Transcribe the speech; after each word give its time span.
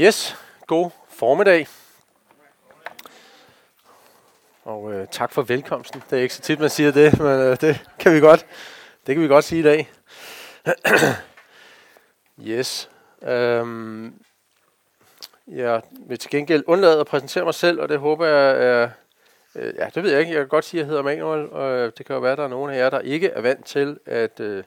Yes, 0.00 0.36
god 0.66 0.90
formiddag. 1.08 1.66
Og 4.64 4.92
øh, 4.92 5.06
tak 5.10 5.32
for 5.32 5.42
velkomsten. 5.42 6.02
Det 6.10 6.18
er 6.18 6.22
ikke 6.22 6.34
så 6.34 6.42
tit, 6.42 6.60
man 6.60 6.70
siger 6.70 6.90
det, 6.90 7.18
men 7.18 7.26
øh, 7.26 7.60
det 7.60 7.86
kan 7.98 8.14
vi 8.14 8.20
godt. 8.20 8.46
Det 9.06 9.14
kan 9.14 9.22
vi 9.22 9.28
godt 9.28 9.44
sige 9.44 9.60
i 9.60 9.62
dag. 9.62 9.90
yes. 12.48 12.90
Øhm, 13.22 14.14
jeg 15.46 15.82
vil 16.06 16.18
til 16.18 16.30
gengæld 16.30 16.64
undlade 16.66 17.00
at 17.00 17.06
præsentere 17.06 17.44
mig 17.44 17.54
selv, 17.54 17.80
og 17.80 17.88
det 17.88 17.98
håber 17.98 18.26
jeg 18.26 18.50
er... 18.50 18.90
Øh, 19.54 19.74
ja, 19.76 19.88
det 19.94 20.02
ved 20.02 20.10
jeg 20.10 20.20
ikke. 20.20 20.32
Jeg 20.32 20.40
kan 20.40 20.48
godt 20.48 20.64
sige, 20.64 20.80
at 20.80 20.82
jeg 20.82 20.88
hedder 20.88 21.02
Manuel, 21.02 21.50
og 21.50 21.70
øh, 21.70 21.92
det 21.98 22.06
kan 22.06 22.14
jo 22.14 22.20
være, 22.20 22.32
at 22.32 22.38
der 22.38 22.44
er 22.44 22.48
nogen 22.48 22.70
af 22.70 22.78
jer, 22.78 22.90
der 22.90 23.00
ikke 23.00 23.28
er 23.28 23.40
vant 23.40 23.64
til 23.64 23.98
at 24.06 24.40
øh, 24.40 24.64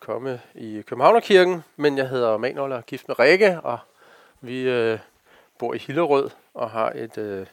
komme 0.00 0.40
i 0.54 0.82
Københavnerkirken, 0.86 1.64
men 1.76 1.98
jeg 1.98 2.08
hedder 2.08 2.36
Manuel 2.36 2.72
og 2.72 2.78
er 2.78 2.82
gift 2.82 3.08
med 3.08 3.18
Rikke, 3.18 3.60
og 3.60 3.78
vi 4.40 4.62
øh, 4.62 4.98
bor 5.58 5.74
i 5.74 5.78
Hillerød 5.78 6.30
og 6.54 6.70
har 6.70 6.90
et, 6.90 7.18
øh, 7.18 7.46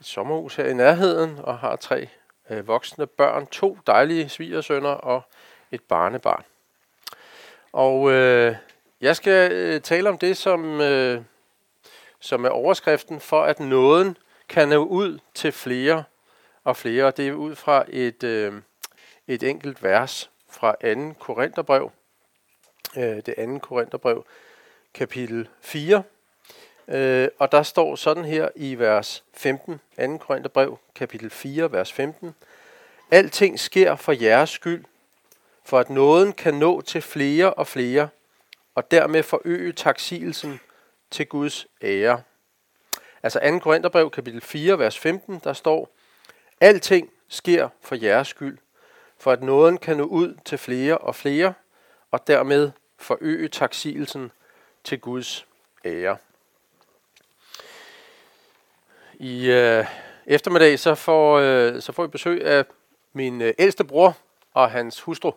et 0.00 0.06
sommerhus 0.06 0.56
her 0.56 0.64
i 0.64 0.74
nærheden 0.74 1.38
og 1.38 1.58
har 1.58 1.76
tre 1.76 2.08
øh, 2.50 2.66
voksne 2.66 3.06
børn, 3.06 3.46
to 3.46 3.78
dejlige 3.86 4.28
svigersønner 4.28 4.90
og 4.90 5.22
et 5.70 5.82
barnebarn. 5.82 6.44
Og 7.72 8.10
øh, 8.10 8.56
jeg 9.00 9.16
skal 9.16 9.52
øh, 9.52 9.80
tale 9.80 10.08
om 10.08 10.18
det, 10.18 10.36
som, 10.36 10.80
øh, 10.80 11.22
som 12.20 12.44
er 12.44 12.48
overskriften 12.48 13.20
for, 13.20 13.42
at 13.42 13.60
nåden 13.60 14.16
kan 14.48 14.68
nå 14.68 14.84
ud 14.84 15.18
til 15.34 15.52
flere 15.52 16.04
og 16.64 16.76
flere. 16.76 17.10
Det 17.10 17.28
er 17.28 17.32
ud 17.32 17.54
fra 17.54 17.84
et, 17.88 18.24
øh, 18.24 18.52
et 19.26 19.42
enkelt 19.42 19.82
vers 19.82 20.30
fra 20.50 20.76
2. 20.94 21.12
Korintherbrev. 21.18 21.90
Øh, 22.96 23.22
det 23.26 23.34
2. 23.36 23.58
Korintherbrev, 23.58 24.24
kapitel 24.94 25.48
4. 25.60 26.02
Øh, 26.88 27.28
og 27.38 27.52
der 27.52 27.62
står 27.62 27.96
sådan 27.96 28.24
her 28.24 28.48
i 28.56 28.74
vers 28.74 29.24
15, 29.34 29.80
2. 30.00 30.16
Korintherbrev, 30.18 30.78
kapitel 30.94 31.30
4, 31.30 31.72
vers 31.72 31.92
15. 31.92 32.34
Alting 33.10 33.60
sker 33.60 33.96
for 33.96 34.12
jeres 34.12 34.50
skyld, 34.50 34.84
for 35.64 35.78
at 35.78 35.90
nåden 35.90 36.32
kan 36.32 36.54
nå 36.54 36.80
til 36.80 37.02
flere 37.02 37.54
og 37.54 37.66
flere, 37.66 38.08
og 38.74 38.90
dermed 38.90 39.22
forøge 39.22 39.72
taksigelsen 39.72 40.60
til 41.10 41.26
Guds 41.26 41.66
ære. 41.82 42.22
Altså 43.22 43.40
2. 43.52 43.58
Korintherbrev, 43.58 44.10
kapitel 44.10 44.40
4, 44.40 44.78
vers 44.78 44.98
15, 44.98 45.40
der 45.44 45.52
står, 45.52 45.96
Alting 46.60 47.10
sker 47.28 47.68
for 47.80 47.94
jeres 47.94 48.28
skyld, 48.28 48.58
for 49.18 49.32
at 49.32 49.42
nåden 49.42 49.78
kan 49.78 49.96
nå 49.96 50.04
ud 50.04 50.34
til 50.44 50.58
flere 50.58 50.98
og 50.98 51.14
flere, 51.14 51.54
og 52.10 52.26
dermed 52.26 52.70
forøge 52.98 53.48
taksigelsen 53.48 54.30
til 54.84 55.00
Guds 55.00 55.46
ære. 55.84 56.16
I 59.14 59.50
øh, 59.50 59.84
eftermiddag 60.26 60.78
så 60.78 60.94
får, 60.94 61.38
øh, 61.38 61.82
så 61.82 61.92
får 61.92 62.02
jeg 62.02 62.10
besøg 62.10 62.44
af 62.44 62.64
min 63.12 63.42
øh, 63.42 63.54
ældste 63.58 63.84
bror 63.84 64.16
og 64.54 64.70
hans 64.70 65.00
hustru. 65.00 65.32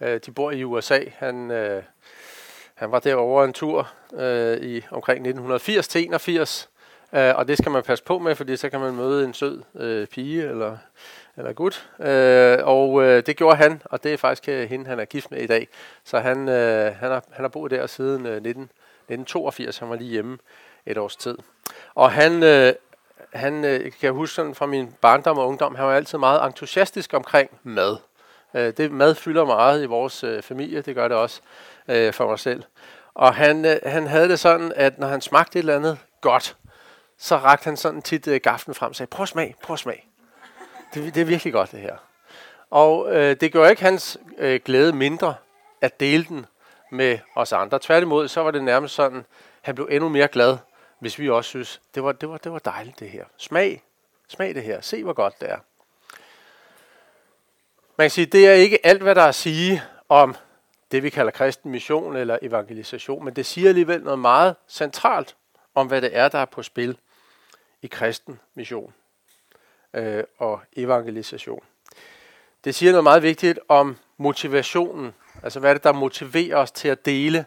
Øh, 0.00 0.20
de 0.26 0.32
bor 0.32 0.50
i 0.50 0.64
USA. 0.64 1.00
Han, 1.16 1.50
øh, 1.50 1.82
han 2.74 2.92
var 2.92 2.98
derovre 2.98 3.44
en 3.44 3.52
tur 3.52 3.92
øh, 4.14 4.56
i 4.62 4.82
omkring 4.90 5.16
1980 5.16 5.88
til 5.88 6.04
81. 6.04 6.68
Øh, 7.12 7.34
og 7.36 7.48
det 7.48 7.58
skal 7.58 7.72
man 7.72 7.82
passe 7.82 8.04
på 8.04 8.18
med, 8.18 8.34
fordi 8.34 8.56
så 8.56 8.70
kan 8.70 8.80
man 8.80 8.94
møde 8.94 9.24
en 9.24 9.34
sød 9.34 9.62
øh, 9.74 10.06
pige 10.06 10.42
eller, 10.42 10.78
eller 11.38 11.52
gut. 11.52 11.90
Øh, 12.00 12.58
og 12.62 13.02
øh, 13.02 13.22
det 13.26 13.36
gjorde 13.36 13.56
han, 13.56 13.82
og 13.84 14.04
det 14.04 14.12
er 14.12 14.16
faktisk 14.16 14.48
øh, 14.48 14.68
hende, 14.68 14.86
han 14.86 15.00
er 15.00 15.04
gift 15.04 15.30
med 15.30 15.40
i 15.40 15.46
dag. 15.46 15.68
Så 16.04 16.18
han, 16.18 16.48
øh, 16.48 16.96
han, 16.96 17.10
har, 17.10 17.24
han 17.30 17.44
har 17.44 17.48
boet 17.48 17.70
der 17.70 17.86
siden 17.86 18.26
øh, 18.26 18.42
19, 18.42 18.62
1982. 18.62 19.78
Han 19.78 19.90
var 19.90 19.96
lige 19.96 20.10
hjemme 20.10 20.38
et 20.86 20.98
års 20.98 21.16
tid. 21.16 21.38
Og 21.94 22.12
han, 22.12 22.42
øh, 22.42 22.72
han 23.32 23.64
øh, 23.64 23.80
kan 23.80 23.92
jeg 24.02 24.12
huske 24.12 24.34
sådan 24.34 24.54
fra 24.54 24.66
min 24.66 24.94
barndom 25.00 25.38
og 25.38 25.48
ungdom, 25.48 25.74
han 25.74 25.86
var 25.86 25.94
altid 25.94 26.18
meget 26.18 26.46
entusiastisk 26.46 27.14
omkring 27.14 27.50
mad. 27.62 27.96
Øh, 28.54 28.72
det 28.76 28.92
mad 28.92 29.14
fylder 29.14 29.44
meget 29.44 29.82
i 29.82 29.86
vores 29.86 30.24
øh, 30.24 30.42
familie, 30.42 30.80
det 30.80 30.94
gør 30.94 31.08
det 31.08 31.16
også 31.16 31.40
øh, 31.88 32.12
for 32.12 32.28
mig 32.28 32.38
selv. 32.38 32.62
Og 33.14 33.34
han, 33.34 33.64
øh, 33.64 33.76
han 33.86 34.06
havde 34.06 34.28
det 34.28 34.40
sådan, 34.40 34.72
at 34.76 34.98
når 34.98 35.06
han 35.06 35.20
smagte 35.20 35.58
et 35.58 35.62
eller 35.62 35.76
andet 35.76 35.98
godt, 36.20 36.56
så 37.18 37.36
rakte 37.36 37.64
han 37.64 37.76
sådan 37.76 38.02
tit 38.02 38.26
øh, 38.26 38.40
gaften 38.42 38.74
frem 38.74 38.88
og 38.88 38.96
sagde, 38.96 39.10
prøv 39.10 39.22
at 39.22 39.28
smag, 39.28 39.54
prøv 39.62 39.74
at 39.74 39.80
smag. 39.80 40.07
Det, 40.94 41.14
det 41.14 41.20
er 41.20 41.24
virkelig 41.24 41.52
godt 41.52 41.72
det 41.72 41.80
her. 41.80 41.96
Og 42.70 43.16
øh, 43.16 43.36
det 43.40 43.52
gjorde 43.52 43.70
ikke 43.70 43.82
hans 43.82 44.18
øh, 44.38 44.60
glæde 44.64 44.92
mindre 44.92 45.34
at 45.80 46.00
dele 46.00 46.24
den 46.24 46.46
med 46.90 47.18
os 47.34 47.52
andre. 47.52 47.78
Tværtimod, 47.82 48.28
så 48.28 48.40
var 48.40 48.50
det 48.50 48.64
nærmest 48.64 48.94
sådan, 48.94 49.24
han 49.60 49.74
blev 49.74 49.88
endnu 49.90 50.08
mere 50.08 50.28
glad, 50.28 50.56
hvis 50.98 51.18
vi 51.18 51.30
også 51.30 51.48
synes, 51.48 51.80
det 51.94 52.04
var, 52.04 52.12
det 52.12 52.28
var, 52.28 52.36
det 52.36 52.52
var 52.52 52.58
dejligt 52.58 53.00
det 53.00 53.10
her. 53.10 53.24
Smag, 53.36 53.82
smag 54.28 54.54
det 54.54 54.62
her. 54.62 54.80
Se, 54.80 55.04
hvor 55.04 55.12
godt 55.12 55.40
det 55.40 55.50
er. 55.50 55.58
Man 57.96 58.04
kan 58.04 58.10
sige, 58.10 58.26
det 58.26 58.48
er 58.48 58.52
ikke 58.52 58.86
alt, 58.86 59.02
hvad 59.02 59.14
der 59.14 59.22
er 59.22 59.28
at 59.28 59.34
sige 59.34 59.82
om 60.08 60.36
det, 60.90 61.02
vi 61.02 61.10
kalder 61.10 61.30
kristen 61.30 61.70
mission 61.70 62.16
eller 62.16 62.38
evangelisation, 62.42 63.24
men 63.24 63.36
det 63.36 63.46
siger 63.46 63.68
alligevel 63.68 64.02
noget 64.02 64.18
meget 64.18 64.56
centralt 64.68 65.36
om, 65.74 65.86
hvad 65.86 66.02
det 66.02 66.16
er, 66.16 66.28
der 66.28 66.38
er 66.38 66.44
på 66.44 66.62
spil 66.62 66.98
i 67.82 67.86
kristen 67.86 68.40
mission 68.54 68.94
øh, 69.94 70.24
og 70.38 70.60
evangelisation. 70.76 71.62
Det 72.64 72.74
siger 72.74 72.92
noget 72.92 73.04
meget 73.04 73.22
vigtigt 73.22 73.58
om 73.68 73.96
motivationen, 74.16 75.14
altså 75.42 75.60
hvad 75.60 75.70
er 75.70 75.74
det, 75.74 75.84
der 75.84 75.92
motiverer 75.92 76.56
os 76.56 76.72
til 76.72 76.88
at 76.88 77.06
dele 77.06 77.44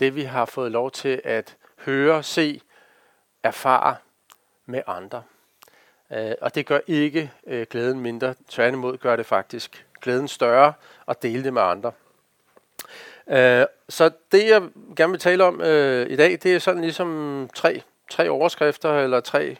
det, 0.00 0.14
vi 0.14 0.22
har 0.22 0.44
fået 0.44 0.72
lov 0.72 0.90
til 0.90 1.20
at 1.24 1.56
høre, 1.78 2.22
se, 2.22 2.60
erfare 3.42 3.96
med 4.66 4.82
andre. 4.86 5.22
Øh, 6.12 6.34
og 6.40 6.54
det 6.54 6.66
gør 6.66 6.78
ikke 6.86 7.32
øh, 7.46 7.66
glæden 7.70 8.00
mindre. 8.00 8.34
Tværtimod 8.48 8.98
gør 8.98 9.16
det 9.16 9.26
faktisk 9.26 9.86
glæden 10.00 10.28
større 10.28 10.72
at 11.08 11.22
dele 11.22 11.44
det 11.44 11.52
med 11.52 11.62
andre. 11.62 11.92
Øh, 13.26 13.66
så 13.88 14.10
det, 14.32 14.48
jeg 14.48 14.62
gerne 14.96 15.10
vil 15.10 15.20
tale 15.20 15.44
om 15.44 15.60
øh, 15.60 16.10
i 16.10 16.16
dag, 16.16 16.38
det 16.42 16.54
er 16.54 16.58
sådan 16.58 16.82
ligesom 16.82 17.50
tre, 17.54 17.82
tre 18.10 18.30
overskrifter 18.30 18.98
eller 18.98 19.20
tre, 19.20 19.56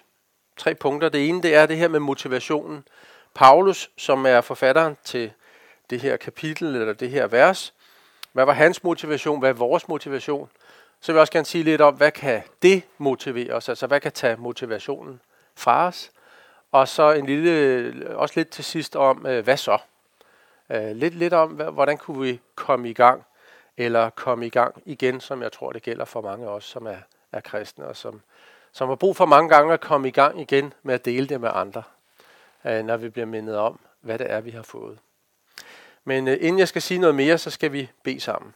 tre 0.56 0.74
punkter. 0.74 1.08
Det 1.08 1.28
ene, 1.28 1.42
det 1.42 1.54
er 1.54 1.66
det 1.66 1.76
her 1.76 1.88
med 1.88 2.00
motivationen. 2.00 2.84
Paulus, 3.34 3.90
som 3.96 4.26
er 4.26 4.40
forfatteren 4.40 4.96
til 5.04 5.32
det 5.90 6.00
her 6.00 6.16
kapitel 6.16 6.76
eller 6.76 6.92
det 6.92 7.10
her 7.10 7.26
vers, 7.26 7.74
hvad 8.32 8.44
var 8.44 8.52
hans 8.52 8.84
motivation? 8.84 9.38
Hvad 9.38 9.48
er 9.48 9.54
vores 9.54 9.88
motivation? 9.88 10.50
Så 11.00 11.12
vil 11.12 11.16
jeg 11.16 11.20
også 11.20 11.32
gerne 11.32 11.46
sige 11.46 11.64
lidt 11.64 11.80
om, 11.80 11.94
hvad 11.94 12.10
kan 12.10 12.42
det 12.62 12.82
motivere 12.98 13.52
os? 13.52 13.68
Altså, 13.68 13.86
hvad 13.86 14.00
kan 14.00 14.12
tage 14.12 14.36
motivationen 14.36 15.20
fra 15.54 15.86
os? 15.86 16.10
Og 16.72 16.88
så 16.88 17.12
en 17.12 17.26
lille, 17.26 18.16
også 18.16 18.34
lidt 18.36 18.48
til 18.50 18.64
sidst 18.64 18.96
om, 18.96 19.26
øh, 19.26 19.44
hvad 19.44 19.56
så? 19.56 19.78
Øh, 20.70 20.96
lidt, 20.96 21.14
lidt 21.14 21.32
om, 21.32 21.50
hvordan 21.50 21.98
kunne 21.98 22.22
vi 22.22 22.40
komme 22.54 22.90
i 22.90 22.92
gang? 22.92 23.24
Eller 23.76 24.10
komme 24.10 24.46
i 24.46 24.50
gang 24.50 24.82
igen, 24.84 25.20
som 25.20 25.42
jeg 25.42 25.52
tror, 25.52 25.72
det 25.72 25.82
gælder 25.82 26.04
for 26.04 26.20
mange 26.20 26.46
af 26.46 26.50
os, 26.50 26.64
som 26.64 26.86
er, 26.86 26.96
er 27.32 27.40
kristne, 27.40 27.86
og 27.86 27.96
som, 27.96 28.20
som 28.72 28.88
har 28.88 28.96
brug 28.96 29.16
for 29.16 29.26
mange 29.26 29.48
gange 29.48 29.74
at 29.74 29.80
komme 29.80 30.08
i 30.08 30.10
gang 30.10 30.40
igen 30.40 30.72
med 30.82 30.94
at 30.94 31.04
dele 31.04 31.26
det 31.26 31.40
med 31.40 31.50
andre, 31.52 31.82
øh, 32.64 32.84
når 32.84 32.96
vi 32.96 33.08
bliver 33.08 33.26
mindet 33.26 33.56
om, 33.56 33.80
hvad 34.00 34.18
det 34.18 34.30
er, 34.30 34.40
vi 34.40 34.50
har 34.50 34.62
fået. 34.62 34.98
Men 36.04 36.28
øh, 36.28 36.36
inden 36.40 36.58
jeg 36.58 36.68
skal 36.68 36.82
sige 36.82 37.00
noget 37.00 37.14
mere, 37.14 37.38
så 37.38 37.50
skal 37.50 37.72
vi 37.72 37.90
bede 38.04 38.20
sammen. 38.20 38.54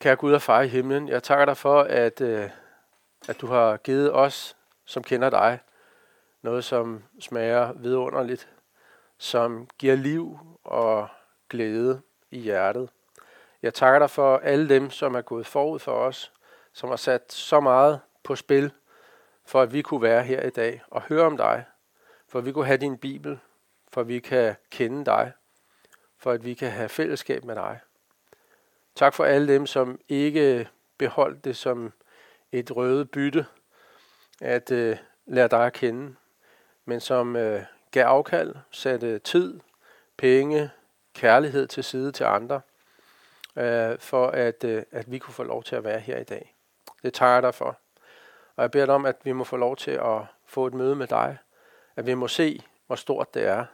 Kære 0.00 0.16
Gud 0.16 0.32
og 0.32 0.42
far 0.42 0.60
i 0.60 0.68
himlen, 0.68 1.08
jeg 1.08 1.22
takker 1.22 1.44
dig 1.44 1.56
for, 1.56 1.82
at, 1.82 2.20
øh, 2.20 2.50
at 3.28 3.40
du 3.40 3.46
har 3.46 3.76
givet 3.76 4.12
os, 4.12 4.56
som 4.84 5.02
kender 5.02 5.30
dig, 5.30 5.58
noget, 6.42 6.64
som 6.64 7.04
smager 7.20 7.72
vidunderligt, 7.72 8.48
som 9.18 9.68
giver 9.78 9.96
liv 9.96 10.38
og 10.64 11.08
glæde 11.48 12.00
i 12.30 12.38
hjertet. 12.38 12.90
Jeg 13.62 13.74
takker 13.74 13.98
dig 13.98 14.10
for 14.10 14.36
alle 14.36 14.68
dem, 14.68 14.90
som 14.90 15.14
er 15.14 15.20
gået 15.20 15.46
forud 15.46 15.78
for 15.78 15.92
os, 15.92 16.32
som 16.78 16.88
har 16.88 16.96
sat 16.96 17.32
så 17.32 17.60
meget 17.60 18.00
på 18.22 18.36
spil, 18.36 18.72
for 19.44 19.62
at 19.62 19.72
vi 19.72 19.82
kunne 19.82 20.02
være 20.02 20.22
her 20.22 20.42
i 20.42 20.50
dag 20.50 20.82
og 20.90 21.02
høre 21.02 21.24
om 21.26 21.36
dig, 21.36 21.64
for 22.28 22.38
at 22.38 22.46
vi 22.46 22.52
kunne 22.52 22.66
have 22.66 22.78
din 22.78 22.98
Bibel, 22.98 23.38
for 23.88 24.00
at 24.00 24.08
vi 24.08 24.18
kan 24.18 24.54
kende 24.70 25.04
dig, 25.04 25.32
for 26.18 26.30
at 26.30 26.44
vi 26.44 26.54
kan 26.54 26.70
have 26.70 26.88
fællesskab 26.88 27.44
med 27.44 27.54
dig. 27.54 27.80
Tak 28.94 29.14
for 29.14 29.24
alle 29.24 29.54
dem, 29.54 29.66
som 29.66 30.00
ikke 30.08 30.68
beholdt 30.98 31.44
det 31.44 31.56
som 31.56 31.92
et 32.52 32.76
røde 32.76 33.04
bytte, 33.04 33.46
at 34.40 34.70
øh, 34.70 34.96
lære 35.26 35.48
dig 35.48 35.66
at 35.66 35.72
kende, 35.72 36.14
men 36.84 37.00
som 37.00 37.36
øh, 37.36 37.62
gav 37.90 38.04
afkald, 38.04 38.54
satte 38.70 39.18
tid, 39.18 39.60
penge, 40.16 40.70
kærlighed 41.14 41.66
til 41.66 41.84
side 41.84 42.12
til 42.12 42.24
andre, 42.24 42.60
øh, 43.56 43.98
for 43.98 44.26
at, 44.26 44.64
øh, 44.64 44.82
at 44.90 45.12
vi 45.12 45.18
kunne 45.18 45.34
få 45.34 45.42
lov 45.42 45.62
til 45.62 45.76
at 45.76 45.84
være 45.84 46.00
her 46.00 46.18
i 46.18 46.24
dag. 46.24 46.54
Det 47.02 47.14
tager 47.14 47.32
jeg 47.32 47.42
dig 47.42 47.54
for. 47.54 47.78
Og 48.56 48.62
jeg 48.62 48.70
beder 48.70 48.86
dig 48.86 48.94
om, 48.94 49.06
at 49.06 49.16
vi 49.24 49.32
må 49.32 49.44
få 49.44 49.56
lov 49.56 49.76
til 49.76 49.90
at 49.90 50.20
få 50.46 50.66
et 50.66 50.74
møde 50.74 50.96
med 50.96 51.06
dig, 51.06 51.38
at 51.96 52.06
vi 52.06 52.14
må 52.14 52.28
se, 52.28 52.62
hvor 52.86 52.96
stort 52.96 53.34
det 53.34 53.46
er, 53.46 53.64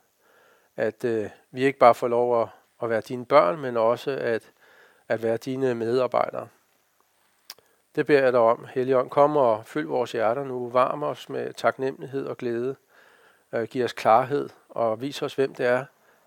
at 0.77 1.05
øh, 1.05 1.31
vi 1.51 1.65
ikke 1.65 1.79
bare 1.79 1.95
får 1.95 2.09
lov 2.09 2.43
at, 2.43 2.49
at 2.83 2.91
være 2.91 3.01
dine 3.01 3.27
børn, 3.27 3.61
men 3.61 3.77
også 3.77 4.11
at 4.11 4.53
at 5.09 5.23
være 5.23 5.37
dine 5.37 5.75
medarbejdere. 5.75 6.49
Det 7.95 8.07
beder 8.07 8.23
jeg 8.23 8.33
dig 8.33 8.41
om, 8.41 8.67
Helligånd. 8.75 9.11
Kom 9.11 9.37
og 9.37 9.67
fyld 9.67 9.87
vores 9.87 10.13
hjerter 10.13 10.45
nu. 10.45 10.69
Varm 10.69 11.03
os 11.03 11.29
med 11.29 11.53
taknemmelighed 11.53 12.27
og 12.27 12.37
glæde. 12.37 12.77
Øh, 13.53 13.65
giv 13.65 13.85
os 13.85 13.93
klarhed 13.93 14.49
og 14.69 15.01
vis 15.01 15.23
os, 15.23 15.35
hvem 15.35 15.55
det 15.55 15.67
er, 15.67 15.85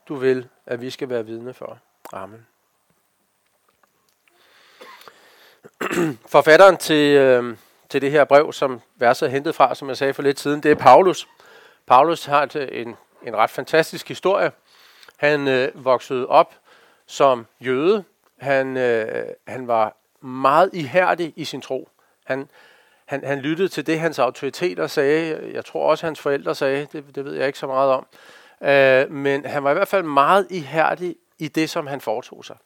du 0.08 0.16
vil, 0.16 0.50
at 0.66 0.82
vi 0.82 0.90
skal 0.90 1.10
være 1.10 1.26
vidne 1.26 1.54
for. 1.54 1.80
Amen. 2.14 2.48
Forfatteren 6.26 6.78
til, 6.78 7.16
øh, 7.16 7.58
til 7.90 8.02
det 8.02 8.12
her 8.12 8.24
brev, 8.24 8.54
som 8.54 8.82
verset 8.96 9.26
er 9.28 9.32
hentet 9.32 9.56
fra, 9.56 9.76
som 9.76 9.90
jeg 9.90 9.98
sagde 9.98 10.14
for 10.14 10.22
lidt 10.22 10.40
siden, 10.40 10.64
det 10.64 10.72
er 10.72 10.76
Paulus. 10.76 11.28
Paulus 11.88 12.26
har 12.26 12.68
en, 12.72 12.96
en 13.24 13.36
ret 13.36 13.50
fantastisk 13.50 14.08
historie. 14.08 14.52
Han 15.18 15.48
øh, 15.48 15.86
voksede 15.86 16.28
op 16.28 16.54
som 17.06 17.46
jøde. 17.60 18.04
Han, 18.38 18.78
øh, 18.78 19.28
han 19.48 19.68
var 19.68 19.96
meget 20.22 20.70
ihærdig 20.74 21.34
i 21.36 21.46
sin 21.46 21.62
tro. 21.62 21.90
Han, 22.26 22.50
han, 23.06 23.24
han 23.26 23.40
lyttede 23.40 23.68
til 23.68 23.88
det, 23.88 24.00
hans 24.00 24.20
autoriteter 24.20 24.88
sagde. 24.88 25.52
Jeg 25.54 25.66
tror 25.66 25.90
også, 25.90 26.06
hans 26.06 26.20
forældre 26.20 26.56
sagde. 26.56 26.88
Det, 26.92 27.16
det 27.16 27.26
ved 27.26 27.34
jeg 27.34 27.48
ikke 27.48 27.60
så 27.60 27.68
meget 27.68 27.92
om. 27.92 28.06
Øh, 28.62 29.12
men 29.12 29.46
han 29.46 29.64
var 29.64 29.72
i 29.72 29.74
hvert 29.74 29.88
fald 29.88 30.04
meget 30.04 30.48
ihærdig 30.50 31.16
i 31.40 31.48
det, 31.48 31.70
som 31.70 31.88
han 31.88 32.02
foretog 32.02 32.46
sig. 32.46 32.58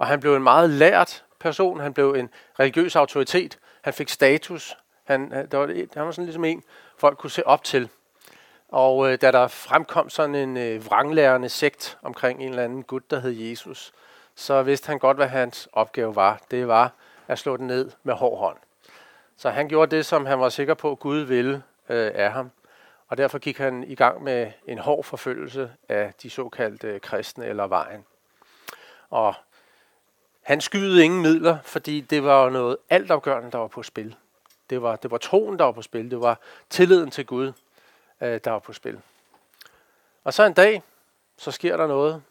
Og 0.00 0.06
han 0.06 0.20
blev 0.20 0.36
en 0.36 0.42
meget 0.42 0.70
lært 0.70 1.24
person. 1.40 1.80
Han 1.80 1.94
blev 1.94 2.14
en 2.14 2.30
religiøs 2.60 2.96
autoritet. 2.96 3.58
Han 3.82 3.94
fik 3.94 4.08
status. 4.08 4.76
Han, 5.04 5.32
øh, 5.32 5.50
der 5.50 5.58
var, 5.58 5.66
han 5.94 6.06
var 6.06 6.10
sådan 6.10 6.24
ligesom 6.24 6.44
en, 6.44 6.62
folk 6.98 7.18
kunne 7.18 7.30
se 7.30 7.46
op 7.46 7.64
til. 7.64 7.88
Og 8.68 9.12
øh, 9.12 9.18
da 9.20 9.32
der 9.32 9.48
fremkom 9.48 10.10
sådan 10.10 10.34
en 10.34 10.56
øh, 10.56 10.86
vranglærende 10.86 11.48
sekt 11.48 11.98
omkring 12.02 12.42
en 12.42 12.48
eller 12.48 12.64
anden 12.64 12.82
gut, 12.82 13.10
der 13.10 13.20
hed 13.20 13.30
Jesus, 13.30 13.92
så 14.34 14.62
vidste 14.62 14.86
han 14.86 14.98
godt, 14.98 15.16
hvad 15.16 15.26
hans 15.26 15.68
opgave 15.72 16.16
var. 16.16 16.40
Det 16.50 16.68
var 16.68 16.92
at 17.28 17.38
slå 17.38 17.56
den 17.56 17.66
ned 17.66 17.90
med 18.02 18.14
hård 18.14 18.38
hånd. 18.38 18.56
Så 19.36 19.50
han 19.50 19.68
gjorde 19.68 19.96
det, 19.96 20.06
som 20.06 20.26
han 20.26 20.40
var 20.40 20.48
sikker 20.48 20.74
på, 20.74 20.94
Gud 20.94 21.18
ville 21.18 21.62
øh, 21.88 22.12
af 22.14 22.32
ham. 22.32 22.50
Og 23.08 23.18
derfor 23.18 23.38
gik 23.38 23.58
han 23.58 23.84
i 23.84 23.94
gang 23.94 24.22
med 24.22 24.52
en 24.66 24.78
hård 24.78 25.04
forfølgelse 25.04 25.70
af 25.88 26.14
de 26.22 26.30
såkaldte 26.30 26.98
kristne 26.98 27.46
eller 27.46 27.66
vejen. 27.66 28.04
Og 29.10 29.34
han 30.42 30.60
skyede 30.60 31.04
ingen 31.04 31.22
midler, 31.22 31.58
fordi 31.62 32.00
det 32.00 32.24
var 32.24 32.50
noget 32.50 32.76
altafgørende, 32.90 33.50
der 33.50 33.58
var 33.58 33.66
på 33.66 33.82
spil. 33.82 34.16
Det 34.70 34.82
var, 34.82 34.96
det 34.96 35.10
var 35.10 35.18
troen, 35.18 35.58
der 35.58 35.64
var 35.64 35.72
på 35.72 35.82
spil. 35.82 36.10
Det 36.10 36.20
var 36.20 36.40
tilliden 36.70 37.10
til 37.10 37.26
Gud, 37.26 37.52
øh, 38.20 38.40
der 38.44 38.50
var 38.50 38.58
på 38.58 38.72
spil. 38.72 39.00
Og 40.24 40.34
så 40.34 40.44
en 40.44 40.52
dag, 40.52 40.82
så 41.36 41.50
sker 41.50 41.76
der 41.76 41.86
noget 41.86 42.22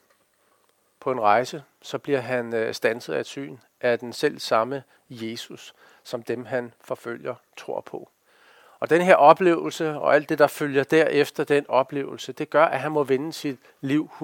på 0.99 1.11
en 1.11 1.21
rejse. 1.21 1.63
Så 1.81 1.97
bliver 1.97 2.19
han 2.19 2.53
øh, 2.53 2.73
stanset 2.73 3.13
af 3.13 3.19
et 3.19 3.25
syn 3.25 3.57
af 3.81 3.99
den 3.99 4.13
selv 4.13 4.39
samme 4.39 4.83
Jesus, 5.09 5.73
som 6.03 6.23
dem 6.23 6.45
han 6.45 6.73
forfølger 6.81 7.35
tror 7.57 7.81
på. 7.81 8.09
Og 8.79 8.89
den 8.89 9.01
her 9.01 9.15
oplevelse 9.15 9.89
og 9.97 10.15
alt 10.15 10.29
det, 10.29 10.39
der 10.39 10.47
følger 10.47 10.83
derefter 10.83 11.43
den 11.43 11.65
oplevelse, 11.67 12.31
det 12.31 12.49
gør, 12.49 12.65
at 12.65 12.79
han 12.79 12.91
må 12.91 13.03
vende 13.03 13.33
sit 13.33 13.59
liv 13.81 14.09
120% 14.19 14.21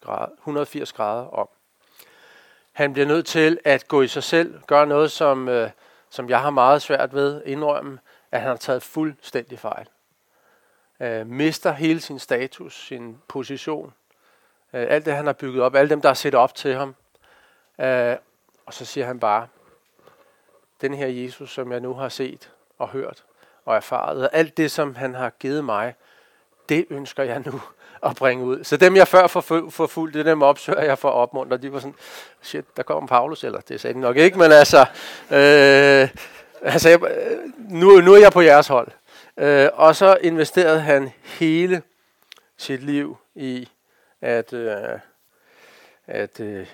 grad, 0.00 0.28
180 0.38 0.92
grader 0.92 1.26
om. 1.26 1.48
Han 2.78 2.92
bliver 2.92 3.06
nødt 3.06 3.26
til 3.26 3.58
at 3.64 3.88
gå 3.88 4.02
i 4.02 4.08
sig 4.08 4.22
selv, 4.22 4.60
gøre 4.66 4.86
noget, 4.86 5.10
som, 5.10 5.48
øh, 5.48 5.70
som 6.10 6.28
jeg 6.28 6.40
har 6.40 6.50
meget 6.50 6.82
svært 6.82 7.14
ved, 7.14 7.42
indrømme, 7.44 7.98
at 8.32 8.40
han 8.40 8.48
har 8.48 8.56
taget 8.56 8.82
fuldstændig 8.82 9.58
fejl. 9.58 9.88
Øh, 11.00 11.26
mister 11.26 11.72
hele 11.72 12.00
sin 12.00 12.18
status, 12.18 12.86
sin 12.86 13.18
position, 13.28 13.94
øh, 14.72 14.86
alt 14.90 15.06
det, 15.06 15.14
han 15.14 15.26
har 15.26 15.32
bygget 15.32 15.62
op, 15.62 15.74
alle 15.74 15.90
dem, 15.90 16.00
der 16.00 16.08
har 16.08 16.14
set 16.14 16.34
op 16.34 16.54
til 16.54 16.74
ham. 16.74 16.94
Øh, 17.80 18.16
og 18.66 18.74
så 18.74 18.84
siger 18.84 19.06
han 19.06 19.20
bare, 19.20 19.46
den 20.80 20.94
her 20.94 21.06
Jesus, 21.06 21.50
som 21.50 21.72
jeg 21.72 21.80
nu 21.80 21.94
har 21.94 22.08
set 22.08 22.50
og 22.78 22.88
hørt 22.88 23.24
og 23.64 23.76
erfaret, 23.76 24.22
og 24.22 24.30
alt 24.32 24.56
det, 24.56 24.70
som 24.70 24.94
han 24.94 25.14
har 25.14 25.30
givet 25.30 25.64
mig, 25.64 25.94
det 26.68 26.86
ønsker 26.90 27.22
jeg 27.22 27.40
nu 27.46 27.60
at 28.02 28.16
bringe 28.16 28.44
ud. 28.44 28.64
Så 28.64 28.76
dem, 28.76 28.96
jeg 28.96 29.08
før 29.08 29.26
forfulgte, 29.70 30.18
det 30.18 30.26
dem 30.26 30.42
opsøger 30.42 30.82
jeg 30.82 30.98
for 30.98 31.08
at 31.08 31.14
opmuntre. 31.14 31.56
De 31.56 31.72
var 31.72 31.78
sådan, 31.78 31.94
shit, 32.42 32.76
der 32.76 32.82
kom 32.82 33.06
Paulus, 33.06 33.44
eller 33.44 33.60
det 33.60 33.80
sagde 33.80 33.94
de 33.94 34.00
nok 34.00 34.16
ikke, 34.16 34.38
men 34.38 34.52
altså, 34.52 34.80
øh, 35.30 36.08
altså 36.62 36.88
jeg, 36.88 37.00
nu, 37.58 38.00
nu 38.00 38.14
er 38.14 38.18
jeg 38.18 38.32
på 38.32 38.40
jeres 38.40 38.68
hold. 38.68 38.88
Øh, 39.36 39.68
og 39.72 39.96
så 39.96 40.18
investerede 40.20 40.80
han 40.80 41.12
hele 41.24 41.82
sit 42.56 42.82
liv 42.82 43.16
i 43.34 43.68
at, 44.20 44.52
øh, 44.52 44.98
at, 46.06 46.40
øh, 46.40 46.66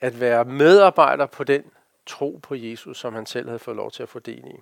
at 0.00 0.20
være 0.20 0.44
medarbejder 0.44 1.26
på 1.26 1.44
den 1.44 1.62
tro 2.06 2.40
på 2.42 2.54
Jesus, 2.54 2.98
som 2.98 3.14
han 3.14 3.26
selv 3.26 3.46
havde 3.46 3.58
fået 3.58 3.76
lov 3.76 3.90
til 3.90 4.02
at 4.02 4.08
få 4.08 4.18
del 4.18 4.44
i. 4.46 4.60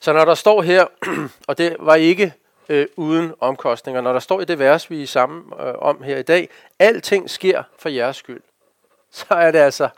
Så 0.00 0.12
når 0.12 0.24
der 0.24 0.34
står 0.34 0.62
her, 0.62 0.86
og 1.48 1.58
det 1.58 1.76
var 1.80 1.94
ikke 1.94 2.34
øh, 2.68 2.86
uden 2.96 3.34
omkostninger. 3.40 4.00
Når 4.00 4.12
der 4.12 4.20
står 4.20 4.40
i 4.40 4.44
det 4.44 4.58
vers, 4.58 4.90
vi 4.90 5.02
er 5.02 5.06
sammen 5.06 5.52
øh, 5.60 5.74
om 5.78 6.02
her 6.02 6.18
i 6.18 6.22
dag, 6.22 6.48
alting 6.78 7.30
sker 7.30 7.62
for 7.78 7.88
jeres 7.88 8.16
skyld, 8.16 8.40
så 9.10 9.26
er 9.30 9.50
det 9.50 9.58
altså 9.58 9.88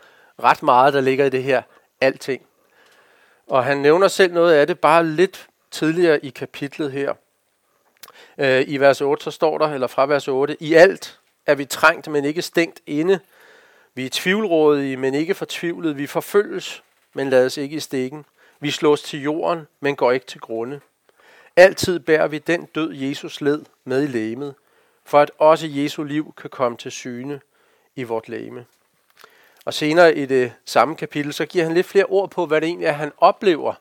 ret 0.43 0.63
meget, 0.63 0.93
der 0.93 1.01
ligger 1.01 1.25
i 1.25 1.29
det 1.29 1.43
her 1.43 1.61
alting. 2.01 2.41
Og 3.47 3.65
han 3.65 3.77
nævner 3.77 4.07
selv 4.07 4.33
noget 4.33 4.53
af 4.53 4.67
det 4.67 4.79
bare 4.79 5.05
lidt 5.05 5.47
tidligere 5.71 6.25
i 6.25 6.29
kapitlet 6.29 6.91
her. 6.91 7.13
Øh, 8.37 8.63
I 8.67 8.77
vers 8.77 9.01
8 9.01 9.23
så 9.23 9.31
står 9.31 9.57
der, 9.57 9.67
eller 9.67 9.87
fra 9.87 10.05
vers 10.05 10.27
8, 10.27 10.57
i 10.59 10.73
alt 10.73 11.19
er 11.45 11.55
vi 11.55 11.65
trængt, 11.65 12.07
men 12.07 12.25
ikke 12.25 12.41
stængt 12.41 12.81
inde. 12.87 13.19
Vi 13.93 14.05
er 14.05 14.09
tvivlrådige, 14.11 14.97
men 14.97 15.13
ikke 15.13 15.33
fortvivlet. 15.33 15.97
Vi 15.97 16.07
forfølges, 16.07 16.83
men 17.13 17.29
lades 17.29 17.57
ikke 17.57 17.75
i 17.75 17.79
stikken. 17.79 18.25
Vi 18.59 18.71
slås 18.71 19.01
til 19.01 19.21
jorden, 19.21 19.67
men 19.79 19.95
går 19.95 20.11
ikke 20.11 20.25
til 20.25 20.39
grunde. 20.39 20.79
Altid 21.55 21.99
bærer 21.99 22.27
vi 22.27 22.37
den 22.37 22.65
død, 22.65 22.93
Jesus 22.93 23.41
led 23.41 23.65
med 23.83 24.03
i 24.03 24.07
læmet, 24.07 24.55
for 25.05 25.19
at 25.19 25.31
også 25.37 25.67
Jesu 25.69 26.03
liv 26.03 26.33
kan 26.37 26.49
komme 26.49 26.77
til 26.77 26.91
syne 26.91 27.41
i 27.95 28.03
vort 28.03 28.29
læme. 28.29 28.65
Og 29.65 29.73
senere 29.73 30.15
i 30.15 30.25
det 30.25 30.53
samme 30.65 30.95
kapitel, 30.95 31.33
så 31.33 31.45
giver 31.45 31.65
han 31.65 31.73
lidt 31.73 31.85
flere 31.85 32.05
ord 32.05 32.31
på, 32.31 32.45
hvad 32.45 32.61
det 32.61 32.67
egentlig 32.67 32.87
er, 32.87 32.91
han 32.91 33.11
oplever 33.17 33.73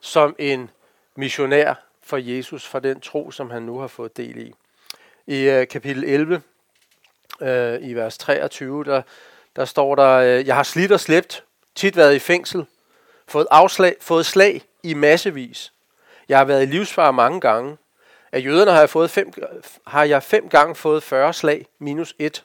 som 0.00 0.36
en 0.38 0.70
missionær 1.16 1.74
for 2.02 2.16
Jesus, 2.16 2.66
for 2.66 2.78
den 2.78 3.00
tro, 3.00 3.30
som 3.30 3.50
han 3.50 3.62
nu 3.62 3.78
har 3.78 3.86
fået 3.86 4.16
del 4.16 4.38
i. 4.38 4.52
I 5.26 5.42
øh, 5.42 5.68
kapitel 5.68 6.04
11, 6.04 6.42
øh, 7.40 7.78
i 7.82 7.94
vers 7.94 8.18
23, 8.18 8.84
der, 8.84 9.02
der 9.56 9.64
står 9.64 9.94
der, 9.94 10.10
øh, 10.16 10.46
jeg 10.46 10.56
har 10.56 10.62
slidt 10.62 10.92
og 10.92 11.00
slæbt, 11.00 11.44
tit 11.74 11.96
været 11.96 12.14
i 12.14 12.18
fængsel, 12.18 12.66
fået, 13.28 13.46
afslag, 13.50 13.96
fået 14.00 14.26
slag 14.26 14.62
i 14.82 14.94
massevis, 14.94 15.72
jeg 16.30 16.38
har 16.38 16.44
været 16.44 16.62
i 16.62 16.66
livsfare 16.66 17.12
mange 17.12 17.40
gange. 17.40 17.76
Af 18.32 18.44
jøderne 18.44 18.70
har 18.70 18.78
jeg, 18.78 18.90
fået 18.90 19.10
fem, 19.10 19.32
har 19.86 20.04
jeg 20.04 20.22
fem 20.22 20.48
gange 20.48 20.74
fået 20.74 21.02
40 21.02 21.32
slag 21.32 21.66
minus 21.78 22.14
et. 22.18 22.44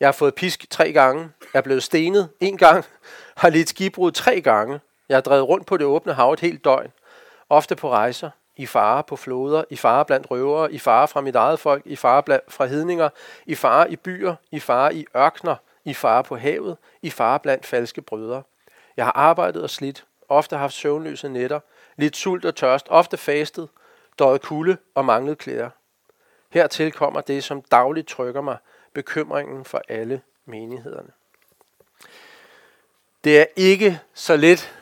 Jeg 0.00 0.06
har 0.06 0.12
fået 0.12 0.34
pisk 0.34 0.70
tre 0.70 0.92
gange. 0.92 1.30
Jeg 1.52 1.58
er 1.58 1.62
blevet 1.62 1.82
stenet 1.82 2.28
en 2.40 2.56
gang. 2.56 2.84
Har 3.36 3.48
lidt 3.48 3.68
skibbrud 3.68 4.12
tre 4.12 4.40
gange. 4.40 4.80
Jeg 5.08 5.16
har 5.16 5.20
drevet 5.20 5.48
rundt 5.48 5.66
på 5.66 5.76
det 5.76 5.86
åbne 5.86 6.12
hav 6.12 6.32
et 6.32 6.40
helt 6.40 6.64
døgn. 6.64 6.92
Ofte 7.48 7.76
på 7.76 7.90
rejser. 7.90 8.30
I 8.56 8.66
fare 8.66 9.02
på 9.02 9.16
floder. 9.16 9.64
I 9.70 9.76
fare 9.76 10.04
blandt 10.04 10.30
røvere. 10.30 10.72
I 10.72 10.78
fare 10.78 11.08
fra 11.08 11.20
mit 11.20 11.36
eget 11.36 11.60
folk. 11.60 11.82
I 11.86 11.96
fare 11.96 12.22
blandt, 12.22 12.52
fra 12.52 12.66
hedninger. 12.66 13.08
I 13.46 13.54
fare 13.54 13.92
i 13.92 13.96
byer. 13.96 14.34
I 14.50 14.60
fare 14.60 14.94
i 14.94 15.06
ørkner. 15.16 15.56
I 15.84 15.94
fare 15.94 16.24
på 16.24 16.36
havet. 16.36 16.76
I 17.02 17.10
fare 17.10 17.38
blandt 17.38 17.66
falske 17.66 18.02
brødre. 18.02 18.42
Jeg 18.96 19.04
har 19.04 19.12
arbejdet 19.12 19.62
og 19.62 19.70
slidt. 19.70 20.04
Ofte 20.28 20.56
haft 20.56 20.74
søvnløse 20.74 21.28
nætter 21.28 21.60
lidt 21.96 22.16
sult 22.16 22.44
og 22.44 22.56
tørst, 22.56 22.86
ofte 22.90 23.16
fastet, 23.16 23.68
døjet 24.18 24.42
kulde 24.42 24.76
og 24.94 25.04
manglet 25.04 25.38
klæder. 25.38 25.70
Hertil 26.50 26.92
kommer 26.92 27.20
det, 27.20 27.44
som 27.44 27.62
dagligt 27.62 28.08
trykker 28.08 28.40
mig, 28.40 28.56
bekymringen 28.92 29.64
for 29.64 29.82
alle 29.88 30.22
menighederne. 30.44 31.10
Det 33.24 33.40
er 33.40 33.46
ikke 33.56 34.00
så 34.14 34.36
let, 34.36 34.74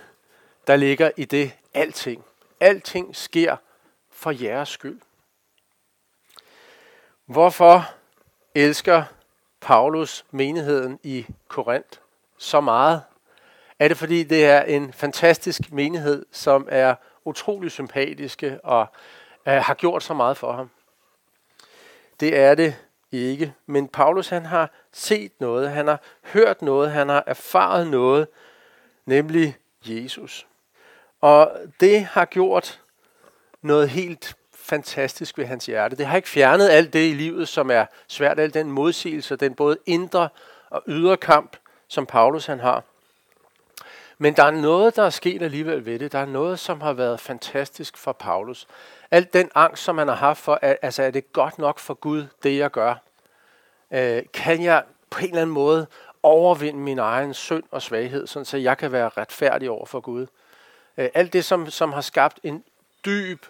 der 0.66 0.76
ligger 0.76 1.10
i 1.16 1.24
det 1.24 1.52
alting. 1.74 2.24
Alting 2.60 3.16
sker 3.16 3.56
for 4.10 4.30
jeres 4.30 4.68
skyld. 4.68 5.00
Hvorfor 7.26 7.94
elsker 8.54 9.04
Paulus 9.60 10.24
menigheden 10.30 11.00
i 11.02 11.26
Korinth 11.48 11.98
så 12.38 12.60
meget? 12.60 13.02
Er 13.80 13.88
det 13.88 13.96
fordi, 13.96 14.22
det 14.22 14.44
er 14.44 14.62
en 14.62 14.92
fantastisk 14.92 15.72
menighed, 15.72 16.26
som 16.32 16.68
er 16.70 16.94
utrolig 17.24 17.70
sympatiske 17.70 18.60
og 18.64 18.86
øh, 19.48 19.54
har 19.54 19.74
gjort 19.74 20.02
så 20.02 20.14
meget 20.14 20.36
for 20.36 20.52
ham. 20.52 20.70
Det 22.20 22.38
er 22.38 22.54
det 22.54 22.76
ikke. 23.12 23.54
Men 23.66 23.88
Paulus 23.88 24.28
han 24.28 24.46
har 24.46 24.70
set 24.92 25.32
noget, 25.38 25.70
han 25.70 25.86
har 25.86 26.00
hørt 26.22 26.62
noget, 26.62 26.90
han 26.90 27.08
har 27.08 27.24
erfaret 27.26 27.86
noget, 27.86 28.28
nemlig 29.06 29.56
Jesus. 29.84 30.46
Og 31.20 31.52
det 31.80 32.04
har 32.04 32.24
gjort 32.24 32.80
noget 33.62 33.88
helt 33.88 34.36
fantastisk 34.54 35.38
ved 35.38 35.46
hans 35.46 35.66
hjerte. 35.66 35.96
Det 35.96 36.06
har 36.06 36.16
ikke 36.16 36.28
fjernet 36.28 36.68
alt 36.68 36.92
det 36.92 37.10
i 37.10 37.14
livet, 37.14 37.48
som 37.48 37.70
er 37.70 37.86
svært, 38.08 38.40
al 38.40 38.54
den 38.54 38.72
modsigelse, 38.72 39.36
den 39.36 39.54
både 39.54 39.78
indre 39.86 40.28
og 40.70 40.82
ydre 40.86 41.16
kamp, 41.16 41.56
som 41.88 42.06
Paulus 42.06 42.46
han 42.46 42.60
har. 42.60 42.84
Men 44.22 44.36
der 44.36 44.44
er 44.44 44.50
noget, 44.50 44.96
der 44.96 45.02
er 45.02 45.10
sket 45.10 45.42
alligevel 45.42 45.86
ved 45.86 45.98
det. 45.98 46.12
Der 46.12 46.18
er 46.18 46.26
noget, 46.26 46.58
som 46.58 46.80
har 46.80 46.92
været 46.92 47.20
fantastisk 47.20 47.96
for 47.96 48.12
Paulus. 48.12 48.66
Al 49.10 49.28
den 49.32 49.50
angst, 49.54 49.82
som 49.82 49.98
han 49.98 50.08
har 50.08 50.14
haft 50.14 50.38
for, 50.38 50.58
at, 50.62 50.76
altså 50.82 51.02
er 51.02 51.10
det 51.10 51.32
godt 51.32 51.58
nok 51.58 51.78
for 51.78 51.94
Gud, 51.94 52.26
det 52.42 52.58
jeg 52.58 52.70
gør? 52.70 52.94
Øh, 53.90 54.22
kan 54.32 54.62
jeg 54.62 54.84
på 55.10 55.18
en 55.18 55.24
eller 55.24 55.40
anden 55.40 55.54
måde 55.54 55.86
overvinde 56.22 56.80
min 56.80 56.98
egen 56.98 57.34
synd 57.34 57.62
og 57.70 57.82
svaghed, 57.82 58.26
sådan 58.26 58.44
så 58.44 58.56
jeg 58.56 58.78
kan 58.78 58.92
være 58.92 59.08
retfærdig 59.08 59.70
over 59.70 59.86
for 59.86 60.00
Gud? 60.00 60.26
Øh, 60.96 61.08
alt 61.14 61.32
det, 61.32 61.44
som, 61.44 61.70
som 61.70 61.92
har 61.92 62.00
skabt 62.00 62.40
en 62.42 62.64
dyb 63.04 63.46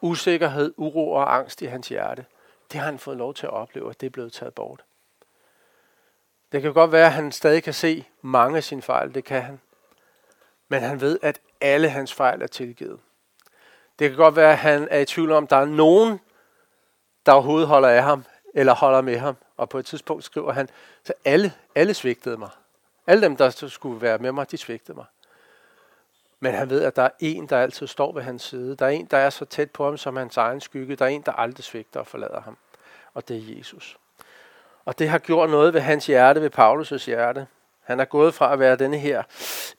usikkerhed, 0.00 0.74
uro 0.76 1.12
og 1.12 1.34
angst 1.34 1.62
i 1.62 1.66
hans 1.66 1.88
hjerte, 1.88 2.24
det 2.72 2.80
har 2.80 2.86
han 2.86 2.98
fået 2.98 3.16
lov 3.16 3.34
til 3.34 3.46
at 3.46 3.52
opleve, 3.52 3.90
at 3.90 4.00
det 4.00 4.06
er 4.06 4.10
blevet 4.10 4.32
taget 4.32 4.54
bort. 4.54 4.84
Det 6.52 6.62
kan 6.62 6.72
godt 6.72 6.92
være, 6.92 7.06
at 7.06 7.12
han 7.12 7.32
stadig 7.32 7.62
kan 7.62 7.74
se 7.74 8.04
mange 8.22 8.56
af 8.56 8.64
sine 8.64 8.82
fejl, 8.82 9.14
det 9.14 9.24
kan 9.24 9.42
han. 9.42 9.60
Men 10.74 10.82
han 10.82 11.00
ved, 11.00 11.18
at 11.22 11.40
alle 11.60 11.88
hans 11.88 12.14
fejl 12.14 12.42
er 12.42 12.46
tilgivet. 12.46 13.00
Det 13.98 14.10
kan 14.10 14.16
godt 14.16 14.36
være, 14.36 14.52
at 14.52 14.58
han 14.58 14.88
er 14.90 14.98
i 14.98 15.04
tvivl 15.04 15.32
om, 15.32 15.44
at 15.44 15.50
der 15.50 15.56
er 15.56 15.64
nogen, 15.64 16.20
der 17.26 17.32
overhovedet 17.32 17.68
holder 17.68 17.88
af 17.88 18.02
ham, 18.02 18.24
eller 18.54 18.74
holder 18.74 19.00
med 19.00 19.18
ham. 19.18 19.36
Og 19.56 19.68
på 19.68 19.78
et 19.78 19.86
tidspunkt 19.86 20.24
skriver 20.24 20.52
han, 20.52 20.68
så 21.04 21.12
alle, 21.24 21.52
alle 21.74 21.94
svigtede 21.94 22.36
mig. 22.36 22.48
Alle 23.06 23.22
dem, 23.22 23.36
der 23.36 23.50
skulle 23.68 24.00
være 24.00 24.18
med 24.18 24.32
mig, 24.32 24.50
de 24.50 24.56
svigtede 24.56 24.96
mig. 24.96 25.04
Men 26.40 26.54
han 26.54 26.70
ved, 26.70 26.82
at 26.82 26.96
der 26.96 27.02
er 27.02 27.10
en, 27.20 27.46
der 27.46 27.58
altid 27.58 27.86
står 27.86 28.12
ved 28.12 28.22
hans 28.22 28.42
side. 28.42 28.76
Der 28.76 28.86
er 28.86 28.90
en, 28.90 29.06
der 29.06 29.18
er 29.18 29.30
så 29.30 29.44
tæt 29.44 29.70
på 29.70 29.84
ham 29.84 29.96
som 29.96 30.16
hans 30.16 30.36
egen 30.36 30.60
skygge. 30.60 30.96
Der 30.96 31.04
er 31.04 31.08
en, 31.08 31.22
der 31.22 31.32
aldrig 31.32 31.64
svigter 31.64 32.00
og 32.00 32.06
forlader 32.06 32.40
ham. 32.40 32.56
Og 33.14 33.28
det 33.28 33.36
er 33.36 33.58
Jesus. 33.58 33.98
Og 34.84 34.98
det 34.98 35.08
har 35.08 35.18
gjort 35.18 35.50
noget 35.50 35.74
ved 35.74 35.80
hans 35.80 36.06
hjerte, 36.06 36.40
ved 36.40 36.50
Paulus' 36.58 37.06
hjerte. 37.06 37.46
Han 37.84 38.00
er 38.00 38.04
gået 38.04 38.34
fra 38.34 38.52
at 38.52 38.58
være 38.58 38.76
denne 38.76 38.98
her 38.98 39.22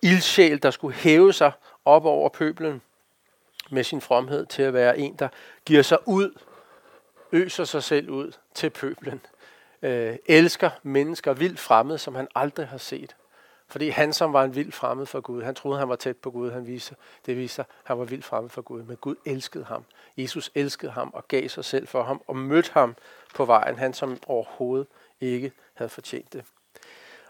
ildsjæl, 0.02 0.64
der 0.64 0.72
skulle 0.72 0.96
hæve 0.96 1.34
sig 1.34 1.52
op 1.86 2.06
over 2.06 2.30
pøblen 2.30 2.82
med 3.70 3.84
sin 3.84 4.02
fromhed, 4.02 4.46
til 4.46 4.64
at 4.64 4.74
være 4.74 4.98
en, 5.00 5.16
der 5.16 5.28
giver 5.66 5.82
sig 5.82 5.98
ud, 6.06 6.40
øser 7.32 7.64
sig 7.64 7.84
selv 7.84 8.10
ud 8.10 8.32
til 8.54 8.70
pøblen. 8.70 9.22
Øh, 9.82 10.16
elsker 10.26 10.70
mennesker 10.84 11.34
vildt 11.34 11.60
fremmede, 11.60 11.98
som 11.98 12.16
han 12.16 12.28
aldrig 12.36 12.68
har 12.68 12.78
set. 12.78 13.16
Fordi 13.68 13.90
han, 13.90 14.14
som 14.14 14.34
var 14.34 14.44
en 14.44 14.56
vild 14.56 14.72
fremmed 14.72 15.06
for 15.06 15.22
Gud, 15.22 15.44
han 15.44 15.56
troede, 15.56 15.80
han 15.80 15.90
var 15.90 15.96
tæt 15.96 16.18
på 16.18 16.32
Gud. 16.32 16.52
Han 16.52 16.68
viste, 16.68 16.96
det 17.26 17.38
viser, 17.38 17.64
han 17.84 18.00
var 18.00 18.06
vildt 18.06 18.26
fremmed 18.26 18.50
for 18.50 18.62
Gud. 18.62 18.84
Men 18.84 18.98
Gud 18.98 19.16
elskede 19.26 19.64
ham. 19.64 19.84
Jesus 20.18 20.52
elskede 20.56 20.92
ham 20.92 21.12
og 21.14 21.28
gav 21.28 21.50
sig 21.50 21.66
selv 21.66 21.88
for 21.88 22.04
ham 22.04 22.22
og 22.28 22.36
mødte 22.36 22.72
ham 22.74 22.96
på 23.36 23.46
vejen. 23.46 23.78
Han, 23.80 23.94
som 23.94 24.18
overhovedet 24.28 24.88
ikke 25.22 25.52
havde 25.74 25.90
fortjent 25.90 26.34
det. 26.34 26.44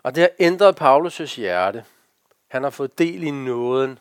Og 0.06 0.16
det 0.16 0.22
har 0.22 0.30
ændret 0.40 0.82
Paulus' 0.82 1.36
hjerte. 1.36 1.86
Han 2.48 2.64
har 2.64 2.70
fået 2.70 2.98
del 2.98 3.24
i 3.24 3.32
nåden. 3.32 4.00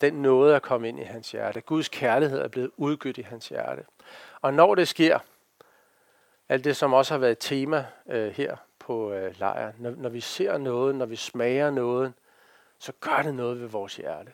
Den 0.00 0.14
nåde 0.14 0.54
er 0.54 0.58
kommet 0.58 0.88
ind 0.88 1.00
i 1.00 1.02
hans 1.02 1.30
hjerte. 1.30 1.60
Guds 1.60 1.88
kærlighed 1.88 2.40
er 2.40 2.48
blevet 2.48 2.70
udgydt 2.76 3.18
i 3.18 3.22
hans 3.22 3.48
hjerte. 3.48 3.84
Og 4.40 4.54
når 4.54 4.74
det 4.74 4.88
sker, 4.88 5.18
alt 6.48 6.64
det 6.64 6.76
som 6.76 6.92
også 6.92 7.14
har 7.14 7.18
været 7.18 7.38
tema 7.38 7.86
øh, 8.08 8.32
her 8.32 8.56
på 8.78 9.12
øh, 9.12 9.34
lejren, 9.38 9.74
når, 9.78 9.90
når 9.90 10.08
vi 10.08 10.20
ser 10.20 10.58
noget, 10.58 10.94
når 10.94 11.06
vi 11.06 11.16
smager 11.16 11.70
noget, 11.70 12.12
så 12.78 12.92
gør 13.00 13.22
det 13.22 13.34
noget 13.34 13.60
ved 13.60 13.68
vores 13.68 13.96
hjerte. 13.96 14.32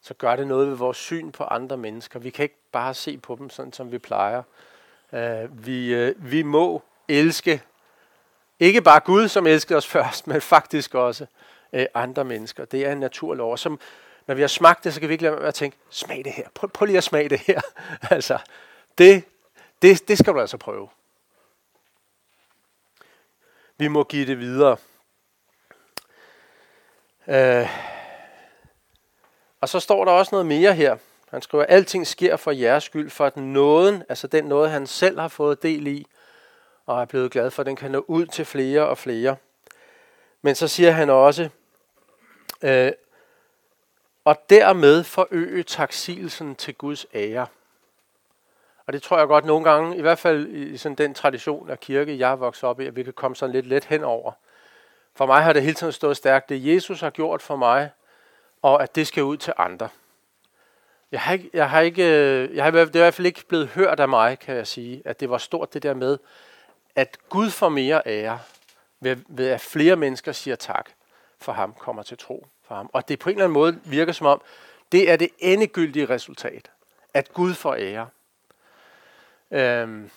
Så 0.00 0.14
gør 0.14 0.36
det 0.36 0.46
noget 0.46 0.68
ved 0.68 0.76
vores 0.76 0.96
syn 0.96 1.32
på 1.32 1.44
andre 1.44 1.76
mennesker. 1.76 2.18
Vi 2.18 2.30
kan 2.30 2.42
ikke 2.42 2.60
bare 2.72 2.94
se 2.94 3.18
på 3.18 3.36
dem 3.38 3.50
sådan, 3.50 3.72
som 3.72 3.92
vi 3.92 3.98
plejer. 3.98 4.42
Øh, 5.12 5.66
vi, 5.66 5.94
øh, 5.94 6.30
vi 6.30 6.42
må 6.42 6.82
elske 7.08 7.62
ikke 8.60 8.82
bare 8.82 9.00
Gud, 9.00 9.28
som 9.28 9.46
elskede 9.46 9.76
os 9.76 9.86
først, 9.96 10.26
men 10.26 10.40
faktisk 10.40 10.94
også 10.94 11.26
øh, 11.72 11.86
andre 11.94 12.24
mennesker. 12.24 12.64
Det 12.64 12.86
er 12.86 12.92
en 12.92 13.00
naturlov. 13.00 13.58
Som, 13.58 13.80
når 14.26 14.34
vi 14.34 14.40
har 14.40 14.48
smagt 14.48 14.84
det, 14.84 14.94
så 14.94 15.00
kan 15.00 15.08
vi 15.08 15.14
ikke 15.14 15.24
lade 15.24 15.36
være 15.36 15.48
at 15.48 15.54
tænke, 15.54 15.76
smag 15.90 16.24
det 16.24 16.32
her. 16.32 16.48
Prøv, 16.54 16.70
prøv 16.70 16.86
lige 16.86 16.98
at 16.98 17.04
smage 17.04 17.28
det 17.28 17.40
her. 17.40 17.60
altså, 18.10 18.38
det, 18.98 19.24
det, 19.82 20.08
det 20.08 20.18
skal 20.18 20.32
du 20.32 20.40
altså 20.40 20.56
prøve. 20.56 20.88
Vi 23.78 23.88
må 23.88 24.04
give 24.04 24.26
det 24.26 24.38
videre. 24.38 24.76
Øh. 27.28 27.68
og 29.60 29.68
så 29.68 29.80
står 29.80 30.04
der 30.04 30.12
også 30.12 30.28
noget 30.32 30.46
mere 30.46 30.74
her. 30.74 30.96
Han 31.30 31.42
skriver, 31.42 31.64
alting 31.64 32.06
sker 32.06 32.36
for 32.36 32.50
jeres 32.50 32.84
skyld, 32.84 33.10
for 33.10 33.26
at 33.26 33.36
nåden, 33.36 34.02
altså 34.08 34.26
den 34.26 34.44
noget, 34.44 34.70
han 34.70 34.86
selv 34.86 35.20
har 35.20 35.28
fået 35.28 35.62
del 35.62 35.86
i, 35.86 36.06
og 36.86 37.00
er 37.00 37.04
blevet 37.04 37.30
glad 37.30 37.50
for, 37.50 37.62
den 37.62 37.76
kan 37.76 37.90
nå 37.90 38.04
ud 38.08 38.26
til 38.26 38.44
flere 38.44 38.88
og 38.88 38.98
flere. 38.98 39.36
Men 40.42 40.54
så 40.54 40.68
siger 40.68 40.90
han 40.90 41.10
også, 41.10 41.48
øh, 42.62 42.92
og 44.24 44.36
dermed 44.50 45.04
forøge 45.04 45.62
taksigelsen 45.62 46.56
til 46.56 46.74
Guds 46.74 47.06
ære. 47.14 47.46
Og 48.86 48.92
det 48.92 49.02
tror 49.02 49.18
jeg 49.18 49.26
godt 49.26 49.44
nogle 49.44 49.70
gange, 49.70 49.96
i 49.96 50.00
hvert 50.00 50.18
fald 50.18 50.46
i 50.46 50.76
sådan 50.76 50.96
den 50.96 51.14
tradition 51.14 51.70
af 51.70 51.80
kirke, 51.80 52.18
jeg 52.18 52.30
er 52.30 52.36
vokset 52.36 52.64
op 52.64 52.80
i, 52.80 52.86
at 52.86 52.96
vi 52.96 53.02
kan 53.02 53.12
komme 53.12 53.36
sådan 53.36 53.52
lidt 53.52 53.66
let 53.66 53.84
henover. 53.84 54.32
For 55.14 55.26
mig 55.26 55.42
har 55.42 55.52
det 55.52 55.62
hele 55.62 55.74
tiden 55.74 55.92
stået 55.92 56.16
stærkt, 56.16 56.48
det 56.48 56.74
Jesus 56.74 57.00
har 57.00 57.10
gjort 57.10 57.42
for 57.42 57.56
mig, 57.56 57.90
og 58.62 58.82
at 58.82 58.94
det 58.94 59.06
skal 59.06 59.22
ud 59.22 59.36
til 59.36 59.52
andre. 59.56 59.88
Jeg 61.12 61.20
har 61.20 61.32
ikke, 61.32 61.50
jeg 61.52 61.70
har 61.70 61.80
ikke, 61.80 62.02
øh, 62.02 62.56
jeg 62.56 62.64
har, 62.64 62.70
det 62.70 62.80
er 62.80 62.86
i 62.86 62.98
hvert 62.98 63.14
fald 63.14 63.26
ikke 63.26 63.46
blevet 63.48 63.68
hørt 63.68 64.00
af 64.00 64.08
mig, 64.08 64.38
kan 64.38 64.56
jeg 64.56 64.66
sige, 64.66 65.02
at 65.04 65.20
det 65.20 65.30
var 65.30 65.38
stort 65.38 65.74
det 65.74 65.82
der 65.82 65.94
med, 65.94 66.18
at 66.96 67.18
Gud 67.28 67.50
får 67.50 67.68
mere 67.68 68.02
ære, 68.06 68.38
ved, 69.00 69.16
ved 69.28 69.48
at 69.48 69.60
flere 69.60 69.96
mennesker 69.96 70.32
siger 70.32 70.56
tak 70.56 70.90
for 71.38 71.52
ham, 71.52 71.74
kommer 71.78 72.02
til 72.02 72.18
tro 72.18 72.46
for 72.62 72.74
ham. 72.74 72.90
Og 72.92 73.08
det 73.08 73.18
på 73.18 73.28
en 73.28 73.34
eller 73.34 73.44
anden 73.44 73.54
måde 73.54 73.80
virker 73.84 74.12
som 74.12 74.26
om, 74.26 74.42
det 74.92 75.10
er 75.10 75.16
det 75.16 75.28
endegyldige 75.38 76.06
resultat, 76.06 76.70
at 77.14 77.32
Gud 77.32 77.54
får 77.54 77.74
ære. 77.74 78.08
Øhm, 79.50 80.10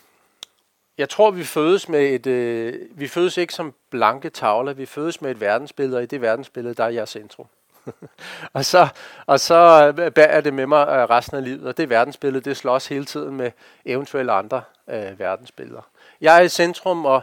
jeg 0.97 1.09
tror, 1.09 1.31
vi 1.31 1.43
fødes 1.43 1.89
med 1.89 2.09
et, 2.09 2.27
øh, 2.27 2.73
vi 2.91 3.07
fødes 3.07 3.37
ikke 3.37 3.53
som 3.53 3.73
blanke 3.89 4.29
tavler, 4.29 4.73
vi 4.73 4.85
fødes 4.85 5.21
med 5.21 5.31
et 5.31 5.41
verdensbillede, 5.41 5.97
og 5.97 6.03
i 6.03 6.05
det 6.05 6.21
verdensbillede, 6.21 6.75
der 6.75 6.83
er 6.83 6.89
jeg 6.89 7.07
centrum. 7.07 7.47
og 8.53 8.65
så, 8.65 8.87
og 9.25 9.39
så 9.39 9.93
øh, 9.97 10.11
bærer 10.11 10.41
det 10.41 10.53
med 10.53 10.67
mig 10.67 10.87
øh, 10.87 11.03
resten 11.09 11.37
af 11.37 11.43
livet, 11.43 11.67
og 11.67 11.77
det 11.77 11.89
verdensbillede, 11.89 12.49
det 12.49 12.57
slås 12.57 12.87
hele 12.87 13.05
tiden 13.05 13.35
med 13.35 13.51
eventuelle 13.85 14.31
andre 14.31 14.61
øh, 14.87 15.19
verdensbilleder. 15.19 15.89
Jeg 16.21 16.37
er 16.37 16.41
i 16.41 16.49
centrum, 16.49 17.05
og 17.05 17.21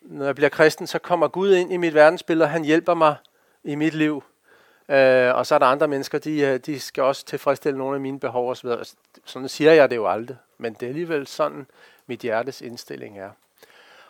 når 0.00 0.24
jeg 0.24 0.34
bliver 0.34 0.48
kristen, 0.48 0.86
så 0.86 0.98
kommer 0.98 1.28
Gud 1.28 1.54
ind 1.54 1.72
i 1.72 1.76
mit 1.76 1.94
verdensbillede, 1.94 2.46
og 2.46 2.50
han 2.50 2.64
hjælper 2.64 2.94
mig 2.94 3.16
i 3.64 3.74
mit 3.74 3.94
liv. 3.94 4.24
Øh, 4.88 5.34
og 5.34 5.46
så 5.46 5.54
er 5.54 5.58
der 5.58 5.66
andre 5.66 5.88
mennesker, 5.88 6.18
de, 6.18 6.40
øh, 6.40 6.58
de 6.58 6.80
skal 6.80 7.02
også 7.02 7.24
tilfredsstille 7.24 7.78
nogle 7.78 7.94
af 7.94 8.00
mine 8.00 8.20
behov 8.20 8.50
osv. 8.50 8.68
Sådan 9.24 9.48
siger 9.48 9.72
jeg 9.72 9.90
det 9.90 9.96
jo 9.96 10.08
aldrig, 10.08 10.36
men 10.58 10.74
det 10.74 10.82
er 10.82 10.88
alligevel 10.88 11.26
sådan, 11.26 11.66
mit 12.06 12.20
hjertes 12.20 12.60
indstilling 12.60 13.18
er. 13.18 13.30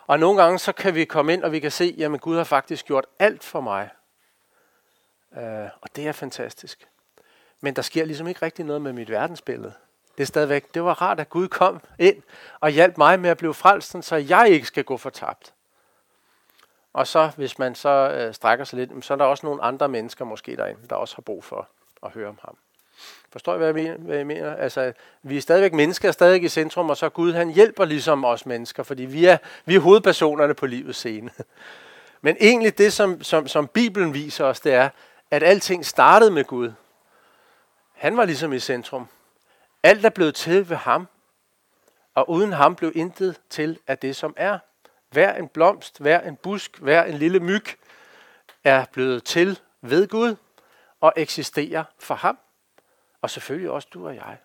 Og 0.07 0.19
nogle 0.19 0.41
gange 0.41 0.59
så 0.59 0.71
kan 0.71 0.95
vi 0.95 1.05
komme 1.05 1.33
ind, 1.33 1.43
og 1.43 1.51
vi 1.51 1.59
kan 1.59 1.71
se, 1.71 1.97
at 1.99 2.21
Gud 2.21 2.37
har 2.37 2.43
faktisk 2.43 2.85
gjort 2.85 3.05
alt 3.19 3.43
for 3.43 3.61
mig. 3.61 3.89
Øh, 5.37 5.69
og 5.81 5.95
det 5.95 6.07
er 6.07 6.11
fantastisk. 6.11 6.87
Men 7.61 7.73
der 7.73 7.81
sker 7.81 8.05
ligesom 8.05 8.27
ikke 8.27 8.41
rigtig 8.41 8.65
noget 8.65 8.81
med 8.81 8.93
mit 8.93 9.09
verdensbillede. 9.09 9.73
Det 10.17 10.23
er 10.23 10.25
stadigvæk, 10.25 10.73
det 10.73 10.83
var 10.83 11.01
rart, 11.01 11.19
at 11.19 11.29
Gud 11.29 11.47
kom 11.47 11.81
ind 11.99 12.21
og 12.59 12.69
hjalp 12.69 12.97
mig 12.97 13.19
med 13.19 13.29
at 13.29 13.37
blive 13.37 13.53
frelst, 13.53 13.95
så 14.01 14.15
jeg 14.15 14.49
ikke 14.49 14.67
skal 14.67 14.83
gå 14.83 14.97
fortabt. 14.97 15.53
Og 16.93 17.07
så, 17.07 17.31
hvis 17.35 17.59
man 17.59 17.75
så 17.75 17.89
øh, 17.89 18.33
strækker 18.33 18.65
sig 18.65 18.79
lidt, 18.79 19.05
så 19.05 19.13
er 19.13 19.17
der 19.17 19.25
også 19.25 19.45
nogle 19.45 19.63
andre 19.63 19.89
mennesker 19.89 20.25
måske 20.25 20.55
derinde, 20.55 20.81
der 20.89 20.95
også 20.95 21.15
har 21.15 21.21
brug 21.21 21.43
for 21.43 21.67
at 22.03 22.11
høre 22.11 22.27
om 22.27 22.39
ham. 22.41 22.57
Forstår 23.31 23.53
I, 23.53 23.57
hvad 23.57 23.67
jeg 23.67 23.75
mener? 23.75 23.97
Hvad 23.97 24.17
jeg 24.17 24.27
mener? 24.27 24.55
Altså, 24.55 24.93
vi 25.23 25.37
er 25.37 25.41
stadigvæk 25.41 25.73
mennesker, 25.73 26.11
stadig 26.11 26.43
i 26.43 26.49
centrum, 26.49 26.89
og 26.89 26.97
så 26.97 27.09
Gud, 27.09 27.33
han 27.33 27.49
hjælper 27.49 27.85
ligesom 27.85 28.25
os 28.25 28.45
mennesker, 28.45 28.83
fordi 28.83 29.05
vi 29.05 29.25
er, 29.25 29.37
vi 29.65 29.75
er 29.75 29.79
hovedpersonerne 29.79 30.53
på 30.53 30.65
livets 30.65 30.97
scene. 30.97 31.31
Men 32.21 32.37
egentlig 32.39 32.77
det, 32.77 32.93
som, 32.93 33.23
som, 33.23 33.47
som 33.47 33.67
Bibelen 33.67 34.13
viser 34.13 34.45
os, 34.45 34.59
det 34.59 34.73
er, 34.73 34.89
at 35.31 35.43
alting 35.43 35.85
startede 35.85 36.31
med 36.31 36.43
Gud. 36.43 36.71
Han 37.93 38.17
var 38.17 38.25
ligesom 38.25 38.53
i 38.53 38.59
centrum. 38.59 39.07
Alt 39.85 40.05
er 40.05 40.09
blevet 40.09 40.35
til 40.35 40.69
ved 40.69 40.77
ham, 40.77 41.07
og 42.13 42.29
uden 42.29 42.51
ham 42.51 42.75
blev 42.75 42.91
intet 42.95 43.41
til 43.49 43.79
af 43.87 43.97
det, 43.97 44.15
som 44.15 44.33
er. 44.37 44.59
Hver 45.09 45.35
en 45.35 45.47
blomst, 45.47 45.99
hver 45.99 46.21
en 46.21 46.35
busk, 46.35 46.77
hver 46.77 47.03
en 47.03 47.13
lille 47.13 47.39
myg 47.39 47.65
er 48.63 48.85
blevet 48.85 49.23
til 49.23 49.59
ved 49.81 50.07
Gud 50.07 50.35
og 50.99 51.13
eksisterer 51.15 51.83
for 51.99 52.15
ham. 52.15 52.39
Og 53.21 53.29
selvfølgelig 53.29 53.71
også 53.71 53.87
du 53.93 54.07
og 54.07 54.15
jeg. 54.15 54.37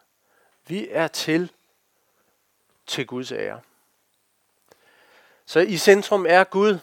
Vi 0.66 0.88
er 0.90 1.08
til 1.08 1.52
til 2.86 3.06
Guds 3.06 3.32
ære. 3.32 3.60
Så 5.46 5.60
i 5.60 5.76
centrum 5.76 6.26
er 6.28 6.44
Gud, 6.44 6.78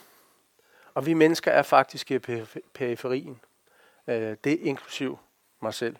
og 0.93 1.05
vi 1.05 1.13
mennesker 1.13 1.51
er 1.51 1.63
faktisk 1.63 2.11
i 2.11 2.19
periferien. 2.73 3.41
Øh, 4.07 4.37
det 4.43 4.53
er 4.53 4.65
inklusiv 4.65 5.19
mig 5.61 5.73
selv. 5.73 5.95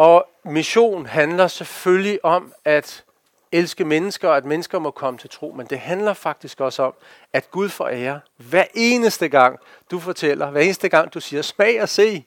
Og 0.00 0.28
mission 0.44 1.06
handler 1.06 1.48
selvfølgelig 1.48 2.24
om 2.24 2.52
at 2.64 3.04
elske 3.52 3.84
mennesker, 3.84 4.28
og 4.28 4.36
at 4.36 4.44
mennesker 4.44 4.78
må 4.78 4.90
komme 4.90 5.18
til 5.18 5.30
tro, 5.30 5.52
men 5.56 5.66
det 5.66 5.78
handler 5.78 6.14
faktisk 6.14 6.60
også 6.60 6.82
om, 6.82 6.94
at 7.32 7.50
Gud 7.50 7.68
får 7.68 7.88
ære 7.88 8.20
hver 8.36 8.64
eneste 8.74 9.28
gang, 9.28 9.58
du 9.90 9.98
fortæller, 9.98 10.50
hver 10.50 10.60
eneste 10.60 10.88
gang, 10.88 11.14
du 11.14 11.20
siger, 11.20 11.42
smag 11.42 11.82
og 11.82 11.88
se. 11.88 12.24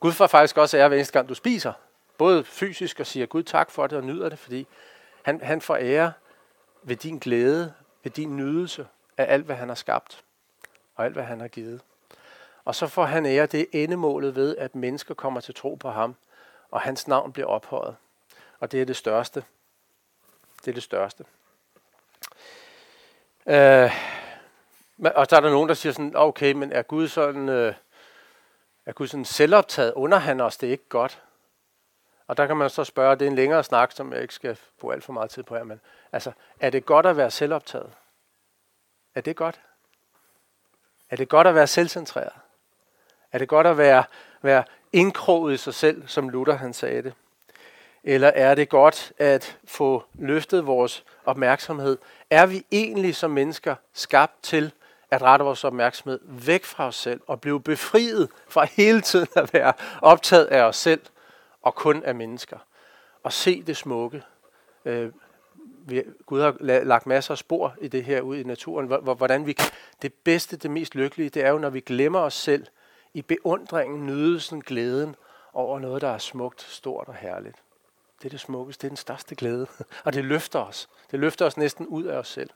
Gud 0.00 0.12
får 0.12 0.26
faktisk 0.26 0.56
også 0.56 0.76
ære 0.78 0.88
hver 0.88 0.96
eneste 0.96 1.12
gang, 1.12 1.28
du 1.28 1.34
spiser. 1.34 1.72
Både 2.18 2.44
fysisk 2.44 3.00
og 3.00 3.06
siger 3.06 3.26
Gud 3.26 3.42
tak 3.42 3.70
for 3.70 3.86
det 3.86 3.98
og 3.98 4.04
nyder 4.04 4.28
det, 4.28 4.38
fordi 4.38 4.66
han, 5.22 5.40
han 5.42 5.60
får 5.60 5.76
ære 5.76 6.12
ved 6.82 6.96
din 6.96 7.18
glæde, 7.18 7.72
ved 8.02 8.10
din 8.10 8.36
nydelse 8.36 8.86
af 9.18 9.32
alt, 9.32 9.46
hvad 9.46 9.56
han 9.56 9.68
har 9.68 9.76
skabt 9.76 10.24
og 10.96 11.04
alt, 11.04 11.14
hvad 11.14 11.24
han 11.24 11.40
har 11.40 11.48
givet. 11.48 11.80
Og 12.64 12.74
så 12.74 12.86
får 12.86 13.04
han 13.04 13.26
ære 13.26 13.46
det 13.46 13.66
endemålet 13.72 14.36
ved, 14.36 14.56
at 14.56 14.74
mennesker 14.74 15.14
kommer 15.14 15.40
til 15.40 15.54
tro 15.54 15.74
på 15.74 15.90
ham, 15.90 16.16
og 16.70 16.80
hans 16.80 17.08
navn 17.08 17.32
bliver 17.32 17.48
ophøjet. 17.48 17.96
Og 18.60 18.72
det 18.72 18.80
er 18.80 18.84
det 18.84 18.96
største. 18.96 19.44
Det 20.64 20.70
er 20.70 20.74
det 20.74 20.82
største. 20.82 21.24
Øh, 23.46 23.90
og 24.98 25.26
så 25.30 25.36
er 25.36 25.40
der 25.40 25.50
nogen, 25.50 25.68
der 25.68 25.74
siger 25.74 25.92
sådan, 25.92 26.16
okay, 26.16 26.52
men 26.52 26.72
er 26.72 26.82
Gud 26.82 27.08
sådan, 27.08 27.48
øh, 27.48 27.74
er 28.86 28.92
Gud 28.92 29.06
sådan 29.06 29.24
selvoptaget? 29.24 29.92
Under 29.92 30.18
han 30.18 30.40
os 30.40 30.56
det 30.56 30.66
er 30.66 30.70
ikke 30.70 30.88
godt? 30.88 31.22
Og 32.26 32.36
der 32.36 32.46
kan 32.46 32.56
man 32.56 32.70
så 32.70 32.84
spørge, 32.84 33.16
det 33.16 33.26
er 33.26 33.30
en 33.30 33.36
længere 33.36 33.64
snak, 33.64 33.92
som 33.92 34.12
jeg 34.12 34.22
ikke 34.22 34.34
skal 34.34 34.58
bruge 34.80 34.94
alt 34.94 35.04
for 35.04 35.12
meget 35.12 35.30
tid 35.30 35.42
på 35.42 35.56
her, 35.56 35.64
men 35.64 35.80
altså, 36.12 36.32
er 36.60 36.70
det 36.70 36.86
godt 36.86 37.06
at 37.06 37.16
være 37.16 37.30
selvoptaget? 37.30 37.92
Er 39.14 39.20
det 39.20 39.36
godt? 39.36 39.60
Er 41.10 41.16
det 41.16 41.28
godt 41.28 41.46
at 41.46 41.54
være 41.54 41.66
selvcentreret? 41.66 42.32
Er 43.32 43.38
det 43.38 43.48
godt 43.48 43.66
at 43.66 43.78
være, 43.78 44.04
være 44.42 44.64
indkroget 44.92 45.54
i 45.54 45.56
sig 45.56 45.74
selv, 45.74 46.08
som 46.08 46.28
Luther 46.28 46.56
han 46.56 46.72
sagde 46.72 47.02
det? 47.02 47.12
Eller 48.04 48.28
er 48.28 48.54
det 48.54 48.68
godt 48.68 49.12
at 49.18 49.58
få 49.64 50.04
løftet 50.14 50.66
vores 50.66 51.04
opmærksomhed? 51.24 51.98
Er 52.30 52.46
vi 52.46 52.66
egentlig 52.72 53.16
som 53.16 53.30
mennesker 53.30 53.74
skabt 53.92 54.42
til 54.42 54.72
at 55.10 55.22
rette 55.22 55.44
vores 55.44 55.64
opmærksomhed 55.64 56.20
væk 56.24 56.64
fra 56.64 56.86
os 56.86 56.96
selv 56.96 57.20
og 57.26 57.40
blive 57.40 57.60
befriet 57.60 58.28
fra 58.48 58.64
hele 58.64 59.00
tiden 59.00 59.26
at 59.36 59.54
være 59.54 59.72
optaget 60.02 60.46
af 60.46 60.62
os 60.62 60.76
selv 60.76 61.00
og 61.62 61.74
kun 61.74 62.02
af 62.04 62.14
mennesker? 62.14 62.58
Og 63.22 63.32
se 63.32 63.62
det 63.62 63.76
smukke. 63.76 64.22
Øh, 64.84 65.12
Gud 66.26 66.40
har 66.40 66.56
lagt 66.84 67.06
masser 67.06 67.32
af 67.32 67.38
spor 67.38 67.74
i 67.80 67.88
det 67.88 68.04
her 68.04 68.20
ud 68.20 68.36
i 68.36 68.42
naturen. 68.42 68.86
Hvordan 68.86 69.46
vi 69.46 69.56
det 70.02 70.12
bedste, 70.14 70.56
det 70.56 70.70
mest 70.70 70.94
lykkelige, 70.94 71.30
det 71.30 71.44
er 71.44 71.50
jo, 71.50 71.58
når 71.58 71.70
vi 71.70 71.80
glemmer 71.80 72.18
os 72.18 72.34
selv 72.34 72.66
i 73.14 73.22
beundringen, 73.22 74.06
nydelsen, 74.06 74.60
glæden 74.60 75.16
over 75.52 75.78
noget, 75.78 76.02
der 76.02 76.08
er 76.08 76.18
smukt, 76.18 76.62
stort 76.62 77.08
og 77.08 77.14
herligt. 77.14 77.56
Det 78.18 78.26
er 78.26 78.30
det 78.30 78.40
smukkeste, 78.40 78.82
det 78.82 78.86
er 78.86 78.90
den 78.90 78.96
største 78.96 79.34
glæde. 79.34 79.66
Og 80.04 80.12
det 80.12 80.24
løfter 80.24 80.58
os. 80.58 80.88
Det 81.10 81.18
løfter 81.18 81.46
os 81.46 81.56
næsten 81.56 81.86
ud 81.86 82.04
af 82.04 82.16
os 82.16 82.28
selv. 82.28 82.50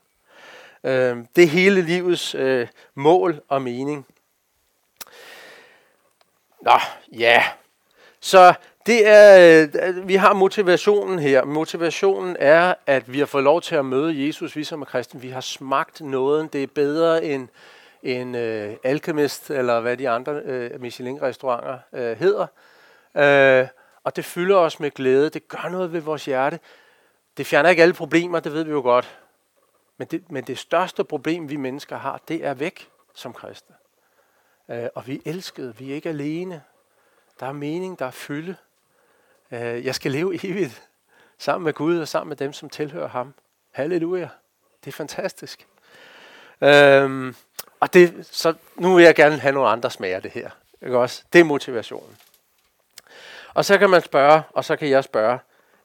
Øhm, 0.83 1.27
det 1.35 1.43
er 1.43 1.47
hele 1.47 1.81
livets 1.81 2.35
øh, 2.35 2.67
mål 2.95 3.41
og 3.47 3.61
mening. 3.61 4.05
Nå, 6.61 6.79
ja. 7.11 7.43
Så 8.19 8.53
det 8.85 9.07
er, 9.07 9.63
øh, 9.63 10.07
vi 10.07 10.15
har 10.15 10.33
motivationen 10.33 11.19
her. 11.19 11.45
Motivationen 11.45 12.35
er, 12.39 12.73
at 12.85 13.13
vi 13.13 13.19
har 13.19 13.25
fået 13.25 13.43
lov 13.43 13.61
til 13.61 13.75
at 13.75 13.85
møde 13.85 14.27
Jesus, 14.27 14.55
vi 14.55 14.63
som 14.63 14.81
er 14.81 14.85
kristen. 14.85 15.21
Vi 15.21 15.29
har 15.29 15.41
smagt 15.41 16.01
noget. 16.01 16.53
Det 16.53 16.63
er 16.63 16.67
bedre 16.67 17.23
end 17.23 17.47
en 18.05 18.35
øh, 18.35 18.75
Alchemist, 18.83 19.51
eller 19.51 19.79
hvad 19.79 19.97
de 19.97 20.09
andre 20.09 20.33
øh, 20.33 20.81
Michelin-restauranter 20.81 21.77
øh, 21.93 22.17
hedder. 22.17 22.47
Øh, 23.15 23.67
og 24.03 24.15
det 24.15 24.25
fylder 24.25 24.57
os 24.57 24.79
med 24.79 24.91
glæde. 24.91 25.29
Det 25.29 25.47
gør 25.47 25.69
noget 25.69 25.93
ved 25.93 26.01
vores 26.01 26.25
hjerte. 26.25 26.59
Det 27.37 27.45
fjerner 27.45 27.69
ikke 27.69 27.81
alle 27.81 27.93
problemer, 27.93 28.39
det 28.39 28.53
ved 28.53 28.63
vi 28.63 28.71
jo 28.71 28.81
godt. 28.81 29.19
Men 29.97 30.07
det, 30.07 30.31
men 30.31 30.43
det 30.43 30.57
største 30.57 31.03
problem, 31.03 31.49
vi 31.49 31.55
mennesker 31.55 31.97
har, 31.97 32.21
det 32.27 32.45
er 32.45 32.53
væk 32.53 32.89
som 33.13 33.33
kristne. 33.33 33.75
Øh, 34.69 34.87
og 34.95 35.07
vi 35.07 35.15
er 35.15 35.31
elskede. 35.31 35.77
Vi 35.77 35.91
er 35.91 35.95
ikke 35.95 36.09
alene. 36.09 36.63
Der 37.39 37.45
er 37.45 37.51
mening, 37.51 37.99
der 37.99 38.05
er 38.05 38.11
fylde. 38.11 38.55
Øh, 39.51 39.85
jeg 39.85 39.95
skal 39.95 40.11
leve 40.11 40.39
evigt 40.45 40.89
sammen 41.37 41.65
med 41.65 41.73
Gud 41.73 41.99
og 41.99 42.07
sammen 42.07 42.29
med 42.29 42.37
dem, 42.37 42.53
som 42.53 42.69
tilhører 42.69 43.07
ham. 43.07 43.33
Halleluja. 43.71 44.29
Det 44.83 44.91
er 44.91 44.95
fantastisk. 44.95 45.67
Øhm, 46.61 47.35
og 47.79 47.93
det, 47.93 48.27
så 48.31 48.53
nu 48.75 48.95
vil 48.95 49.03
jeg 49.03 49.15
gerne 49.15 49.37
have 49.37 49.53
nogle 49.53 49.69
andre 49.69 49.91
smager 49.91 50.19
det 50.19 50.31
her. 50.31 50.49
Ikke 50.81 50.97
også? 50.97 51.23
Det 51.33 51.39
er 51.39 51.43
motivationen. 51.43 52.17
Og 53.53 53.65
så 53.65 53.77
kan 53.77 53.89
man 53.89 54.01
spørge, 54.01 54.43
og 54.53 54.65
så 54.65 54.75
kan 54.75 54.89
jeg 54.89 55.03
spørge, 55.03 55.39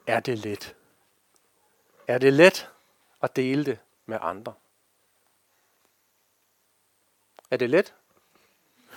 er 0.07 0.19
det 0.19 0.37
let? 0.37 0.75
Er 2.07 2.17
det 2.17 2.33
let 2.33 2.69
at 3.21 3.35
dele 3.35 3.65
det 3.65 3.77
med 4.05 4.17
andre? 4.21 4.53
Er 7.51 7.57
det 7.57 7.69
let? 7.69 7.93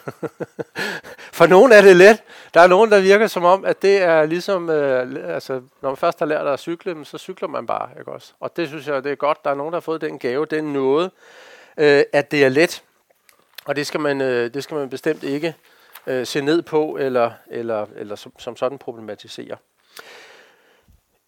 For 1.39 1.47
nogen 1.47 1.73
er 1.73 1.83
det 1.83 1.97
let. 1.97 2.23
Der 2.55 2.61
er 2.61 2.67
nogen, 2.67 2.91
der 2.91 3.01
virker 3.01 3.27
som 3.27 3.45
om, 3.45 3.65
at 3.65 3.83
det 3.83 4.03
er 4.03 4.27
ligesom, 4.27 4.71
øh, 4.71 5.35
altså, 5.35 5.63
når 5.81 5.91
man 5.91 5.97
først 5.97 6.19
har 6.19 6.27
lært 6.27 6.47
at 6.47 6.61
cykle, 6.61 7.05
så 7.05 7.19
cykler 7.19 7.49
man 7.49 7.67
bare. 7.67 7.91
Ikke 7.99 8.13
også? 8.13 8.33
Og 8.41 8.57
det 8.57 8.69
synes 8.69 8.87
jeg, 8.87 9.05
det 9.05 9.13
er 9.13 9.17
godt. 9.17 9.45
Der 9.45 9.51
er 9.51 9.55
nogen, 9.55 9.73
der 9.73 9.77
har 9.77 9.81
fået 9.81 10.01
den 10.01 10.19
gave, 10.19 10.47
den 10.47 10.73
noget, 10.73 11.11
øh, 11.77 12.05
at 12.13 12.31
det 12.31 12.45
er 12.45 12.49
let. 12.49 12.83
Og 13.65 13.77
det 13.77 13.87
skal 13.87 14.01
man, 14.01 14.21
øh, 14.21 14.55
det 14.55 14.65
skal 14.65 14.75
man 14.75 14.91
bestemt 14.91 15.23
ikke 15.23 15.55
øh, 16.07 16.27
se 16.27 16.41
ned 16.41 16.63
på, 16.63 16.97
eller, 17.01 17.31
eller, 17.51 17.87
eller 17.97 18.17
som, 18.17 18.33
som 18.39 18.57
sådan 18.57 18.79
problematisere. 18.79 19.57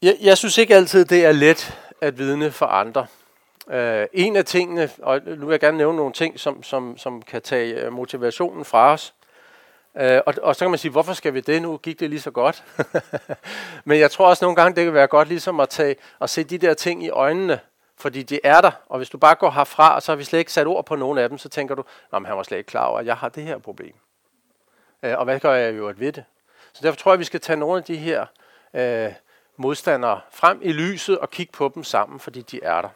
Jeg, 0.03 0.17
jeg 0.21 0.39
synes 0.39 0.59
ikke 0.59 0.75
altid, 0.75 1.05
det 1.05 1.25
er 1.25 1.33
let 1.33 1.79
at 2.01 2.19
vidne 2.19 2.51
for 2.51 2.67
andre. 2.67 3.07
Uh, 3.67 4.05
en 4.13 4.37
af 4.37 4.45
tingene, 4.45 4.91
og 5.03 5.21
nu 5.25 5.47
vil 5.47 5.53
jeg 5.53 5.61
gerne 5.61 5.79
nævne 5.79 5.97
nogle 5.97 6.13
ting, 6.13 6.41
som, 6.41 6.63
som, 6.63 6.99
som 6.99 7.23
kan 7.23 7.43
tage 7.43 7.75
øh, 7.75 7.93
motivationen 7.93 8.65
fra 8.65 8.93
os. 8.93 9.15
Uh, 9.95 10.03
og, 10.27 10.35
og 10.43 10.57
så 10.57 10.65
kan 10.65 10.71
man 10.71 10.79
sige, 10.79 10.93
hvorfor 10.93 11.13
skal 11.13 11.35
vi 11.35 11.41
det? 11.41 11.63
Nu 11.63 11.77
gik 11.77 12.01
det 12.01 12.11
lige 12.11 12.21
så 12.21 12.31
godt. 12.31 12.65
Men 13.85 13.99
jeg 13.99 14.11
tror 14.11 14.29
også 14.29 14.45
nogle 14.45 14.57
gange, 14.57 14.77
det 14.77 14.85
kan 14.85 14.95
være 14.95 15.07
godt 15.07 15.29
ligesom 15.29 15.61
at, 15.61 15.69
tage, 15.69 15.97
at 16.21 16.31
se 16.31 16.45
de 16.45 16.59
der 16.59 16.75
ting 16.75 17.05
i 17.05 17.11
øjnene, 17.11 17.61
fordi 17.99 18.23
de 18.23 18.41
er 18.45 18.61
der. 18.61 18.71
Og 18.87 18.97
hvis 18.97 19.11
du 19.11 19.19
bare 19.19 19.35
går 19.35 19.51
herfra, 19.51 19.95
og 19.95 20.03
så 20.03 20.13
har 20.13 20.17
vi 20.17 20.25
slet 20.25 20.39
ikke 20.39 20.53
sat 20.53 20.67
ord 20.67 20.87
på 20.87 20.97
nogen 20.97 21.19
af 21.19 21.29
dem, 21.29 21.39
så 21.39 21.49
tænker 21.49 21.75
du, 21.75 21.85
at 22.13 22.27
han 22.27 22.37
var 22.37 22.43
slet 22.43 22.59
ikke 22.59 22.69
klar 22.69 22.85
over, 22.87 22.99
at 22.99 23.07
jeg 23.07 23.17
har 23.17 23.29
det 23.29 23.43
her 23.43 23.59
problem. 23.59 23.95
Øh, 25.03 25.19
og 25.19 25.25
hvad 25.25 25.41
gør 25.41 25.55
jeg 25.55 25.77
jo 25.77 25.89
at 25.89 26.01
ved 26.01 26.13
det? 26.13 26.25
Så 26.73 26.81
derfor 26.83 26.97
tror 26.97 27.11
jeg, 27.11 27.15
at 27.15 27.19
vi 27.21 27.25
skal 27.25 27.41
tage 27.41 27.57
nogle 27.57 27.79
af 27.79 27.85
de 27.85 27.97
her 27.97 28.27
øh, 28.75 29.13
modstandere 29.57 30.21
frem 30.31 30.61
i 30.63 30.73
lyset 30.73 31.19
og 31.19 31.31
kigge 31.31 31.53
på 31.53 31.73
dem 31.75 31.85
sammen, 31.85 32.21
fordi 32.21 32.43
de 32.43 32.61
er 32.63 32.81
der. 32.81 32.89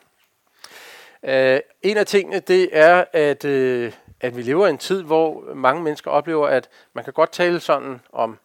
Øh, 1.23 1.61
en 1.83 1.97
af 1.97 2.07
tingene, 2.07 2.41
det 2.41 2.69
er, 2.73 3.05
at, 3.13 3.45
øh, 3.45 3.93
at 4.21 4.37
vi 4.37 4.43
lever 4.43 4.67
i 4.67 4.71
en 4.71 4.79
tid, 4.79 5.03
hvor 5.03 5.55
mange 5.55 5.83
mennesker 5.83 6.11
oplever, 6.11 6.49
at 6.49 6.69
man 6.93 7.05
kan 7.05 7.13
godt 7.13 7.33
tale 7.33 7.61
sådan 7.61 8.01
om, 8.13 8.39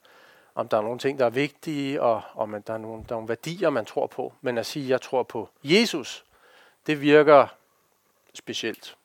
om 0.56 0.68
der 0.68 0.78
er 0.78 0.82
nogle 0.82 1.00
ting, 1.00 1.20
der 1.20 1.26
er 1.26 1.30
vigtige, 1.30 2.02
og 2.02 2.22
om 2.36 2.63
der 2.68 2.74
er 2.74 2.78
nogle, 2.78 3.04
der 3.10 3.15
er 3.15 3.15
nogle 3.15 3.30
værdier, 3.30 3.70
man 3.70 3.86
tror 3.86 4.08
på. 4.08 4.34
Men 4.41 4.58
at 4.58 4.65
sige, 4.65 4.84
at 4.84 4.89
jeg 4.89 5.02
tror 5.02 5.24
på 5.24 5.50
Jesus, 5.63 6.24
det 6.88 7.02
virker 7.02 7.48
specielt. 8.34 8.98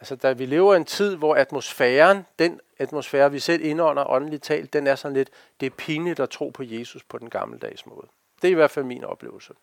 Altså, 0.00 0.16
da 0.16 0.32
vi 0.32 0.46
lever 0.46 0.74
i 0.74 0.76
en 0.76 0.84
tid, 0.84 1.16
hvor 1.16 1.34
atmosfæren, 1.34 2.26
den 2.38 2.60
atmosfære, 2.78 3.32
vi 3.32 3.38
selv 3.38 3.64
indånder 3.64 4.10
åndeligt 4.10 4.42
talt, 4.42 4.72
den 4.72 4.86
er 4.86 4.94
sådan 4.94 5.16
lidt, 5.16 5.30
det 5.60 5.66
er 5.66 5.70
pinligt 5.70 6.20
at 6.20 6.30
tro 6.30 6.48
på 6.48 6.62
Jesus 6.62 7.02
på 7.02 7.18
den 7.18 7.30
gammeldags 7.30 7.86
måde. 7.86 8.06
Det 8.42 8.48
er 8.48 8.52
i 8.52 8.54
hvert 8.54 8.70
fald 8.70 8.84
min 8.84 9.04
oplevelse. 9.04 9.54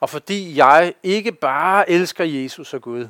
Og 0.00 0.10
fordi 0.10 0.56
jeg 0.56 0.94
ikke 1.02 1.32
bare 1.32 1.90
elsker 1.90 2.24
Jesus 2.24 2.74
og 2.74 2.82
Gud, 2.82 3.08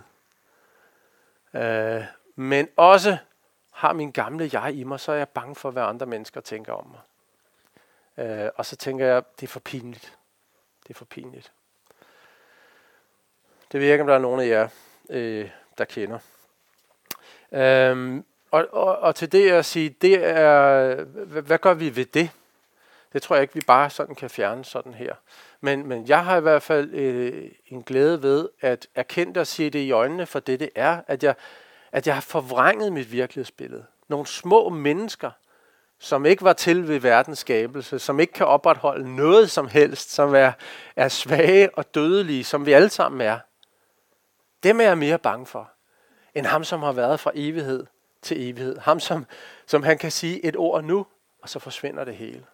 øh, 1.54 2.02
men 2.34 2.68
også 2.76 3.16
har 3.72 3.92
min 3.92 4.10
gamle 4.10 4.50
jeg 4.52 4.74
i 4.74 4.84
mig, 4.84 5.00
så 5.00 5.12
er 5.12 5.16
jeg 5.16 5.28
bange 5.28 5.54
for, 5.54 5.70
hvad 5.70 5.82
andre 5.82 6.06
mennesker 6.06 6.40
tænker 6.40 6.72
om 6.72 6.86
mig. 6.86 7.00
Øh, 8.26 8.50
og 8.56 8.66
så 8.66 8.76
tænker 8.76 9.06
jeg, 9.06 9.22
det 9.40 9.46
er 9.46 9.50
for 9.50 9.60
pinligt. 9.60 10.16
Det 10.82 10.90
er 10.90 10.98
for 10.98 11.04
pinligt. 11.04 11.52
Det 13.72 13.80
ved 13.80 13.86
jeg 13.86 13.94
ikke, 13.94 14.02
om 14.02 14.06
der 14.06 14.14
er 14.14 14.18
nogen 14.18 14.40
af 14.40 14.46
jer, 14.46 14.68
øh, 15.10 15.48
der 15.78 15.84
kender. 15.84 16.18
Øhm, 17.52 18.24
og, 18.50 18.66
og, 18.72 18.98
og 18.98 19.14
til 19.14 19.32
det 19.32 19.50
at 19.50 19.64
sige, 19.64 19.88
det 19.88 20.24
er, 20.24 20.94
hvad, 21.04 21.42
hvad 21.42 21.58
gør 21.58 21.74
vi 21.74 21.96
ved 21.96 22.04
det? 22.04 22.30
Det 23.12 23.22
tror 23.22 23.36
jeg 23.36 23.42
ikke, 23.42 23.54
vi 23.54 23.60
bare 23.66 23.90
sådan 23.90 24.14
kan 24.14 24.30
fjerne 24.30 24.64
sådan 24.64 24.94
her. 24.94 25.14
Men, 25.60 25.86
men 25.86 26.08
jeg 26.08 26.24
har 26.24 26.36
i 26.36 26.40
hvert 26.40 26.62
fald 26.62 26.94
øh, 26.94 27.50
en 27.66 27.82
glæde 27.82 28.22
ved 28.22 28.48
at 28.60 28.86
erkende 28.94 29.40
og 29.40 29.46
se 29.46 29.70
det 29.70 29.78
i 29.78 29.90
øjnene 29.90 30.26
for 30.26 30.40
det, 30.40 30.60
det 30.60 30.70
er, 30.74 31.00
at 31.06 31.22
jeg, 31.22 31.34
at 31.92 32.06
jeg 32.06 32.14
har 32.14 32.20
forvrænget 32.20 32.92
mit 32.92 33.12
virkelighedsbillede. 33.12 33.84
Nogle 34.08 34.26
små 34.26 34.68
mennesker, 34.68 35.30
som 35.98 36.26
ikke 36.26 36.44
var 36.44 36.52
til 36.52 36.88
ved 36.88 36.98
verdens 36.98 37.38
skabelse, 37.38 37.98
som 37.98 38.20
ikke 38.20 38.32
kan 38.32 38.46
opretholde 38.46 39.16
noget 39.16 39.50
som 39.50 39.68
helst, 39.68 40.10
som 40.10 40.34
er, 40.34 40.52
er 40.96 41.08
svage 41.08 41.70
og 41.74 41.94
dødelige, 41.94 42.44
som 42.44 42.66
vi 42.66 42.72
alle 42.72 42.90
sammen 42.90 43.20
er. 43.20 43.38
Dem 44.62 44.80
er 44.80 44.84
jeg 44.84 44.98
mere 44.98 45.18
bange 45.18 45.46
for, 45.46 45.70
end 46.34 46.46
ham, 46.46 46.64
som 46.64 46.82
har 46.82 46.92
været 46.92 47.20
fra 47.20 47.30
evighed 47.34 47.86
til 48.22 48.50
evighed. 48.50 48.78
Ham, 48.78 49.00
som, 49.00 49.26
som 49.66 49.82
han 49.82 49.98
kan 49.98 50.10
sige 50.10 50.44
et 50.44 50.56
ord 50.56 50.84
nu, 50.84 51.06
og 51.42 51.48
så 51.48 51.58
forsvinder 51.58 52.04
det 52.04 52.16
hele 52.16 52.46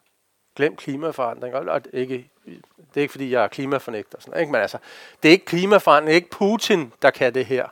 glem 0.58 0.76
klimaforandring. 0.76 1.54
Og 1.54 1.82
ikke, 1.92 2.30
det 2.76 2.96
er 2.96 3.00
ikke, 3.00 3.12
fordi 3.12 3.30
jeg 3.30 3.44
er 3.44 3.48
klimafornægter. 3.48 4.20
Sådan, 4.20 4.40
ikke? 4.40 4.52
Men 4.52 4.60
altså, 4.60 4.78
det 5.22 5.28
er 5.28 5.32
ikke 5.32 5.44
klimaforandring, 5.44 6.06
det 6.06 6.12
er 6.12 6.16
ikke 6.16 6.30
Putin, 6.30 6.92
der 7.02 7.10
kan 7.10 7.34
det 7.34 7.46
her. 7.46 7.68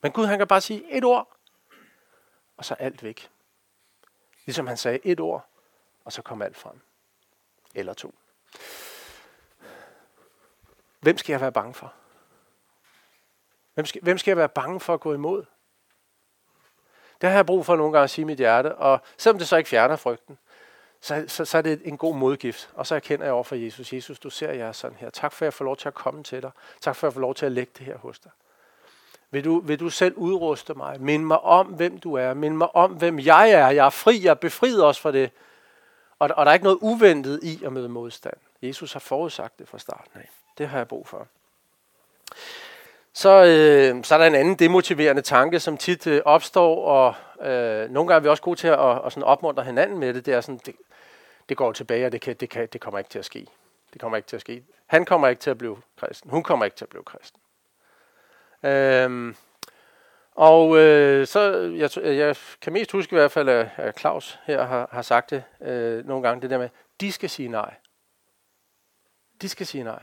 Men 0.00 0.12
Gud, 0.12 0.26
han 0.26 0.38
kan 0.38 0.46
bare 0.46 0.60
sige 0.60 0.84
et 0.90 1.04
ord, 1.04 1.36
og 2.56 2.64
så 2.64 2.74
alt 2.74 3.02
væk. 3.02 3.30
Ligesom 4.46 4.66
han 4.66 4.76
sagde 4.76 4.98
et 5.04 5.20
ord, 5.20 5.46
og 6.04 6.12
så 6.12 6.22
kom 6.22 6.42
alt 6.42 6.56
frem. 6.56 6.80
Eller 7.74 7.94
to. 7.94 8.14
Hvem 11.00 11.18
skal 11.18 11.32
jeg 11.32 11.40
være 11.40 11.52
bange 11.52 11.74
for? 11.74 11.92
Hvem 13.78 13.86
skal, 13.86 14.02
hvem 14.02 14.18
skal 14.18 14.30
jeg 14.30 14.36
være 14.36 14.48
bange 14.48 14.80
for 14.80 14.94
at 14.94 15.00
gå 15.00 15.14
imod? 15.14 15.44
Det 17.20 17.28
har 17.28 17.36
jeg 17.36 17.46
brug 17.46 17.66
for 17.66 17.76
nogle 17.76 17.92
gange 17.92 18.04
at 18.04 18.10
sige 18.10 18.22
i 18.22 18.26
mit 18.26 18.38
hjerte, 18.38 18.74
og 18.74 19.00
selvom 19.16 19.38
det 19.38 19.48
så 19.48 19.56
ikke 19.56 19.70
fjerner 19.70 19.96
frygten, 19.96 20.38
så, 21.00 21.24
så, 21.28 21.44
så 21.44 21.58
er 21.58 21.62
det 21.62 21.80
en 21.84 21.96
god 21.96 22.14
modgift. 22.14 22.70
Og 22.74 22.86
så 22.86 22.94
erkender 22.94 23.24
jeg 23.24 23.32
over 23.32 23.44
for 23.44 23.54
Jesus, 23.54 23.92
Jesus, 23.92 24.18
du 24.18 24.30
ser 24.30 24.52
jeg 24.52 24.74
sådan 24.74 24.96
her. 24.96 25.10
Tak 25.10 25.32
for, 25.32 25.44
at 25.44 25.46
jeg 25.46 25.54
får 25.54 25.64
lov 25.64 25.76
til 25.76 25.88
at 25.88 25.94
komme 25.94 26.22
til 26.22 26.42
dig. 26.42 26.50
Tak 26.80 26.96
for, 26.96 27.06
at 27.06 27.10
jeg 27.10 27.14
får 27.14 27.20
lov 27.20 27.34
til 27.34 27.46
at 27.46 27.52
lægge 27.52 27.72
det 27.78 27.86
her 27.86 27.98
hos 27.98 28.18
dig. 28.18 28.30
Vil 29.30 29.44
du, 29.44 29.60
vil 29.60 29.80
du 29.80 29.90
selv 29.90 30.14
udruste 30.16 30.74
mig? 30.74 31.00
Mind 31.00 31.24
mig 31.24 31.40
om, 31.40 31.66
hvem 31.66 31.98
du 31.98 32.14
er. 32.14 32.34
Mind 32.34 32.56
mig 32.56 32.76
om, 32.76 32.92
hvem 32.92 33.18
jeg 33.18 33.50
er. 33.50 33.68
Jeg 33.68 33.86
er 33.86 33.90
fri. 33.90 34.22
Jeg 34.22 34.30
er 34.30 34.34
befriet 34.34 34.84
også 34.84 35.00
fra 35.00 35.12
det. 35.12 35.30
Og, 36.18 36.30
og 36.36 36.46
der 36.46 36.50
er 36.50 36.54
ikke 36.54 36.64
noget 36.64 36.78
uventet 36.80 37.40
i 37.42 37.64
at 37.64 37.72
møde 37.72 37.88
modstand. 37.88 38.36
Jesus 38.62 38.92
har 38.92 39.00
forudsagt 39.00 39.58
det 39.58 39.68
fra 39.68 39.78
starten 39.78 40.20
af. 40.20 40.30
Det 40.58 40.68
har 40.68 40.78
jeg 40.78 40.88
brug 40.88 41.08
for. 41.08 41.28
Så, 43.18 43.44
øh, 43.44 44.04
så 44.04 44.14
er 44.14 44.18
der 44.18 44.26
en 44.26 44.34
anden 44.34 44.54
demotiverende 44.54 45.22
tanke, 45.22 45.60
som 45.60 45.76
tit 45.76 46.06
øh, 46.06 46.22
opstår, 46.24 46.84
og 46.84 47.14
øh, 47.50 47.90
nogle 47.90 48.08
gange 48.08 48.14
er 48.14 48.20
vi 48.20 48.28
også 48.28 48.42
gode 48.42 48.58
til 48.58 48.68
at, 48.68 48.80
at, 48.80 49.00
at 49.06 49.12
sådan 49.12 49.22
opmuntre 49.22 49.64
hinanden 49.64 49.98
med 49.98 50.14
det. 50.14 50.26
Det 50.26 50.34
er 50.34 50.40
sådan, 50.40 50.60
det, 50.66 50.74
det 51.48 51.56
går 51.56 51.72
tilbage, 51.72 52.06
og 52.06 52.12
det, 52.12 52.20
kan, 52.20 52.36
det, 52.36 52.50
kan, 52.50 52.68
det 52.72 52.80
kommer 52.80 52.98
ikke 52.98 53.10
til 53.10 53.18
at 53.18 53.24
ske. 53.24 53.46
Det 53.92 54.00
kommer 54.00 54.16
ikke 54.16 54.28
til 54.28 54.36
at 54.36 54.40
ske. 54.40 54.64
Han 54.86 55.04
kommer 55.04 55.28
ikke 55.28 55.40
til 55.40 55.50
at 55.50 55.58
blive 55.58 55.76
kristen. 55.96 56.30
Hun 56.30 56.42
kommer 56.42 56.64
ikke 56.64 56.76
til 56.76 56.84
at 56.84 56.88
blive 56.88 57.02
kristen. 57.04 57.40
Øhm, 58.62 59.36
og 60.34 60.78
øh, 60.78 61.26
så, 61.26 61.52
jeg, 61.76 62.04
jeg 62.04 62.36
kan 62.62 62.72
mest 62.72 62.92
huske 62.92 63.12
i 63.12 63.18
hvert 63.18 63.32
fald, 63.32 63.48
at 63.76 63.98
Claus 63.98 64.38
her 64.44 64.66
har, 64.66 64.88
har 64.92 65.02
sagt 65.02 65.30
det 65.30 65.44
øh, 65.60 66.06
nogle 66.06 66.28
gange, 66.28 66.42
det 66.42 66.50
der 66.50 66.58
med, 66.58 66.68
de 67.00 67.12
skal 67.12 67.30
sige 67.30 67.48
nej. 67.48 67.74
De 69.42 69.48
skal 69.48 69.66
sige 69.66 69.84
nej. 69.84 70.02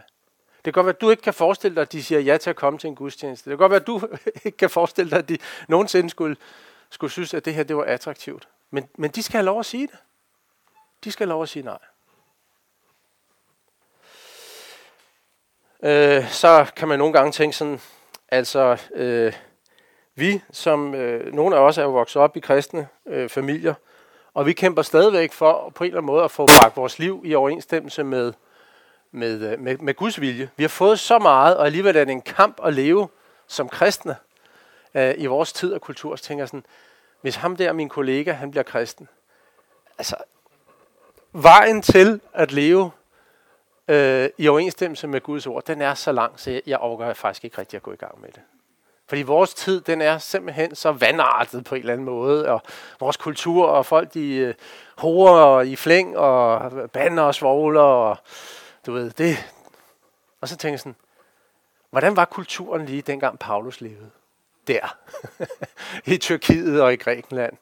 Det 0.65 0.73
kan 0.73 0.84
godt 0.84 0.86
være, 0.86 0.95
at 0.95 1.01
du 1.01 1.10
ikke 1.10 1.23
kan 1.23 1.34
forestille 1.34 1.75
dig, 1.75 1.82
at 1.82 1.91
de 1.91 2.04
siger 2.04 2.21
ja 2.21 2.38
til 2.38 2.49
at 2.49 2.56
komme 2.56 2.80
til 2.80 2.88
en 2.88 2.95
gudstjeneste. 2.95 3.49
Det 3.49 3.58
kan 3.58 3.58
godt 3.58 3.69
være, 3.69 3.80
at 3.80 3.88
du 3.88 4.01
ikke 4.45 4.58
kan 4.58 4.69
forestille 4.69 5.12
dig, 5.12 5.19
at 5.19 5.30
de 5.30 5.38
nogensinde 5.67 6.10
skulle, 6.10 6.38
skulle 6.89 7.12
synes, 7.12 7.34
at 7.34 7.45
det 7.45 7.54
her 7.54 7.63
det 7.63 7.78
var 7.78 7.84
attraktivt. 7.84 8.47
Men, 8.71 8.88
men 8.97 9.12
de 9.12 9.23
skal 9.23 9.38
have 9.38 9.45
lov 9.45 9.60
at 9.60 9.65
sige 9.65 9.88
det. 9.88 9.97
De 11.04 11.12
skal 11.12 11.28
have 11.28 11.34
lov 11.34 11.43
at 11.43 11.49
sige 11.49 11.63
nej. 11.63 11.78
Øh, 15.84 16.32
så 16.32 16.71
kan 16.75 16.88
man 16.88 16.99
nogle 16.99 17.13
gange 17.13 17.32
tænke 17.32 17.56
sådan, 17.56 17.82
altså 18.30 18.78
øh, 18.95 19.34
vi, 20.15 20.41
som 20.51 20.95
øh, 20.95 21.34
nogle 21.34 21.56
af 21.56 21.60
os 21.60 21.78
er 21.78 21.84
jo 21.84 21.91
vokset 21.91 22.21
op 22.21 22.38
i 22.38 22.39
kristne 22.39 22.88
øh, 23.06 23.30
familier, 23.30 23.73
og 24.34 24.45
vi 24.45 24.54
kæmper 24.54 24.82
stadigvæk 24.82 25.32
for 25.32 25.71
på 25.75 25.84
en 25.84 25.88
eller 25.88 25.97
anden 25.97 26.08
måde 26.08 26.23
at 26.23 26.32
få 26.32 26.45
bragt 26.45 26.78
vores 26.78 26.99
liv 26.99 27.21
i 27.25 27.36
overensstemmelse 27.36 28.04
med 28.04 28.34
med, 29.15 29.51
øh, 29.51 29.60
med, 29.60 29.78
med 29.78 29.93
Guds 29.93 30.21
vilje. 30.21 30.49
Vi 30.58 30.63
har 30.63 30.69
fået 30.69 30.99
så 30.99 31.19
meget, 31.19 31.58
og 31.58 31.65
alligevel 31.65 31.95
er 31.95 32.06
det 32.06 32.12
en 32.12 32.21
kamp 32.21 32.60
at 32.63 32.73
leve 32.73 33.08
som 33.47 33.69
kristne 33.69 34.15
øh, 34.95 35.13
i 35.17 35.25
vores 35.25 35.54
tid 35.54 35.73
og 35.73 35.82
kultur. 35.82 36.15
Så 36.15 36.23
tænker 36.23 36.41
jeg 36.41 36.47
sådan, 36.47 36.65
hvis 37.21 37.36
ham 37.36 37.56
der, 37.56 37.73
min 37.73 37.89
kollega, 37.89 38.32
han 38.32 38.51
bliver 38.51 38.63
kristen, 38.63 39.08
altså 39.97 40.15
vejen 41.32 41.82
til 41.82 42.21
at 42.34 42.51
leve 42.51 42.91
øh, 43.88 44.30
i 44.38 44.47
overensstemmelse 44.47 45.08
med 45.08 45.21
Guds 45.21 45.47
ord, 45.47 45.63
den 45.65 45.82
er 45.82 45.93
så 45.93 46.12
lang, 46.12 46.39
så 46.39 46.51
jeg, 46.51 46.62
jeg 46.67 46.78
overgår 46.78 47.13
faktisk 47.13 47.45
ikke 47.45 47.58
rigtig 47.58 47.78
at 47.78 47.84
gå 47.84 47.91
i 47.91 47.95
gang 47.95 48.21
med 48.21 48.30
det. 48.30 48.41
Fordi 49.08 49.21
vores 49.21 49.54
tid, 49.54 49.82
den 49.82 50.01
er 50.01 50.17
simpelthen 50.17 50.75
så 50.75 50.91
vandartet 50.91 51.63
på 51.63 51.75
en 51.75 51.80
eller 51.80 51.93
anden 51.93 52.06
måde, 52.06 52.49
og 52.49 52.62
vores 52.99 53.17
kultur, 53.17 53.67
og 53.67 53.86
folk, 53.86 54.13
de 54.13 54.36
øh, 54.36 54.54
horer 54.97 55.62
i 55.62 55.75
flæng, 55.75 56.17
og 56.17 56.71
bander 56.89 57.23
og 57.23 57.36
svogler, 57.36 57.82
og 57.82 58.17
du 58.86 58.93
ved, 58.93 59.12
det... 59.12 59.38
Og 60.41 60.48
så 60.48 60.58
tænker 60.58 60.74
jeg 60.74 60.80
sådan, 60.80 60.95
hvordan 61.89 62.15
var 62.15 62.26
kulturen 62.26 62.86
lige 62.86 63.02
dengang 63.02 63.39
Paulus 63.39 63.82
levede? 63.82 64.10
Der. 64.67 64.98
I 66.13 66.17
Tyrkiet 66.17 66.82
og 66.82 66.93
i 66.93 66.95
Grækenland. 66.95 67.54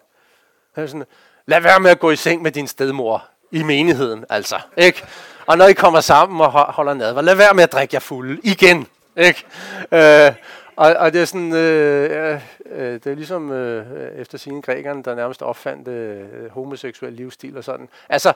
Sådan, 0.75 1.05
lad 1.45 1.61
være 1.61 1.79
med 1.79 1.91
at 1.91 1.99
gå 1.99 2.11
i 2.11 2.15
seng 2.15 2.41
med 2.41 2.51
din 2.51 2.67
stedmor 2.67 3.25
i 3.51 3.63
menigheden, 3.63 4.25
altså. 4.29 4.59
Ikke? 4.77 5.03
Og 5.45 5.57
når 5.57 5.65
I 5.65 5.73
kommer 5.73 6.01
sammen 6.01 6.41
og 6.41 6.51
holder 6.51 6.93
nadver, 6.93 7.21
lad 7.21 7.35
være 7.35 7.53
med 7.53 7.63
at 7.63 7.71
drikke 7.71 7.95
jer 7.95 7.99
fulde 7.99 8.41
igen. 8.43 8.87
Ikke? 9.17 9.45
Øh, 9.91 10.35
og, 10.75 10.93
og 10.93 11.13
det 11.13 11.21
er 11.21 11.25
sådan, 11.25 11.53
øh, 11.53 12.41
øh, 12.65 12.93
det 12.93 13.07
er 13.07 13.15
ligesom 13.15 13.51
øh, 13.51 14.19
efter 14.21 14.37
sine 14.37 14.61
grækerne, 14.61 15.03
der 15.03 15.15
nærmest 15.15 15.41
opfandt 15.41 15.87
øh, 15.87 16.49
homoseksuel 16.49 17.13
livsstil 17.13 17.57
og 17.57 17.63
sådan. 17.63 17.89
Altså, 18.09 18.33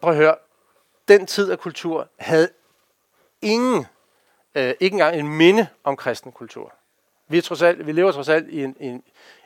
prøv 0.00 0.10
at 0.10 0.16
høre, 0.16 0.34
den 1.08 1.26
tid 1.26 1.50
af 1.50 1.58
kultur 1.58 2.08
havde 2.18 2.48
ingen, 3.42 3.86
øh, 4.54 4.74
ikke 4.80 4.94
engang 4.94 5.16
en 5.16 5.28
minde 5.28 5.66
om 5.84 5.96
kristen 5.96 6.32
kultur. 6.32 6.74
Vi, 7.28 7.38
er 7.38 7.42
trods 7.42 7.62
alt, 7.62 7.86
vi 7.86 7.92
lever 7.92 8.12
trods 8.12 8.28
alt 8.28 8.48
i 8.48 8.64
en, 8.64 8.76
en, 8.80 9.02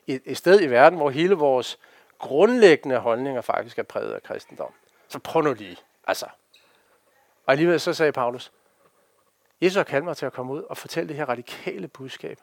et, 0.06 0.22
et 0.24 0.36
sted 0.36 0.60
i 0.60 0.66
verden, 0.66 0.98
hvor 0.98 1.10
hele 1.10 1.34
vores 1.34 1.78
grundlæggende 2.18 2.98
holdninger 2.98 3.40
faktisk 3.40 3.78
er 3.78 3.82
præget 3.82 4.12
af 4.12 4.22
kristendom. 4.22 4.72
Så 5.08 5.18
prøv 5.18 5.42
nu 5.42 5.52
lige. 5.52 5.76
Altså. 6.06 6.26
Og 7.46 7.52
alligevel 7.52 7.80
så 7.80 7.92
sagde 7.92 8.12
Paulus, 8.12 8.52
Jesus 9.60 9.76
har 9.76 9.84
kaldt 9.84 10.04
mig 10.04 10.16
til 10.16 10.26
at 10.26 10.32
komme 10.32 10.52
ud 10.52 10.62
og 10.62 10.76
fortælle 10.76 11.08
det 11.08 11.16
her 11.16 11.28
radikale 11.28 11.88
budskab. 11.88 12.38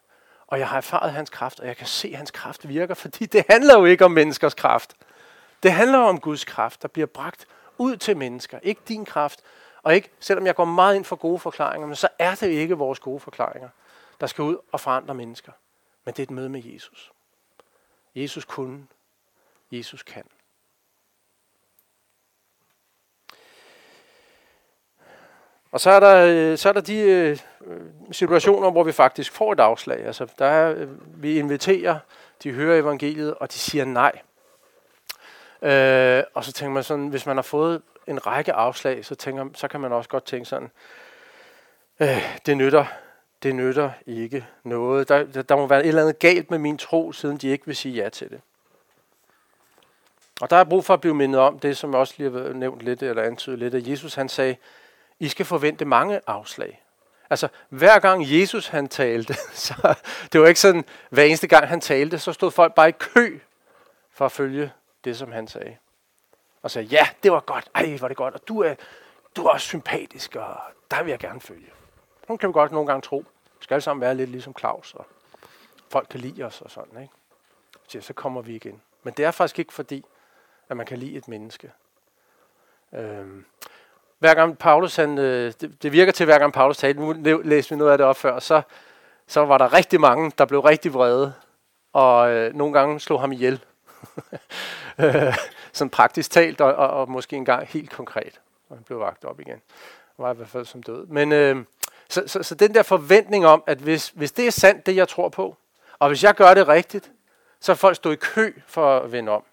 Og 0.47 0.59
jeg 0.59 0.67
har 0.67 0.77
erfaret 0.77 1.11
hans 1.11 1.29
kraft, 1.29 1.59
og 1.59 1.67
jeg 1.67 1.77
kan 1.77 1.87
se, 1.87 2.07
at 2.07 2.17
hans 2.17 2.31
kraft 2.31 2.67
virker, 2.67 2.93
fordi 2.93 3.25
det 3.25 3.45
handler 3.49 3.79
jo 3.79 3.85
ikke 3.85 4.05
om 4.05 4.11
menneskers 4.11 4.53
kraft. 4.53 4.95
Det 5.63 5.71
handler 5.71 5.97
om 5.97 6.19
Guds 6.19 6.45
kraft, 6.45 6.81
der 6.81 6.87
bliver 6.87 7.07
bragt 7.07 7.47
ud 7.81 7.97
til 7.97 8.17
mennesker. 8.17 8.59
Ikke 8.63 8.81
din 8.87 9.05
kraft. 9.05 9.41
Og 9.83 9.95
ikke, 9.95 10.09
selvom 10.19 10.45
jeg 10.45 10.55
går 10.55 10.65
meget 10.65 10.95
ind 10.95 11.05
for 11.05 11.15
gode 11.15 11.39
forklaringer, 11.39 11.87
men 11.87 11.95
så 11.95 12.07
er 12.19 12.35
det 12.35 12.47
ikke 12.47 12.77
vores 12.77 12.99
gode 12.99 13.19
forklaringer, 13.19 13.69
der 14.19 14.27
skal 14.27 14.41
ud 14.41 14.57
og 14.71 14.79
forandre 14.79 15.13
mennesker. 15.13 15.51
Men 16.05 16.13
det 16.13 16.19
er 16.19 16.23
et 16.23 16.31
møde 16.31 16.49
med 16.49 16.63
Jesus. 16.63 17.11
Jesus 18.15 18.45
kunne. 18.45 18.87
Jesus 19.71 20.03
kan. 20.03 20.23
Og 25.71 25.79
så 25.79 25.89
er 25.89 25.99
der, 25.99 26.55
så 26.55 26.69
er 26.69 26.73
der 26.73 26.81
de 26.81 26.97
øh, 26.97 27.37
situationer, 28.11 28.71
hvor 28.71 28.83
vi 28.83 28.91
faktisk 28.91 29.31
får 29.31 29.53
et 29.53 29.59
afslag. 29.59 30.05
Altså, 30.05 30.27
der 30.39 30.45
er, 30.45 30.75
øh, 30.75 31.23
vi 31.23 31.39
inviterer, 31.39 31.99
de 32.43 32.51
hører 32.51 32.79
evangeliet, 32.79 33.35
og 33.35 33.53
de 33.53 33.57
siger 33.57 33.85
nej. 33.85 34.21
Øh, 35.61 36.23
og 36.33 36.43
så 36.43 36.53
tænker 36.53 36.73
man 36.73 36.83
sådan, 36.83 37.07
hvis 37.07 37.25
man 37.25 37.37
har 37.37 37.41
fået 37.41 37.81
en 38.07 38.27
række 38.27 38.53
afslag, 38.53 39.05
så, 39.05 39.15
tænker, 39.15 39.45
så 39.53 39.67
kan 39.67 39.79
man 39.79 39.91
også 39.91 40.09
godt 40.09 40.25
tænke 40.25 40.45
sådan, 40.45 40.71
øh, 41.99 42.39
det 42.45 42.57
nytter, 42.57 42.85
det 43.43 43.55
nytter 43.55 43.91
ikke 44.05 44.45
noget. 44.63 45.09
Der, 45.09 45.23
der, 45.23 45.41
der 45.41 45.55
må 45.55 45.67
være 45.67 45.79
et 45.83 45.87
eller 45.87 46.01
andet 46.01 46.19
galt 46.19 46.51
med 46.51 46.59
min 46.59 46.77
tro, 46.77 47.11
siden 47.11 47.37
de 47.37 47.47
ikke 47.47 47.65
vil 47.65 47.75
sige 47.75 48.03
ja 48.03 48.09
til 48.09 48.29
det. 48.29 48.41
Og 50.41 50.49
der 50.49 50.55
er 50.55 50.63
brug 50.63 50.85
for 50.85 50.93
at 50.93 51.01
blive 51.01 51.15
mindet 51.15 51.41
om 51.41 51.59
det, 51.59 51.77
som 51.77 51.91
jeg 51.91 51.99
også 51.99 52.13
lige 52.17 52.31
har 52.31 52.53
nævnt 52.53 52.81
lidt, 52.81 53.03
eller 53.03 53.23
antydet 53.23 53.59
lidt, 53.59 53.75
at 53.75 53.87
Jesus 53.87 54.13
han 54.13 54.29
sagde, 54.29 54.55
I 55.19 55.27
skal 55.27 55.45
forvente 55.45 55.85
mange 55.85 56.21
afslag. 56.27 56.83
Altså, 57.29 57.47
hver 57.69 57.99
gang 57.99 58.23
Jesus 58.27 58.67
han 58.67 58.87
talte, 58.87 59.33
så 59.53 59.95
det 60.33 60.41
var 60.41 60.47
ikke 60.47 60.59
sådan, 60.59 60.85
hver 61.09 61.23
eneste 61.23 61.47
gang 61.47 61.67
han 61.67 61.81
talte, 61.81 62.19
så 62.19 62.33
stod 62.33 62.51
folk 62.51 62.73
bare 62.73 62.89
i 62.89 62.91
kø 62.91 63.39
for 64.13 64.25
at 64.25 64.31
følge 64.31 64.71
det, 65.03 65.17
som 65.17 65.31
han 65.31 65.47
sagde. 65.47 65.77
Og 66.61 66.71
sagde, 66.71 66.87
ja, 66.87 67.07
det 67.23 67.31
var 67.31 67.39
godt. 67.39 67.69
Ej, 67.75 67.97
var 68.01 68.07
det 68.07 68.17
godt. 68.17 68.33
Og 68.33 68.47
du 68.47 68.61
er, 68.61 68.75
du 69.35 69.45
er 69.45 69.49
også 69.49 69.67
sympatisk, 69.67 70.35
og 70.35 70.57
der 70.91 71.03
vil 71.03 71.09
jeg 71.09 71.19
gerne 71.19 71.41
følge. 71.41 71.71
Hun 72.27 72.37
kan 72.37 72.49
vi 72.49 72.53
godt 72.53 72.71
nogle 72.71 72.87
gange 72.87 73.01
tro. 73.01 73.17
Vi 73.59 73.63
skal 73.63 73.73
alle 73.75 73.81
sammen 73.81 74.01
være 74.01 74.15
lidt 74.15 74.29
ligesom 74.29 74.55
Claus, 74.59 74.93
og 74.93 75.05
folk 75.89 76.07
kan 76.09 76.19
lide 76.19 76.43
os 76.43 76.61
og 76.61 76.71
sådan, 76.71 77.01
ikke? 77.01 77.13
Så, 77.87 78.01
så 78.01 78.13
kommer 78.13 78.41
vi 78.41 78.55
igen. 78.55 78.81
Men 79.03 79.13
det 79.13 79.25
er 79.25 79.31
faktisk 79.31 79.59
ikke 79.59 79.73
fordi, 79.73 80.05
at 80.69 80.77
man 80.77 80.85
kan 80.85 80.97
lide 80.97 81.15
et 81.15 81.27
menneske. 81.27 81.71
Øhm, 82.93 83.45
hver 84.19 84.33
gang 84.33 84.57
Paulus, 84.57 84.95
han, 84.95 85.17
øh, 85.17 85.53
det, 85.61 85.83
det 85.83 85.91
virker 85.91 86.11
til, 86.11 86.25
hver 86.25 86.39
gang 86.39 86.53
Paulus 86.53 86.77
talte, 86.77 87.01
nu 87.01 87.41
læste 87.43 87.69
vi 87.69 87.75
noget 87.75 87.91
af 87.91 87.97
det 87.97 88.07
op 88.07 88.17
før, 88.17 88.39
så, 88.39 88.61
så 89.27 89.45
var 89.45 89.57
der 89.57 89.73
rigtig 89.73 90.01
mange, 90.01 90.31
der 90.37 90.45
blev 90.45 90.59
rigtig 90.59 90.93
vrede, 90.93 91.33
og 91.93 92.31
øh, 92.31 92.53
nogle 92.53 92.73
gange 92.73 92.99
slog 92.99 93.21
ham 93.21 93.31
ihjel. 93.31 93.65
Øh, 94.99 95.37
sådan 95.71 95.89
praktisk 95.89 96.31
talt, 96.31 96.61
og, 96.61 96.73
og, 96.73 96.87
og 96.87 97.09
måske 97.09 97.35
engang 97.35 97.67
helt 97.67 97.91
konkret. 97.91 98.41
Og 98.69 98.77
han 98.77 98.83
blev 98.83 98.99
vagt 98.99 99.25
op 99.25 99.39
igen. 99.39 99.61
Han 100.15 100.17
var 100.17 100.33
i 100.33 100.35
hvert 100.35 100.47
fald 100.47 100.65
som 100.65 100.83
død. 100.83 101.05
Men 101.05 101.31
øh, 101.31 101.63
så, 102.09 102.23
så, 102.27 102.43
så 102.43 102.55
den 102.55 102.73
der 102.73 102.83
forventning 102.83 103.45
om, 103.45 103.63
at 103.67 103.77
hvis, 103.77 104.09
hvis 104.09 104.31
det 104.31 104.47
er 104.47 104.51
sandt, 104.51 104.85
det 104.85 104.95
jeg 104.95 105.07
tror 105.07 105.29
på, 105.29 105.57
og 105.99 106.07
hvis 106.07 106.23
jeg 106.23 106.35
gør 106.35 106.53
det 106.53 106.67
rigtigt, 106.67 107.11
så 107.59 107.75
folk 107.75 107.95
stået 107.95 108.13
i 108.13 108.19
kø 108.21 108.53
for 108.67 108.99
at 108.99 109.11
vende 109.11 109.31
om. 109.31 109.43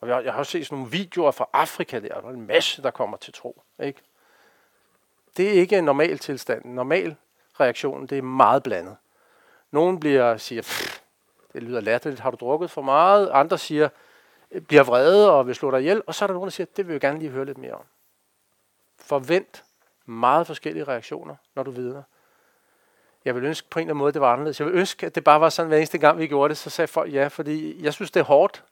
Og 0.00 0.08
jeg, 0.08 0.24
jeg 0.24 0.32
har 0.32 0.38
også 0.38 0.52
set 0.52 0.66
sådan 0.66 0.78
nogle 0.78 0.90
videoer 0.90 1.30
fra 1.30 1.48
Afrika 1.52 2.00
der, 2.00 2.14
og 2.14 2.30
en 2.30 2.46
masse, 2.46 2.82
der 2.82 2.90
kommer 2.90 3.16
til 3.16 3.32
tro. 3.32 3.62
Ikke? 3.82 4.00
Det 5.36 5.48
er 5.48 5.52
ikke 5.52 5.78
en 5.78 5.84
normal 5.84 6.18
tilstand. 6.18 6.64
En 6.64 6.74
normal 6.74 7.16
reaktion, 7.60 8.06
det 8.06 8.18
er 8.18 8.22
meget 8.22 8.62
blandet. 8.62 8.96
Nogen 9.70 10.00
bliver, 10.00 10.36
siger, 10.36 10.62
det 11.52 11.62
lyder 11.62 11.80
latterligt, 11.80 12.20
har 12.20 12.30
du 12.30 12.36
drukket 12.40 12.70
for 12.70 12.82
meget? 12.82 13.30
Andre 13.32 13.58
siger, 13.58 13.88
bliver 14.68 14.82
vrede 14.82 15.32
og 15.32 15.46
vil 15.46 15.54
slå 15.54 15.70
dig 15.70 15.80
ihjel. 15.80 16.02
Og 16.06 16.14
så 16.14 16.24
er 16.24 16.26
der 16.26 16.34
nogen, 16.34 16.46
der 16.46 16.50
siger, 16.50 16.66
det 16.76 16.86
vil 16.86 16.92
jeg 16.92 17.00
gerne 17.00 17.18
lige 17.18 17.30
høre 17.30 17.44
lidt 17.44 17.58
mere 17.58 17.72
om. 17.72 17.84
Forvent 19.00 19.64
meget 20.06 20.46
forskellige 20.46 20.84
reaktioner, 20.84 21.36
når 21.54 21.62
du 21.62 21.70
vidner. 21.70 22.02
Jeg 23.24 23.34
vil 23.34 23.44
ønske 23.44 23.68
på 23.70 23.78
en 23.78 23.82
eller 23.82 23.92
anden 23.94 23.98
måde, 23.98 24.12
det 24.12 24.20
var 24.20 24.32
anderledes. 24.32 24.60
Jeg 24.60 24.66
vil 24.66 24.74
ønske, 24.74 25.06
at 25.06 25.14
det 25.14 25.24
bare 25.24 25.40
var 25.40 25.48
sådan, 25.48 25.68
hver 25.68 25.76
eneste 25.76 25.98
gang 25.98 26.18
vi 26.18 26.26
gjorde 26.26 26.48
det, 26.48 26.58
så 26.58 26.70
sagde 26.70 26.88
folk 26.88 27.12
ja, 27.12 27.28
fordi 27.28 27.84
jeg 27.84 27.94
synes, 27.94 28.10
det 28.10 28.20
er 28.20 28.24
hårdt, 28.24 28.64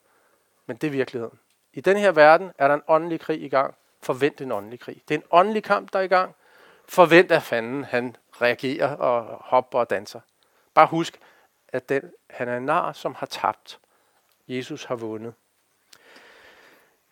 men 0.66 0.76
det 0.76 0.86
er 0.86 0.90
virkeligheden. 0.90 1.38
I 1.72 1.80
den 1.80 1.96
her 1.96 2.12
verden 2.12 2.52
er 2.58 2.68
der 2.68 2.74
en 2.74 2.82
åndelig 2.88 3.20
krig 3.20 3.42
i 3.42 3.48
gang. 3.48 3.74
Forvent 4.02 4.40
en 4.40 4.52
åndelig 4.52 4.80
krig. 4.80 5.02
Det 5.08 5.14
er 5.14 5.18
en 5.18 5.24
åndelig 5.30 5.62
kamp, 5.62 5.92
der 5.92 5.98
er 5.98 6.02
i 6.02 6.06
gang. 6.06 6.34
Forvent, 6.88 7.32
at 7.32 7.42
fanden 7.42 7.84
han 7.84 8.16
reagerer 8.40 8.96
og 8.96 9.38
hopper 9.40 9.78
og 9.78 9.90
danser. 9.90 10.20
Bare 10.74 10.86
husk, 10.86 11.18
at 11.68 11.88
den, 11.88 12.02
han 12.30 12.48
er 12.48 12.56
en 12.56 12.66
nar, 12.66 12.92
som 12.92 13.14
har 13.14 13.26
tabt. 13.26 13.78
Jesus 14.48 14.84
har 14.84 14.94
vundet. 14.94 15.34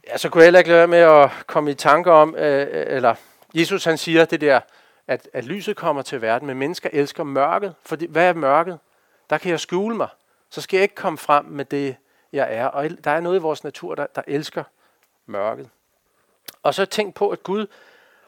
Ja, 0.07 0.17
så 0.19 0.29
kunne 0.29 0.41
jeg 0.41 0.47
heller 0.47 0.59
ikke 0.59 0.71
lade 0.71 0.87
med 0.87 0.99
at 0.99 1.31
komme 1.47 1.71
i 1.71 1.75
tanke 1.75 2.11
om, 2.11 2.37
øh, 2.37 2.61
øh, 2.61 2.85
eller 2.87 3.15
Jesus 3.55 3.85
han 3.85 3.99
siger 3.99 4.25
det 4.25 4.41
der, 4.41 4.61
at, 5.07 5.29
at 5.33 5.45
lyset 5.45 5.77
kommer 5.77 6.03
til 6.03 6.23
verden, 6.23 6.47
men 6.47 6.59
mennesker 6.59 6.91
elsker 6.93 7.25
mørket. 7.25 7.75
Fordi, 7.83 8.07
hvad 8.07 8.29
er 8.29 8.33
mørket? 8.33 8.79
Der 9.31 9.39
kan 9.39 9.51
jeg 9.51 9.61
skjule 9.61 9.97
mig. 9.97 10.09
Så 10.51 10.61
skal 10.61 10.77
jeg 10.77 10.83
ikke 10.83 10.95
komme 10.95 11.19
frem 11.19 11.45
med 11.45 11.65
det, 11.65 11.97
jeg 12.33 12.55
er. 12.55 12.67
Og 12.67 12.91
der 13.05 13.11
er 13.11 13.21
noget 13.21 13.39
i 13.39 13.43
vores 13.43 13.65
natur, 13.65 13.95
der, 13.95 14.07
der 14.07 14.23
elsker 14.27 14.65
mørket. 15.27 15.69
Og 16.63 16.75
så 16.75 16.87
tænk 16.87 17.15
på, 17.15 17.31
at 17.31 17.43
Gud 17.43 17.67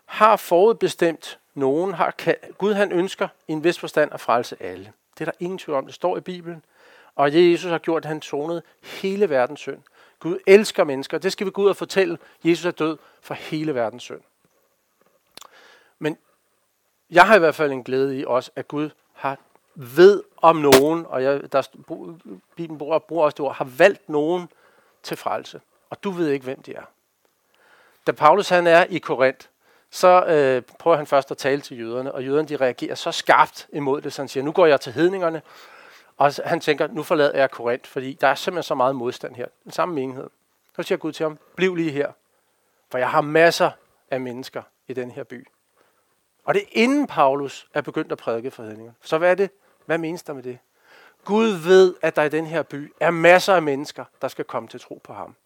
har 0.05 0.37
forudbestemt 0.37 1.39
nogen. 1.55 1.95
Har, 1.95 2.11
kan, 2.11 2.37
Gud 2.59 2.73
han 2.75 2.93
ønsker 2.93 3.29
i 3.49 3.53
en 3.53 3.65
vis 3.65 3.79
forstand 3.79 4.13
at 4.13 4.21
frelse 4.21 4.57
alle. 4.61 4.93
Det 5.19 5.29
er 5.29 5.31
der 5.31 5.39
ingen 5.41 5.59
tvivl 5.59 5.79
om. 5.79 5.87
Det 5.87 5.95
står 5.95 6.17
i 6.17 6.21
Bibelen. 6.21 6.65
Og 7.15 7.51
Jesus 7.51 7.71
har 7.71 7.79
gjort, 7.79 8.05
at 8.05 8.09
han 8.09 8.23
sonede 8.23 8.63
hele 8.83 9.31
verdens 9.31 9.61
synd. 9.61 9.83
Gud 10.21 10.39
elsker 10.47 10.85
mennesker. 10.85 11.19
Det 11.19 11.33
skal 11.33 11.47
vi 11.47 11.51
gå 11.51 11.63
ud 11.63 11.69
og 11.69 11.77
fortælle. 11.77 12.19
Jesus 12.45 12.65
er 12.65 12.71
død 12.71 12.99
for 13.21 13.35
hele 13.35 13.75
verdens 13.75 14.03
synd. 14.03 14.21
Men 15.99 16.19
jeg 17.11 17.27
har 17.27 17.37
i 17.37 17.39
hvert 17.39 17.55
fald 17.55 17.73
en 17.73 17.85
glæde 17.85 18.19
i 18.19 18.25
også, 18.25 18.51
at 18.57 18.69
Gud 18.69 18.91
har 19.13 19.39
ved 19.75 20.23
om 20.37 20.57
nogen, 20.57 21.07
og 21.07 21.23
jeg, 21.23 21.53
der, 21.53 21.63
Bibelen 22.57 22.79
bruger, 22.79 22.99
bruger 22.99 23.25
også 23.25 23.35
det 23.35 23.45
ord, 23.45 23.55
har 23.55 23.65
valgt 23.65 24.09
nogen 24.09 24.49
til 25.03 25.17
frelse. 25.17 25.61
Og 25.91 26.05
du 26.05 26.11
ved 26.11 26.31
ikke, 26.31 26.45
hvem 26.45 26.63
de 26.63 26.75
er. 26.75 26.85
Da 28.07 28.13
Paulus 28.13 28.49
han 28.49 28.67
er 28.67 28.85
i 28.85 28.99
Korinth, 28.99 29.47
så 29.91 30.25
øh, 30.27 30.63
prøver 30.79 30.97
han 30.97 31.07
først 31.07 31.31
at 31.31 31.37
tale 31.37 31.61
til 31.61 31.81
jøderne, 31.81 32.13
og 32.13 32.25
jøderne 32.25 32.49
de 32.49 32.57
reagerer 32.57 32.95
så 32.95 33.13
skarpt 33.13 33.69
imod 33.73 34.01
det, 34.01 34.13
så 34.13 34.23
han 34.23 34.29
siger, 34.29 34.45
nu 34.45 34.53
går 34.53 34.67
jeg 34.67 34.81
til 34.81 34.93
hedningerne, 34.93 35.43
og 36.17 36.33
han 36.45 36.61
tænker, 36.61 36.87
nu 36.87 37.03
forlader 37.03 37.39
jeg 37.39 37.51
Korinth, 37.51 37.91
fordi 37.91 38.19
der 38.21 38.29
er 38.29 38.35
simpelthen 38.35 38.63
så 38.63 38.75
meget 38.75 38.97
modstand 38.97 39.37
her. 39.37 39.47
Den 39.65 39.73
samme 39.73 39.95
menighed. 39.95 40.31
Så 40.77 40.83
siger 40.83 40.99
Gud 40.99 41.13
til 41.13 41.25
ham, 41.25 41.39
bliv 41.57 41.75
lige 41.75 41.91
her, 41.91 42.13
for 42.91 42.99
jeg 42.99 43.11
har 43.11 43.21
masser 43.21 43.71
af 44.11 44.21
mennesker 44.21 44.63
i 44.89 44.93
den 44.93 45.11
her 45.11 45.25
by. 45.25 45.47
Og 46.45 46.55
det 46.55 46.63
er 46.63 46.67
inden 46.71 47.07
Paulus 47.07 47.69
er 47.75 47.81
begyndt 47.81 48.13
at 48.13 48.19
prædike 48.19 48.51
for 48.51 48.63
hedninger. 48.63 48.93
Så 49.03 49.19
hvad 49.19 49.31
er 49.31 49.35
det? 49.35 49.51
Hvad 49.87 49.99
menes 49.99 50.23
der 50.23 50.33
med 50.33 50.43
det? 50.43 50.59
Gud 51.25 51.49
ved, 51.49 51.95
at 52.03 52.17
der 52.17 52.23
i 52.23 52.29
den 52.29 52.47
her 52.47 52.63
by 52.63 52.93
er 53.01 53.11
masser 53.11 53.55
af 53.55 53.63
mennesker, 53.63 54.05
der 54.23 54.29
skal 54.29 54.45
komme 54.45 54.69
til 54.69 54.81
tro 54.81 55.01
på 55.05 55.13
ham. 55.13 55.37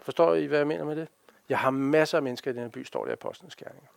Forstår 0.00 0.34
I, 0.34 0.46
hvad 0.46 0.58
jeg 0.58 0.66
mener 0.66 0.84
med 0.84 0.96
det? 0.96 1.08
Jeg 1.48 1.58
har 1.58 1.70
masser 1.70 2.18
af 2.18 2.22
mennesker 2.22 2.50
i 2.50 2.54
den 2.54 2.62
her 2.62 2.68
by, 2.68 2.84
står 2.84 3.04
der 3.04 3.10
i 3.10 3.12
Apostlenes 3.12 3.56
Gerninger. 3.56 3.88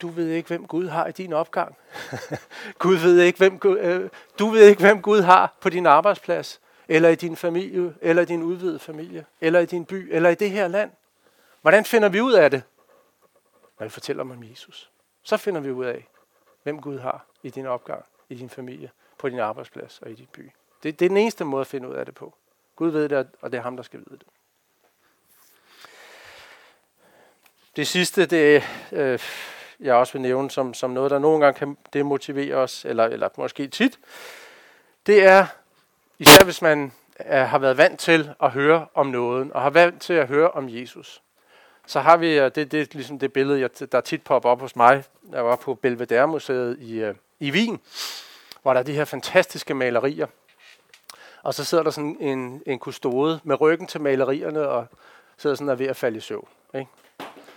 Du 0.00 0.08
ved 0.08 0.28
ikke, 0.28 0.48
hvem 0.48 0.66
Gud 0.66 0.88
har 0.88 1.06
i 1.06 1.12
din 1.12 1.32
opgang. 1.32 1.76
Gud 2.78 2.96
ved 2.96 3.20
ikke, 3.20 3.38
hvem, 3.38 3.60
øh, 3.64 4.10
du 4.38 4.48
ved 4.48 4.68
ikke, 4.68 4.80
hvem 4.80 5.02
Gud 5.02 5.20
har 5.20 5.56
på 5.60 5.68
din 5.68 5.86
arbejdsplads, 5.86 6.60
eller 6.88 7.08
i 7.08 7.14
din 7.14 7.36
familie, 7.36 7.94
eller 8.00 8.22
i 8.22 8.24
din 8.24 8.42
udvidede 8.42 8.78
familie, 8.78 9.26
eller 9.40 9.60
i 9.60 9.66
din 9.66 9.84
by, 9.84 10.08
eller 10.14 10.30
i 10.30 10.34
det 10.34 10.50
her 10.50 10.68
land. 10.68 10.90
Hvordan 11.60 11.84
finder 11.84 12.08
vi 12.08 12.20
ud 12.20 12.32
af 12.32 12.50
det? 12.50 12.62
Når 13.78 13.86
vi 13.86 13.90
fortæller 13.90 14.22
om 14.22 14.44
Jesus. 14.50 14.90
Så 15.22 15.36
finder 15.36 15.60
vi 15.60 15.70
ud 15.70 15.84
af, 15.84 16.08
hvem 16.62 16.80
Gud 16.80 16.98
har 16.98 17.26
i 17.42 17.50
din 17.50 17.66
opgang, 17.66 18.04
i 18.28 18.34
din 18.34 18.50
familie, 18.50 18.90
på 19.18 19.28
din 19.28 19.38
arbejdsplads 19.38 20.00
og 20.02 20.10
i 20.10 20.14
din 20.14 20.28
by. 20.32 20.52
Det, 20.82 21.00
det 21.00 21.04
er 21.04 21.08
den 21.08 21.16
eneste 21.16 21.44
måde 21.44 21.60
at 21.60 21.66
finde 21.66 21.88
ud 21.88 21.94
af 21.94 22.06
det 22.06 22.14
på. 22.14 22.34
Gud 22.76 22.90
ved 22.90 23.08
det, 23.08 23.28
og 23.40 23.52
det 23.52 23.58
er 23.58 23.62
ham, 23.62 23.76
der 23.76 23.82
skal 23.82 23.98
vide 23.98 24.18
det. 24.18 24.26
Det 27.76 27.86
sidste, 27.86 28.26
det 28.26 28.62
øh, 28.92 29.18
jeg 29.80 29.94
også 29.94 30.12
vil 30.12 30.22
nævne 30.22 30.50
som, 30.50 30.74
som 30.74 30.90
noget, 30.90 31.10
der 31.10 31.18
nogle 31.18 31.44
gange 31.44 31.58
kan 31.58 31.76
demotivere 31.92 32.54
os, 32.54 32.84
eller, 32.84 33.04
eller 33.04 33.28
måske 33.36 33.68
tit, 33.68 33.98
det 35.06 35.24
er, 35.24 35.46
især 36.18 36.44
hvis 36.44 36.62
man 36.62 36.92
er, 37.16 37.44
har 37.44 37.58
været 37.58 37.76
vant 37.76 38.00
til 38.00 38.30
at 38.42 38.50
høre 38.50 38.86
om 38.94 39.06
noget, 39.06 39.52
og 39.52 39.62
har 39.62 39.70
vant 39.70 40.02
til 40.02 40.12
at 40.12 40.28
høre 40.28 40.50
om 40.50 40.68
Jesus, 40.68 41.22
så 41.86 42.00
har 42.00 42.16
vi, 42.16 42.36
det, 42.36 42.56
det 42.56 42.74
er 42.74 42.86
ligesom 42.92 43.18
det 43.18 43.32
billede, 43.32 43.60
jeg, 43.60 43.92
der 43.92 44.00
tit 44.00 44.22
popper 44.22 44.50
op 44.50 44.60
hos 44.60 44.76
mig. 44.76 45.04
Jeg 45.32 45.44
var 45.44 45.56
på 45.56 45.74
Belvedere 45.74 46.28
Museet 46.28 46.78
i, 46.80 47.00
øh, 47.00 47.14
i 47.40 47.50
Wien, 47.50 47.80
hvor 48.62 48.72
der 48.72 48.80
er 48.80 48.84
de 48.84 48.92
her 48.92 49.04
fantastiske 49.04 49.74
malerier. 49.74 50.26
Og 51.42 51.54
så 51.54 51.64
sidder 51.64 51.84
der 51.84 51.90
sådan 51.90 52.16
en, 52.20 52.62
en 52.66 52.78
kustode 52.78 53.40
med 53.44 53.60
ryggen 53.60 53.86
til 53.86 54.00
malerierne, 54.00 54.68
og 54.68 54.86
sidder 55.36 55.56
sådan 55.56 55.68
og 55.68 55.72
er 55.72 55.76
ved 55.76 55.86
at 55.86 55.96
falde 55.96 56.16
i 56.16 56.20
søvn. 56.20 56.48
Ikke? 56.74 56.90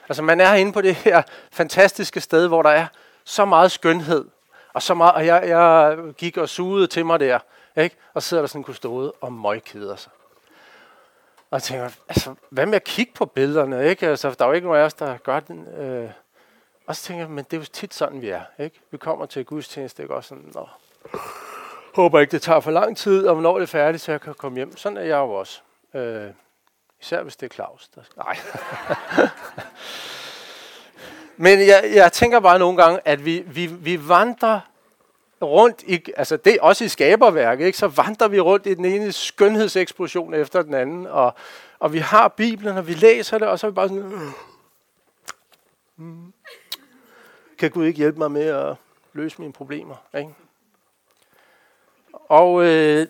Altså 0.09 0.23
man 0.23 0.41
er 0.41 0.53
inde 0.53 0.73
på 0.73 0.81
det 0.81 0.95
her 0.95 1.23
fantastiske 1.51 2.21
sted, 2.21 2.47
hvor 2.47 2.61
der 2.61 2.69
er 2.69 2.87
så 3.23 3.45
meget 3.45 3.71
skønhed, 3.71 4.25
og 4.73 4.81
så 4.81 4.93
meget, 4.93 5.13
og 5.13 5.25
jeg, 5.25 5.43
jeg 5.47 5.97
gik 6.17 6.37
og 6.37 6.49
sugede 6.49 6.87
til 6.87 7.05
mig 7.05 7.19
der, 7.19 7.39
ikke? 7.77 7.95
og 8.13 8.23
så 8.23 8.29
sidder 8.29 8.43
der 8.43 8.47
sådan 8.47 8.59
en 8.59 8.63
kustode 8.63 9.11
og 9.11 9.33
møgkeder 9.33 9.95
sig. 9.95 10.11
Og 11.51 11.55
jeg 11.55 11.63
tænker, 11.63 11.89
altså, 12.09 12.35
hvad 12.49 12.65
med 12.65 12.75
at 12.75 12.83
kigge 12.83 13.13
på 13.15 13.25
billederne? 13.25 13.89
Ikke? 13.89 14.07
Altså, 14.07 14.35
der 14.39 14.45
er 14.45 14.49
jo 14.49 14.53
ikke 14.53 14.67
nogen 14.67 14.81
af 14.81 14.85
os, 14.85 14.93
der 14.93 15.17
gør 15.17 15.39
den. 15.39 15.67
Øh. 15.67 16.09
Og 16.87 16.95
så 16.95 17.03
tænker 17.03 17.23
jeg, 17.23 17.31
men 17.31 17.45
det 17.45 17.53
er 17.53 17.57
jo 17.57 17.65
tit 17.65 17.93
sådan, 17.93 18.21
vi 18.21 18.29
er. 18.29 18.41
Ikke? 18.59 18.79
Vi 18.91 18.97
kommer 18.97 19.25
til 19.25 19.45
gudstjeneste, 19.45 20.03
ikke? 20.03 20.15
Og 20.15 20.23
sådan, 20.23 20.51
Nå, 20.53 20.67
håber 21.95 22.19
ikke, 22.19 22.31
det 22.31 22.41
tager 22.41 22.59
for 22.59 22.71
lang 22.71 22.97
tid, 22.97 23.27
og 23.27 23.41
når 23.41 23.53
det 23.53 23.63
er 23.63 23.67
færdigt, 23.67 24.03
så 24.03 24.11
jeg 24.11 24.21
kan 24.21 24.33
komme 24.33 24.57
hjem. 24.57 24.77
Sådan 24.77 24.97
er 24.97 25.01
jeg 25.01 25.17
jo 25.17 25.31
også. 25.31 25.61
Øh. 25.93 26.29
Især 27.01 27.23
hvis 27.23 27.35
det 27.35 27.45
er 27.51 27.53
Claus. 27.53 27.87
Der... 27.87 28.01
Nej. 28.17 28.37
men 31.45 31.67
jeg, 31.67 31.91
jeg 31.95 32.11
tænker 32.11 32.39
bare 32.39 32.59
nogle 32.59 32.83
gange, 32.83 32.99
at 33.05 33.25
vi, 33.25 33.43
vi, 33.47 33.65
vi 33.65 34.07
vandrer 34.09 34.59
rundt 35.41 35.83
i, 35.83 35.99
altså 36.17 36.37
det 36.37 36.59
også 36.59 36.83
i 36.83 36.87
skaberværket, 36.87 37.65
ikke? 37.65 37.77
så 37.77 37.87
vandrer 37.87 38.27
vi 38.27 38.39
rundt 38.39 38.65
i 38.65 38.73
den 38.73 38.85
ene 38.85 39.11
skønhedseksplosion 39.11 40.33
efter 40.33 40.61
den 40.61 40.73
anden, 40.73 41.07
og, 41.07 41.33
og 41.79 41.93
vi 41.93 41.99
har 41.99 42.27
Bibelen, 42.27 42.77
og 42.77 42.87
vi 42.87 42.93
læser 42.93 43.37
det, 43.37 43.47
og 43.47 43.59
så 43.59 43.67
er 43.67 43.71
vi 43.71 43.75
bare 43.75 43.87
sådan, 43.87 44.03
øh, 44.03 44.31
hmm, 45.95 46.33
kan 47.57 47.71
Gud 47.71 47.85
ikke 47.85 47.97
hjælpe 47.97 48.17
mig 48.17 48.31
med 48.31 48.45
at 48.45 48.75
løse 49.13 49.41
mine 49.41 49.53
problemer? 49.53 49.95
Ikke? 50.17 50.33
Og 52.29 52.65
øh, 52.65 53.07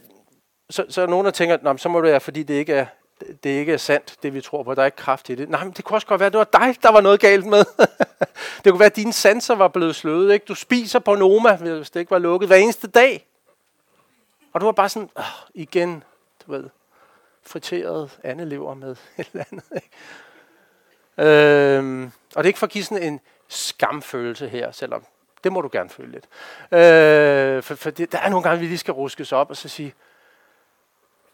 så, 0.69 0.85
så 0.89 1.01
er 1.01 1.07
nogen, 1.07 1.25
der 1.25 1.31
tænker, 1.31 1.77
så 1.77 1.89
må 1.89 2.01
det 2.01 2.11
være, 2.11 2.19
fordi 2.19 2.43
det 2.43 2.53
ikke 2.53 2.73
er 2.73 2.85
det 3.43 3.49
ikke 3.49 3.73
er 3.73 3.77
sandt, 3.77 4.15
det 4.23 4.33
vi 4.33 4.41
tror 4.41 4.63
på. 4.63 4.75
Der 4.75 4.81
er 4.81 4.85
ikke 4.85 4.97
kraft 4.97 5.29
i 5.29 5.35
det. 5.35 5.49
Nej, 5.49 5.63
men 5.63 5.73
det 5.73 5.85
kunne 5.85 5.97
også 5.97 6.07
godt 6.07 6.19
være, 6.19 6.27
at 6.27 6.33
det 6.33 6.39
var 6.39 6.59
dig, 6.59 6.75
der 6.83 6.91
var 6.91 7.01
noget 7.01 7.19
galt 7.19 7.45
med. 7.45 7.65
det 8.63 8.71
kunne 8.71 8.79
være, 8.79 8.85
at 8.85 8.95
dine 8.95 9.13
sanser 9.13 9.55
var 9.55 9.67
blevet 9.67 9.95
sløret. 9.95 10.33
Ikke? 10.33 10.45
Du 10.45 10.55
spiser 10.55 10.99
på 10.99 11.15
Noma, 11.15 11.55
hvis 11.55 11.89
det 11.89 11.99
ikke 11.99 12.11
var 12.11 12.19
lukket, 12.19 12.49
hver 12.49 12.55
eneste 12.55 12.87
dag. 12.87 13.27
Og 14.53 14.61
du 14.61 14.65
var 14.65 14.71
bare 14.71 14.89
sådan, 14.89 15.09
Åh, 15.17 15.23
igen, 15.53 16.03
du 16.45 16.51
ved, 16.51 16.69
friteret 17.43 18.19
andelever 18.23 18.73
med 18.73 18.91
et 19.17 19.29
eller 19.33 19.43
andet. 19.51 19.65
Ikke? 19.75 19.89
Øhm, 21.77 22.03
og 22.05 22.43
det 22.43 22.47
er 22.47 22.49
ikke 22.49 22.59
for 22.59 22.67
at 22.67 22.71
give 22.71 22.83
sådan 22.83 23.03
en 23.03 23.19
skamfølelse 23.47 24.49
her, 24.49 24.71
selvom 24.71 25.05
det 25.45 25.53
må 25.53 25.61
du 25.61 25.69
gerne 25.71 25.89
føle 25.89 26.11
lidt. 26.11 26.25
Øh, 26.71 27.63
for, 27.63 27.75
for 27.75 27.89
det, 27.89 28.11
der 28.11 28.19
er 28.19 28.29
nogle 28.29 28.43
gange, 28.43 28.59
vi 28.59 28.65
lige 28.65 28.77
skal 28.77 28.93
ruskes 28.93 29.31
op 29.31 29.49
og 29.49 29.57
så 29.57 29.69
sige, 29.69 29.93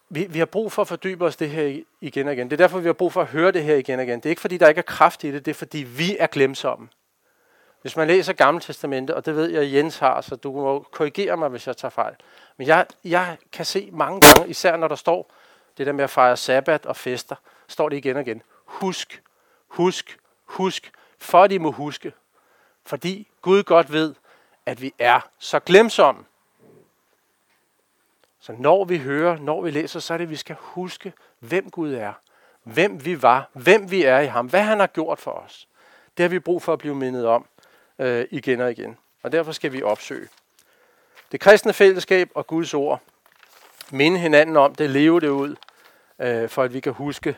vi, 0.10 0.28
vi 0.30 0.40
har 0.40 0.46
brug 0.46 0.72
for 0.72 0.82
at 0.82 0.88
fordybe 0.88 1.26
os 1.26 1.36
det 1.36 1.50
her 1.50 1.82
igen 2.02 2.28
og 2.28 2.34
igen. 2.34 2.50
Det 2.50 2.54
er 2.54 2.64
derfor, 2.64 2.80
vi 2.80 2.86
har 2.86 2.94
brug 2.94 3.14
for 3.14 3.22
at 3.22 3.28
høre 3.28 3.52
det 3.52 3.64
her 3.64 3.76
igen 3.76 4.00
og 4.00 4.06
igen. 4.06 4.20
Det 4.20 4.26
er 4.26 4.30
ikke, 4.30 4.42
fordi 4.42 4.58
der 4.58 4.68
ikke 4.68 4.80
er 4.80 4.84
kraft 4.84 5.24
i 5.24 5.32
det, 5.32 5.46
det 5.46 5.52
er, 5.52 5.56
fordi 5.56 5.78
vi 5.78 6.18
er 6.20 6.28
glemsomme. 6.28 6.90
Hvis 7.82 7.96
man 7.96 8.08
læser 8.08 8.34
Gamle 8.34 8.62
Testamente, 8.62 9.16
og 9.16 9.26
det 9.26 9.36
ved 9.36 9.50
jeg, 9.50 9.74
Jens 9.74 9.98
har, 9.98 10.22
så 10.22 10.36
du 10.36 10.52
må 10.52 10.86
korrigere 10.92 11.38
mig, 11.38 11.50
hvis 11.50 11.68
jeg 11.68 11.78
tager 11.78 11.90
fejl. 11.90 12.16
Men 12.58 12.68
jeg, 12.68 12.86
jeg 13.04 13.38
kan 13.52 13.66
se 13.66 13.90
mange 13.92 14.22
gange, 14.22 14.50
især 14.50 14.78
når 14.78 14.88
der 14.88 14.96
står 14.96 15.32
det 15.78 15.86
der 15.86 15.92
med 15.92 16.04
at 16.04 16.10
fejre 16.10 16.38
sabbat 16.38 16.86
og 16.86 16.96
fester, 16.96 17.36
står 17.68 17.90
det 17.90 17.98
igen 17.98 18.16
og 18.16 18.22
igen. 18.22 18.42
Husk, 18.66 19.22
husk, 19.68 20.20
husk, 20.46 20.92
for 21.18 21.46
I 21.46 21.58
må 21.58 21.72
huske. 21.72 22.14
Fordi 22.92 23.28
Gud 23.42 23.64
godt 23.64 23.92
ved, 23.92 24.16
at 24.66 24.82
vi 24.82 24.94
er 25.00 25.30
så 25.40 25.60
glemsomme. 25.60 26.24
Så 28.40 28.52
når 28.52 28.86
vi 28.86 28.98
hører, 28.98 29.38
når 29.38 29.62
vi 29.62 29.72
læser, 29.72 30.00
så 30.00 30.14
er 30.14 30.18
det, 30.18 30.26
at 30.26 30.30
vi 30.30 30.36
skal 30.36 30.56
huske, 30.60 31.14
hvem 31.40 31.70
Gud 31.70 31.94
er. 31.94 32.14
Hvem 32.64 33.06
vi 33.06 33.22
var. 33.22 33.50
Hvem 33.54 33.92
vi 33.92 34.04
er 34.04 34.20
i 34.20 34.26
ham. 34.26 34.48
Hvad 34.48 34.62
han 34.62 34.80
har 34.80 34.88
gjort 34.88 35.20
for 35.20 35.32
os. 35.32 35.68
Det 36.18 36.24
har 36.24 36.30
vi 36.30 36.40
brug 36.40 36.62
for 36.62 36.74
at 36.74 36.80
blive 36.80 36.96
mindet 36.96 37.28
om 37.28 37.46
øh, 38.00 38.26
igen 38.32 38.62
og 38.62 38.72
igen. 38.72 38.98
Og 39.24 39.32
derfor 39.32 39.52
skal 39.52 39.74
vi 39.74 39.84
opsøge. 39.84 40.28
Det 41.32 41.40
kristne 41.40 41.74
fællesskab 41.74 42.30
og 42.36 42.48
Guds 42.48 42.74
ord. 42.74 43.02
Minde 43.92 44.20
hinanden 44.20 44.58
om 44.58 44.76
det, 44.76 44.90
leve 44.90 45.20
det 45.20 45.30
ud, 45.30 45.56
øh, 46.20 46.50
for 46.50 46.64
at 46.64 46.74
vi 46.74 46.80
kan 46.80 46.94
huske. 46.94 47.38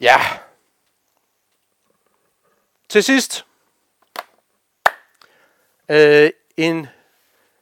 Ja. 0.00 0.16
Til 2.96 3.04
sidst. 3.04 3.46
Øh, 5.88 6.30
en 6.56 6.86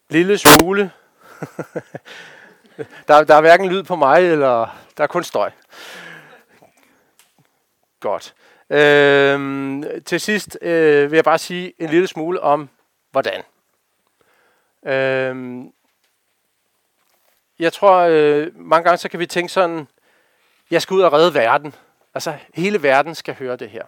lille 0.09 0.39
smule. 0.39 0.91
der, 3.09 3.25
der 3.25 3.35
er 3.35 3.41
hverken 3.41 3.69
lyd 3.69 3.83
på 3.83 3.97
mig, 3.97 4.31
eller 4.31 4.83
der 4.97 5.03
er 5.03 5.07
kun 5.07 5.25
støj. 5.25 5.51
Godt. 8.01 8.35
Øh, 8.71 9.85
til 10.05 10.21
sidst 10.21 10.59
øh, 10.63 11.11
vil 11.11 11.17
jeg 11.17 11.25
bare 11.25 11.39
sige 11.39 11.73
en 11.79 11.91
lille 11.91 12.07
smule 12.07 12.41
om, 12.41 12.69
hvordan. 13.11 13.43
Øh, 14.87 15.65
jeg 17.59 17.73
tror, 17.73 17.97
øh, 17.97 18.57
mange 18.57 18.85
gange 18.85 18.99
så 18.99 19.09
kan 19.09 19.21
vi 19.21 19.27
tænke 19.27 19.53
sådan, 19.53 19.89
jeg 20.71 20.83
skal 20.83 20.95
ud 20.95 21.03
og 21.03 21.13
redde 21.13 21.35
verden. 21.35 21.75
Altså, 22.15 22.35
hele 22.55 22.83
verden 22.83 23.15
skal 23.15 23.35
høre 23.35 23.57
det 23.57 23.71
her. 23.71 23.85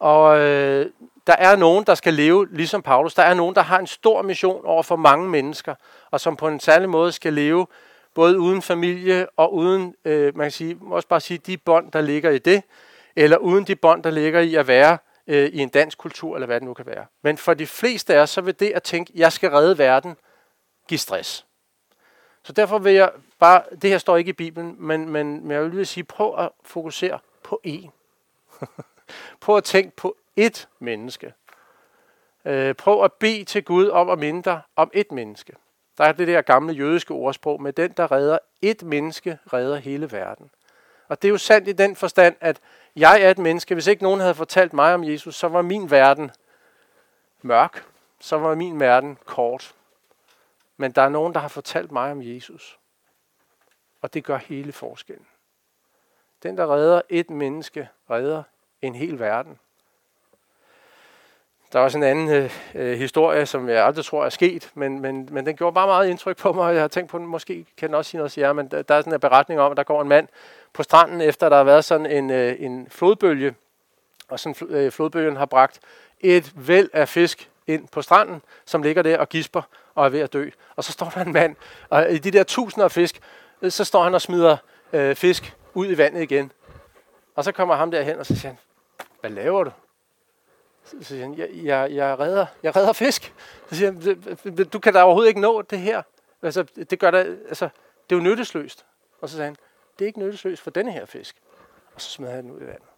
Og 0.00 0.38
øh, 0.38 0.90
der 1.26 1.36
er 1.38 1.56
nogen, 1.56 1.84
der 1.84 1.94
skal 1.94 2.14
leve 2.14 2.48
ligesom 2.50 2.82
Paulus. 2.82 3.14
Der 3.14 3.22
er 3.22 3.34
nogen, 3.34 3.54
der 3.54 3.62
har 3.62 3.78
en 3.78 3.86
stor 3.86 4.22
mission 4.22 4.64
over 4.64 4.82
for 4.82 4.96
mange 4.96 5.28
mennesker, 5.28 5.74
og 6.10 6.20
som 6.20 6.36
på 6.36 6.48
en 6.48 6.60
særlig 6.60 6.88
måde 6.88 7.12
skal 7.12 7.32
leve 7.32 7.66
både 8.14 8.38
uden 8.40 8.62
familie 8.62 9.26
og 9.36 9.54
uden, 9.54 9.94
øh, 10.04 10.36
man 10.36 10.44
kan 10.44 10.50
sige, 10.50 10.78
også 10.90 11.08
bare 11.08 11.20
sige, 11.20 11.38
de 11.38 11.56
bånd, 11.56 11.92
der 11.92 12.00
ligger 12.00 12.30
i 12.30 12.38
det, 12.38 12.62
eller 13.16 13.36
uden 13.36 13.64
de 13.64 13.76
bånd, 13.76 14.02
der 14.02 14.10
ligger 14.10 14.40
i 14.40 14.54
at 14.54 14.66
være 14.66 14.98
øh, 15.26 15.48
i 15.48 15.58
en 15.58 15.68
dansk 15.68 15.98
kultur, 15.98 16.34
eller 16.34 16.46
hvad 16.46 16.60
det 16.60 16.66
nu 16.66 16.74
kan 16.74 16.86
være. 16.86 17.06
Men 17.22 17.38
for 17.38 17.54
de 17.54 17.66
fleste 17.66 18.14
af 18.14 18.18
os, 18.18 18.30
så 18.30 18.40
vil 18.40 18.60
det 18.60 18.70
at 18.70 18.82
tænke, 18.82 19.12
jeg 19.14 19.32
skal 19.32 19.50
redde 19.50 19.78
verden, 19.78 20.16
give 20.88 20.98
stress. 20.98 21.46
Så 22.42 22.52
derfor 22.52 22.78
vil 22.78 22.92
jeg 22.94 23.10
bare, 23.38 23.62
det 23.82 23.90
her 23.90 23.98
står 23.98 24.16
ikke 24.16 24.28
i 24.28 24.32
Bibelen, 24.32 24.76
men, 24.78 25.08
men, 25.08 25.40
men 25.42 25.50
jeg 25.50 25.62
vil 25.62 25.70
lige 25.70 25.84
sige, 25.84 26.04
prøv 26.04 26.34
at 26.38 26.50
fokusere 26.64 27.18
på 27.42 27.60
én. 27.66 27.90
prøv 29.40 29.56
at 29.56 29.64
tænke 29.64 29.96
på 29.96 30.16
ét 30.40 30.66
menneske. 30.78 31.34
Øh, 32.44 32.74
prøv 32.74 33.04
at 33.04 33.12
bede 33.12 33.44
til 33.44 33.64
Gud 33.64 33.88
om 33.88 34.10
at 34.10 34.18
minde 34.18 34.42
dig 34.42 34.60
om 34.76 34.90
ét 34.96 35.14
menneske. 35.14 35.52
Der 35.98 36.04
er 36.04 36.12
det 36.12 36.28
der 36.28 36.42
gamle 36.42 36.74
jødiske 36.74 37.14
ordsprog 37.14 37.62
med 37.62 37.72
den, 37.72 37.92
der 37.92 38.12
redder 38.12 38.38
ét 38.64 38.84
menneske, 38.84 39.38
redder 39.52 39.76
hele 39.76 40.12
verden. 40.12 40.50
Og 41.08 41.22
det 41.22 41.28
er 41.28 41.32
jo 41.32 41.38
sandt 41.38 41.68
i 41.68 41.72
den 41.72 41.96
forstand, 41.96 42.36
at 42.40 42.60
jeg 42.96 43.22
er 43.22 43.30
et 43.30 43.38
menneske. 43.38 43.74
Hvis 43.74 43.86
ikke 43.86 44.02
nogen 44.02 44.20
havde 44.20 44.34
fortalt 44.34 44.72
mig 44.72 44.94
om 44.94 45.04
Jesus, 45.04 45.34
så 45.36 45.48
var 45.48 45.62
min 45.62 45.90
verden 45.90 46.30
mørk. 47.42 47.84
Så 48.20 48.38
var 48.38 48.54
min 48.54 48.80
verden 48.80 49.18
kort. 49.24 49.74
Men 50.76 50.92
der 50.92 51.02
er 51.02 51.08
nogen, 51.08 51.34
der 51.34 51.40
har 51.40 51.48
fortalt 51.48 51.92
mig 51.92 52.12
om 52.12 52.22
Jesus. 52.22 52.78
Og 54.02 54.14
det 54.14 54.24
gør 54.24 54.36
hele 54.36 54.72
forskellen. 54.72 55.26
Den, 56.42 56.56
der 56.56 56.74
redder 56.74 57.02
et 57.08 57.30
menneske, 57.30 57.88
redder 58.10 58.42
en 58.82 58.94
hel 58.94 59.18
verden. 59.18 59.58
Der 61.72 61.78
er 61.78 61.82
også 61.82 61.98
en 61.98 62.04
anden 62.04 62.28
øh, 62.28 62.50
øh, 62.74 62.98
historie, 62.98 63.46
som 63.46 63.68
jeg 63.68 63.84
aldrig 63.84 64.04
tror 64.04 64.24
er 64.24 64.28
sket, 64.28 64.70
men, 64.74 65.00
men, 65.00 65.28
men 65.30 65.46
den 65.46 65.56
gjorde 65.56 65.74
bare 65.74 65.86
meget 65.86 66.08
indtryk 66.08 66.36
på 66.36 66.52
mig, 66.52 66.64
og 66.64 66.74
jeg 66.74 66.80
har 66.80 66.88
tænkt 66.88 67.10
på, 67.10 67.18
den 67.18 67.26
måske 67.26 67.66
kan 67.76 67.88
den 67.88 67.94
også 67.94 68.10
sige 68.10 68.18
noget 68.18 68.38
ja, 68.38 68.52
men 68.52 68.68
der, 68.68 68.82
der 68.82 68.94
er 68.94 69.00
sådan 69.00 69.12
en 69.12 69.20
beretning 69.20 69.60
om, 69.60 69.70
at 69.70 69.76
der 69.76 69.82
går 69.82 70.02
en 70.02 70.08
mand 70.08 70.28
på 70.72 70.82
stranden, 70.82 71.20
efter 71.20 71.48
der 71.48 71.56
har 71.56 71.64
været 71.64 71.84
sådan 71.84 72.06
en, 72.06 72.30
øh, 72.30 72.56
en 72.58 72.86
flodbølge, 72.90 73.54
og 74.28 74.40
sådan 74.40 74.68
øh, 74.68 74.92
flodbølgen 74.92 75.36
har 75.36 75.46
bragt 75.46 75.80
et 76.20 76.52
væld 76.56 76.90
af 76.92 77.08
fisk 77.08 77.50
ind 77.66 77.88
på 77.88 78.02
stranden, 78.02 78.42
som 78.64 78.82
ligger 78.82 79.02
der 79.02 79.18
og 79.18 79.28
gisper 79.28 79.62
og 79.94 80.04
er 80.04 80.08
ved 80.08 80.20
at 80.20 80.32
dø. 80.32 80.50
Og 80.76 80.84
så 80.84 80.92
står 80.92 81.12
der 81.14 81.20
en 81.20 81.32
mand, 81.32 81.56
og 81.88 82.12
i 82.12 82.18
de 82.18 82.30
der 82.30 82.42
tusinder 82.42 82.84
af 82.84 82.92
fisk, 82.92 83.20
øh, 83.62 83.70
så 83.70 83.84
står 83.84 84.02
han 84.02 84.14
og 84.14 84.20
smider 84.20 84.56
øh, 84.92 85.16
fisk 85.16 85.54
ud 85.74 85.86
i 85.86 85.98
vandet 85.98 86.22
igen. 86.22 86.52
Og 87.34 87.44
så 87.44 87.52
kommer 87.52 87.74
ham 87.74 87.90
derhen, 87.90 88.18
og 88.18 88.26
så 88.26 88.36
siger 88.36 88.48
han, 88.48 88.58
hvad 89.20 89.30
laver 89.30 89.64
du? 89.64 89.70
Så 90.84 90.96
siger 91.00 91.22
han, 91.22 91.38
jeg, 91.38 91.48
jeg, 91.52 91.92
jeg, 91.92 92.18
redder, 92.18 92.46
jeg 92.62 92.76
redder 92.76 92.92
fisk. 92.92 93.34
Så 93.68 93.74
siger 93.74 93.92
han, 93.92 94.66
du 94.66 94.78
kan 94.78 94.92
da 94.94 95.02
overhovedet 95.02 95.28
ikke 95.28 95.40
nå 95.40 95.62
det 95.62 95.78
her. 95.78 96.02
Altså, 96.42 96.62
det 96.62 96.98
gør 96.98 97.10
da, 97.10 97.18
altså, 97.48 97.68
det 98.10 98.16
er 98.16 98.20
jo 98.20 98.22
nyttesløst. 98.22 98.86
Og 99.20 99.28
så 99.28 99.36
sagde 99.36 99.46
han, 99.46 99.56
det 99.98 100.04
er 100.04 100.06
ikke 100.06 100.18
nyttesløst 100.18 100.62
for 100.62 100.70
denne 100.70 100.92
her 100.92 101.06
fisk. 101.06 101.36
Og 101.94 102.00
så 102.00 102.10
smed 102.10 102.30
han 102.30 102.44
den 102.44 102.50
ud 102.50 102.60
i 102.60 102.66
vandet. 102.66 102.88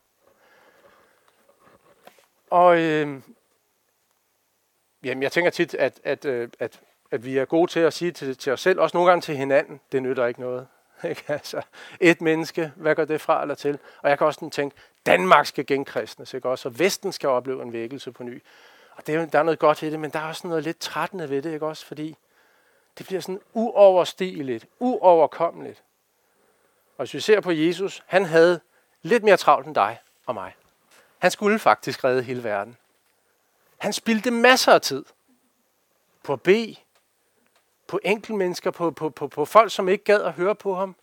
Og 2.51 2.79
øh, 2.79 3.21
jamen, 5.05 5.23
jeg 5.23 5.33
tænker 5.33 5.51
tit, 5.51 5.75
at, 5.75 6.01
at, 6.05 6.25
øh, 6.25 6.49
at, 6.59 6.81
at 7.11 7.25
vi 7.25 7.39
er 7.39 7.45
gode 7.45 7.71
til 7.71 7.81
at 7.81 7.93
sige 7.93 8.13
til, 8.13 8.37
til 8.37 8.53
os 8.53 8.61
selv, 8.61 8.81
også 8.81 8.97
nogle 8.97 9.11
gange 9.11 9.23
til 9.23 9.37
hinanden, 9.37 9.81
det 9.93 10.03
nytter 10.03 10.27
ikke 10.27 10.41
noget. 10.41 10.69
Ikke? 11.09 11.25
Altså, 11.29 11.63
et 12.01 12.21
menneske, 12.21 12.73
hvad 12.77 12.95
gør 12.95 13.05
det 13.05 13.21
fra 13.21 13.43
eller 13.43 13.55
til? 13.55 13.79
Og 14.03 14.11
jeg 14.11 14.19
kan 14.19 14.27
også 14.27 14.51
tænke, 14.53 14.77
Danmark 15.07 15.47
skal 15.47 15.67
genkristnes, 15.67 16.35
ikke 16.35 16.49
også? 16.49 16.69
Og 16.69 16.79
Vesten 16.79 17.13
skal 17.13 17.29
opleve 17.29 17.63
en 17.63 17.73
vækkelse 17.73 18.13
på 18.13 18.23
ny. 18.23 18.43
Og 18.97 19.07
det 19.07 19.33
der 19.33 19.39
er 19.39 19.43
noget 19.43 19.59
godt 19.59 19.83
i 19.83 19.91
det, 19.91 20.01
men 20.01 20.11
der 20.11 20.19
er 20.19 20.29
også 20.29 20.47
noget 20.47 20.65
lidt 20.65 20.79
trættende 20.79 21.31
ved 21.31 21.43
det, 21.43 21.53
ikke 21.53 21.67
også? 21.67 21.87
Fordi 21.87 22.17
det 22.99 23.07
bliver 23.07 23.21
sådan 23.21 23.41
uoverstigeligt, 23.53 24.67
uoverkommeligt. 24.79 25.83
Og 26.97 27.05
hvis 27.05 27.15
vi 27.15 27.21
ser 27.21 27.41
på 27.41 27.51
Jesus, 27.51 28.03
han 28.07 28.25
havde 28.25 28.61
lidt 29.03 29.25
mere 29.25 29.37
travlt 29.37 29.67
end 29.67 29.75
dig 29.75 29.99
og 30.27 30.35
mig. 30.35 30.55
Han 31.19 31.31
skulle 31.31 31.59
faktisk 31.59 32.05
redde 32.05 32.23
hele 32.23 32.45
verden. 32.45 32.77
Han 33.79 33.93
spildte 33.93 34.31
masser 34.31 34.73
af 34.73 34.81
tid 34.81 35.05
på 36.23 36.33
at 36.33 36.43
bede, 36.43 36.77
på 37.87 38.01
enkeltmennesker, 38.05 38.71
på, 38.71 38.91
på, 38.91 39.11
på, 39.11 39.29
på 39.29 39.45
folk, 39.45 39.73
som 39.73 39.89
ikke 39.89 40.05
gad 40.05 40.23
at 40.23 40.33
høre 40.33 40.55
på 40.55 40.75
ham. 40.75 40.97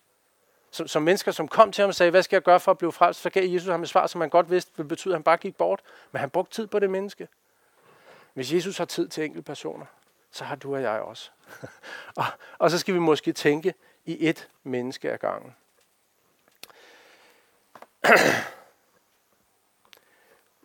Som, 0.72 0.88
som 0.88 1.04
mennesker, 1.04 1.32
som 1.32 1.48
kom 1.48 1.72
til 1.72 1.82
ham 1.82 1.90
og 1.90 1.96
sagde, 1.96 2.12
hvad 2.12 2.24
skal 2.24 2.36
jeg 2.36 2.44
gøre 2.44 2.60
for 2.60 2.72
at 2.72 2.78
blive 2.78 2.92
frelst? 2.92 3.22
Så 3.22 3.30
gav 3.30 3.50
Jesus 3.50 3.70
ham 3.70 3.82
et 3.82 3.90
svar, 3.90 4.08
som 4.08 4.22
han 4.22 4.30
godt 4.30 4.52
vidste, 4.52 4.72
ville 4.78 4.90
betyde, 4.90 5.14
at 5.14 5.16
han 5.16 5.24
bare 5.24 5.38
gik 5.38 5.56
bort. 5.56 5.82
Men 6.12 6.20
han 6.20 6.30
brugte 6.30 6.56
tid 6.56 6.68
på 6.68 6.80
det 6.80 6.90
menneske. 6.90 7.28
Hvis 8.34 8.54
Jesus 8.54 8.78
har 8.78 8.86
tid 8.86 9.08
til 9.08 9.24
enkelte 9.24 9.46
personer, 9.46 9.86
så 10.32 10.44
har 10.44 10.56
du 10.56 10.76
og 10.76 10.82
jeg 10.82 11.00
også. 11.00 11.32
og, 12.18 12.26
og 12.58 12.72
så 12.72 12.78
skal 12.78 12.94
vi 12.94 13.00
måske 13.00 13.32
tænke 13.32 13.74
i 14.06 14.28
et 14.30 14.48
menneske 14.64 15.12
ad 15.12 15.18
gangen. 15.18 15.56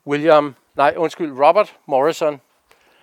William, 0.07 0.55
nej 0.75 0.95
undskyld, 0.97 1.33
Robert 1.33 1.77
Morrison, 1.87 2.41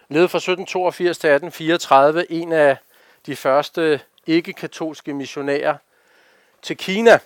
levede 0.09 0.29
fra 0.29 0.37
1782 0.37 1.17
til 1.17 1.29
1834, 1.29 2.31
en 2.31 2.51
af 2.51 2.77
de 3.25 3.35
første 3.35 4.01
ikke-katolske 4.27 5.13
missionærer 5.13 5.77
til 6.61 6.77
Kina. 6.77 7.19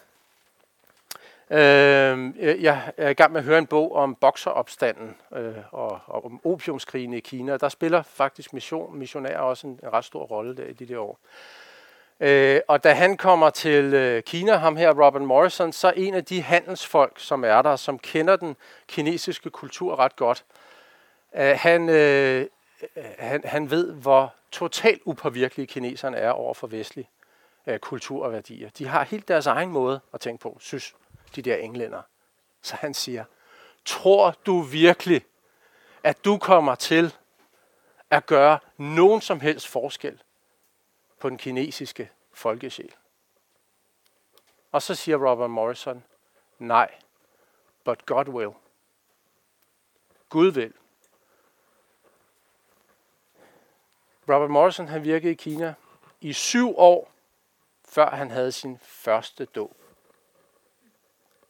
Øh, 1.50 2.34
jeg 2.64 2.92
er 2.98 3.10
i 3.10 3.14
gang 3.14 3.32
med 3.32 3.42
at 3.42 3.46
høre 3.46 3.58
en 3.58 3.68
bog 3.68 3.96
om 3.96 4.16
bokseropstanden 4.16 5.16
øh, 5.36 5.54
og, 5.72 6.00
og 6.06 6.26
om 6.26 6.46
opiumskrigen 6.46 7.14
i 7.14 7.20
Kina. 7.20 7.58
Der 7.58 7.70
spiller 7.70 8.04
faktisk 8.04 8.54
mission, 8.54 8.98
missionærer 8.98 9.40
også 9.40 9.68
en, 9.68 9.80
en 9.84 9.94
ret 9.94 10.06
stor 10.06 10.24
rolle 10.24 10.58
der 10.58 10.66
i 10.66 10.74
de 10.74 10.86
der 10.86 11.00
år. 11.00 11.20
Øh, 12.20 12.62
og 12.68 12.84
da 12.84 12.94
han 12.94 13.18
kommer 13.18 13.50
til 13.50 13.94
øh, 13.94 14.24
Kina, 14.24 14.56
ham 14.56 14.76
her, 14.76 15.06
Robert 15.06 15.22
Morrison, 15.22 15.72
så 15.72 15.88
er 15.88 15.92
en 15.92 16.14
af 16.14 16.26
de 16.26 16.42
handelsfolk, 16.42 17.20
som 17.20 17.44
er 17.44 17.62
der, 17.62 17.76
som 17.76 18.00
kender 18.00 18.36
den 18.36 18.56
kinesiske 18.88 19.50
kultur 19.50 19.96
ret 20.00 20.16
godt. 20.16 20.46
Øh, 21.36 21.58
han, 21.60 21.90
øh, 21.90 22.46
øh 22.96 23.04
han, 23.20 23.42
han 23.46 23.72
ved, 23.72 23.94
hvor 23.94 24.34
totalt 24.52 25.02
upåvirkelige 25.06 25.68
kineserne 25.68 26.18
er 26.18 26.32
over 26.32 26.54
for 26.54 26.68
vestlig 26.68 27.10
øh, 27.68 27.80
kultur 27.80 28.26
og 28.26 28.32
værdier. 28.32 28.70
De 28.70 28.88
har 28.88 29.04
helt 29.04 29.28
deres 29.28 29.48
egen 29.48 29.70
måde 29.70 30.00
at 30.14 30.22
tænke 30.22 30.42
på, 30.42 30.58
synes 30.60 30.96
de 31.36 31.42
der 31.42 31.56
englænder. 31.56 32.02
Så 32.62 32.76
han 32.76 32.94
siger, 32.94 33.26
tror 33.86 34.36
du 34.46 34.62
virkelig, 34.62 35.26
at 36.04 36.26
du 36.26 36.38
kommer 36.38 36.76
til 36.76 37.16
at 38.10 38.26
gøre 38.26 38.60
nogen 38.78 39.22
som 39.22 39.40
helst 39.40 39.68
forskel 39.68 40.22
på 41.20 41.30
den 41.30 41.38
kinesiske 41.38 42.12
folkesjæl. 42.34 42.94
Og 44.72 44.82
så 44.82 44.96
siger 44.96 45.30
Robert 45.30 45.50
Morrison, 45.50 46.04
nej, 46.60 46.96
but 47.84 48.06
God 48.06 48.28
will. 48.28 48.52
Gud 50.30 50.52
vil. 50.52 50.74
Robert 54.30 54.50
Morrison 54.50 54.88
han 54.88 55.04
virkede 55.04 55.32
i 55.32 55.36
Kina 55.36 55.74
i 56.22 56.34
syv 56.34 56.78
år, 56.78 57.12
før 57.96 58.10
han 58.10 58.32
havde 58.32 58.52
sin 58.52 58.80
første 58.82 59.46
dåb. 59.46 59.78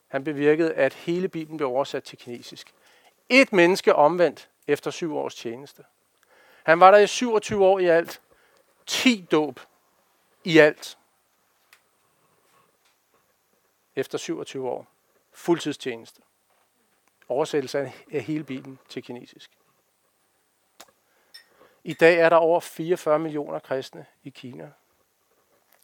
Han 0.07 0.23
bevirkede, 0.23 0.73
at 0.73 0.93
hele 0.93 1.27
Bibelen 1.27 1.57
blev 1.57 1.69
oversat 1.69 2.03
til 2.03 2.17
kinesisk. 2.17 2.73
Et 3.29 3.53
menneske 3.53 3.95
omvendt 3.95 4.49
efter 4.67 4.91
syv 4.91 5.17
års 5.17 5.35
tjeneste. 5.35 5.83
Han 6.63 6.79
var 6.79 6.91
der 6.91 6.97
i 6.97 7.07
27 7.07 7.65
år 7.65 7.79
i 7.79 7.85
alt, 7.85 8.21
10 8.85 9.27
dåb 9.31 9.59
i 10.43 10.57
alt 10.57 10.97
efter 13.95 14.17
27 14.17 14.69
år. 14.69 14.87
Fuldtidstjeneste. 15.31 16.21
Oversættelse 17.27 17.93
af 18.11 18.21
hele 18.21 18.43
Bibelen 18.43 18.79
til 18.89 19.03
kinesisk. 19.03 19.51
I 21.83 21.93
dag 21.93 22.19
er 22.19 22.29
der 22.29 22.37
over 22.37 22.59
44 22.59 23.19
millioner 23.19 23.59
kristne 23.59 24.05
i 24.23 24.29
Kina. 24.29 24.71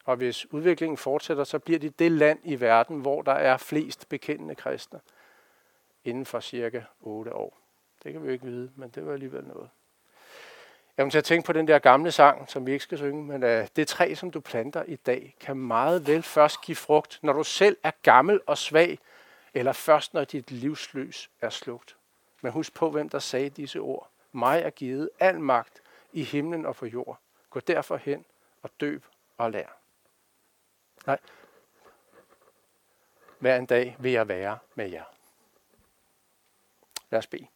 Og 0.05 0.15
hvis 0.15 0.53
udviklingen 0.53 0.97
fortsætter, 0.97 1.43
så 1.43 1.59
bliver 1.59 1.79
det 1.79 1.99
det 1.99 2.11
land 2.11 2.39
i 2.43 2.59
verden, 2.59 2.99
hvor 2.99 3.21
der 3.21 3.31
er 3.31 3.57
flest 3.57 4.09
bekendende 4.09 4.55
kristne 4.55 4.99
inden 6.03 6.25
for 6.25 6.39
cirka 6.39 6.81
8 7.01 7.33
år. 7.33 7.57
Det 8.03 8.13
kan 8.13 8.21
vi 8.21 8.27
jo 8.27 8.33
ikke 8.33 8.45
vide, 8.45 8.71
men 8.75 8.89
det 8.89 9.05
var 9.05 9.13
alligevel 9.13 9.43
noget. 9.43 9.69
Jeg 10.97 11.05
vil 11.05 11.11
til 11.11 11.17
at 11.17 11.23
tænke 11.23 11.45
på 11.45 11.53
den 11.53 11.67
der 11.67 11.79
gamle 11.79 12.11
sang, 12.11 12.49
som 12.49 12.65
vi 12.65 12.71
ikke 12.71 12.83
skal 12.83 12.97
synge, 12.97 13.23
men 13.23 13.43
uh, 13.43 13.67
det 13.75 13.87
træ, 13.87 14.13
som 14.15 14.31
du 14.31 14.39
planter 14.39 14.83
i 14.83 14.95
dag, 14.95 15.35
kan 15.39 15.57
meget 15.57 16.07
vel 16.07 16.23
først 16.23 16.61
give 16.61 16.75
frugt, 16.75 17.19
når 17.21 17.33
du 17.33 17.43
selv 17.43 17.77
er 17.83 17.91
gammel 18.03 18.41
og 18.47 18.57
svag, 18.57 18.99
eller 19.53 19.71
først 19.71 20.13
når 20.13 20.23
dit 20.23 20.51
livsløs 20.51 21.29
er 21.41 21.49
slugt. 21.49 21.97
Men 22.41 22.51
husk 22.51 22.73
på, 22.73 22.89
hvem 22.89 23.09
der 23.09 23.19
sagde 23.19 23.49
disse 23.49 23.79
ord. 23.79 24.09
Mig 24.31 24.61
er 24.61 24.69
givet 24.69 25.09
al 25.19 25.39
magt 25.39 25.81
i 26.13 26.23
himlen 26.23 26.65
og 26.65 26.75
på 26.75 26.85
jord. 26.85 27.19
Gå 27.49 27.59
derfor 27.59 27.97
hen 27.97 28.25
og 28.63 28.69
døb 28.79 29.05
og 29.37 29.51
lær. 29.51 29.80
Nej. 31.05 31.19
Hver 33.39 33.57
en 33.57 33.65
dag 33.65 33.95
vil 33.99 34.11
jeg 34.11 34.27
være 34.27 34.59
med 34.75 34.89
jer. 34.89 35.03
Lad 37.09 37.19
os 37.19 37.27
bede. 37.27 37.47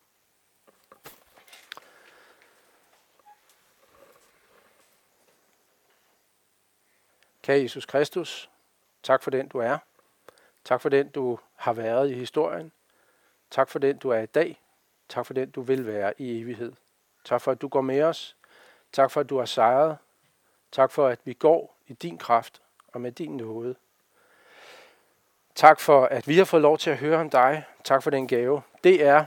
Kære 7.42 7.62
Jesus 7.62 7.86
Kristus, 7.86 8.50
tak 9.04 9.24
for 9.24 9.32
den 9.32 9.48
du 9.48 9.58
er. 9.58 9.78
Tak 10.64 10.82
for 10.82 10.90
den 10.90 11.10
du 11.10 11.40
har 11.56 11.74
været 11.74 12.12
i 12.12 12.14
historien. 12.14 12.72
Tak 13.52 13.70
for 13.70 13.80
den 13.80 13.98
du 13.98 14.10
er 14.10 14.20
i 14.20 14.26
dag. 14.26 14.62
Tak 15.10 15.26
for 15.26 15.34
den 15.34 15.52
du 15.52 15.62
vil 15.62 15.88
være 15.88 16.22
i 16.22 16.42
evighed. 16.42 16.74
Tak 17.24 17.42
for 17.42 17.52
at 17.52 17.62
du 17.62 17.68
går 17.68 17.82
med 17.82 18.02
os. 18.02 18.38
Tak 18.92 19.12
for 19.12 19.22
at 19.22 19.30
du 19.30 19.38
har 19.38 19.46
sejret. 19.46 19.98
Tak 20.72 20.92
for 20.92 21.08
at 21.08 21.20
vi 21.24 21.34
går 21.34 21.78
i 21.88 21.94
din 21.94 22.18
kraft 22.18 22.62
og 22.96 23.02
med 23.02 23.12
din 23.12 23.38
nåde. 23.38 23.76
Tak 25.56 25.80
for 25.80 26.06
at 26.06 26.28
vi 26.28 26.38
har 26.38 26.46
fået 26.46 26.62
lov 26.62 26.78
til 26.78 26.90
at 26.90 26.98
høre 26.98 27.20
om 27.20 27.30
dig. 27.30 27.64
Tak 27.84 28.04
for 28.04 28.10
den 28.10 28.28
gave. 28.28 28.62
Det 28.84 29.06
er 29.06 29.26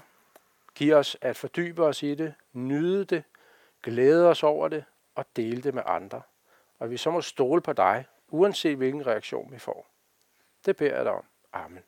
Giv 0.79 0.95
os 0.95 1.16
at 1.21 1.37
fordybe 1.37 1.85
os 1.85 2.03
i 2.03 2.14
det, 2.14 2.35
nyde 2.53 3.05
det, 3.05 3.25
glæde 3.83 4.29
os 4.29 4.43
over 4.43 4.69
det 4.69 4.85
og 5.14 5.25
dele 5.37 5.62
det 5.62 5.75
med 5.75 5.83
andre. 5.87 6.23
Og 6.79 6.91
vi 6.91 6.97
så 6.97 7.11
må 7.11 7.21
stole 7.21 7.61
på 7.61 7.73
dig, 7.73 8.05
uanset 8.29 8.77
hvilken 8.77 9.07
reaktion 9.07 9.53
vi 9.53 9.59
får. 9.59 9.87
Det 10.66 10.77
beder 10.77 10.97
jeg 10.97 11.05
dig 11.05 11.12
om. 11.12 11.25
Amen. 11.53 11.83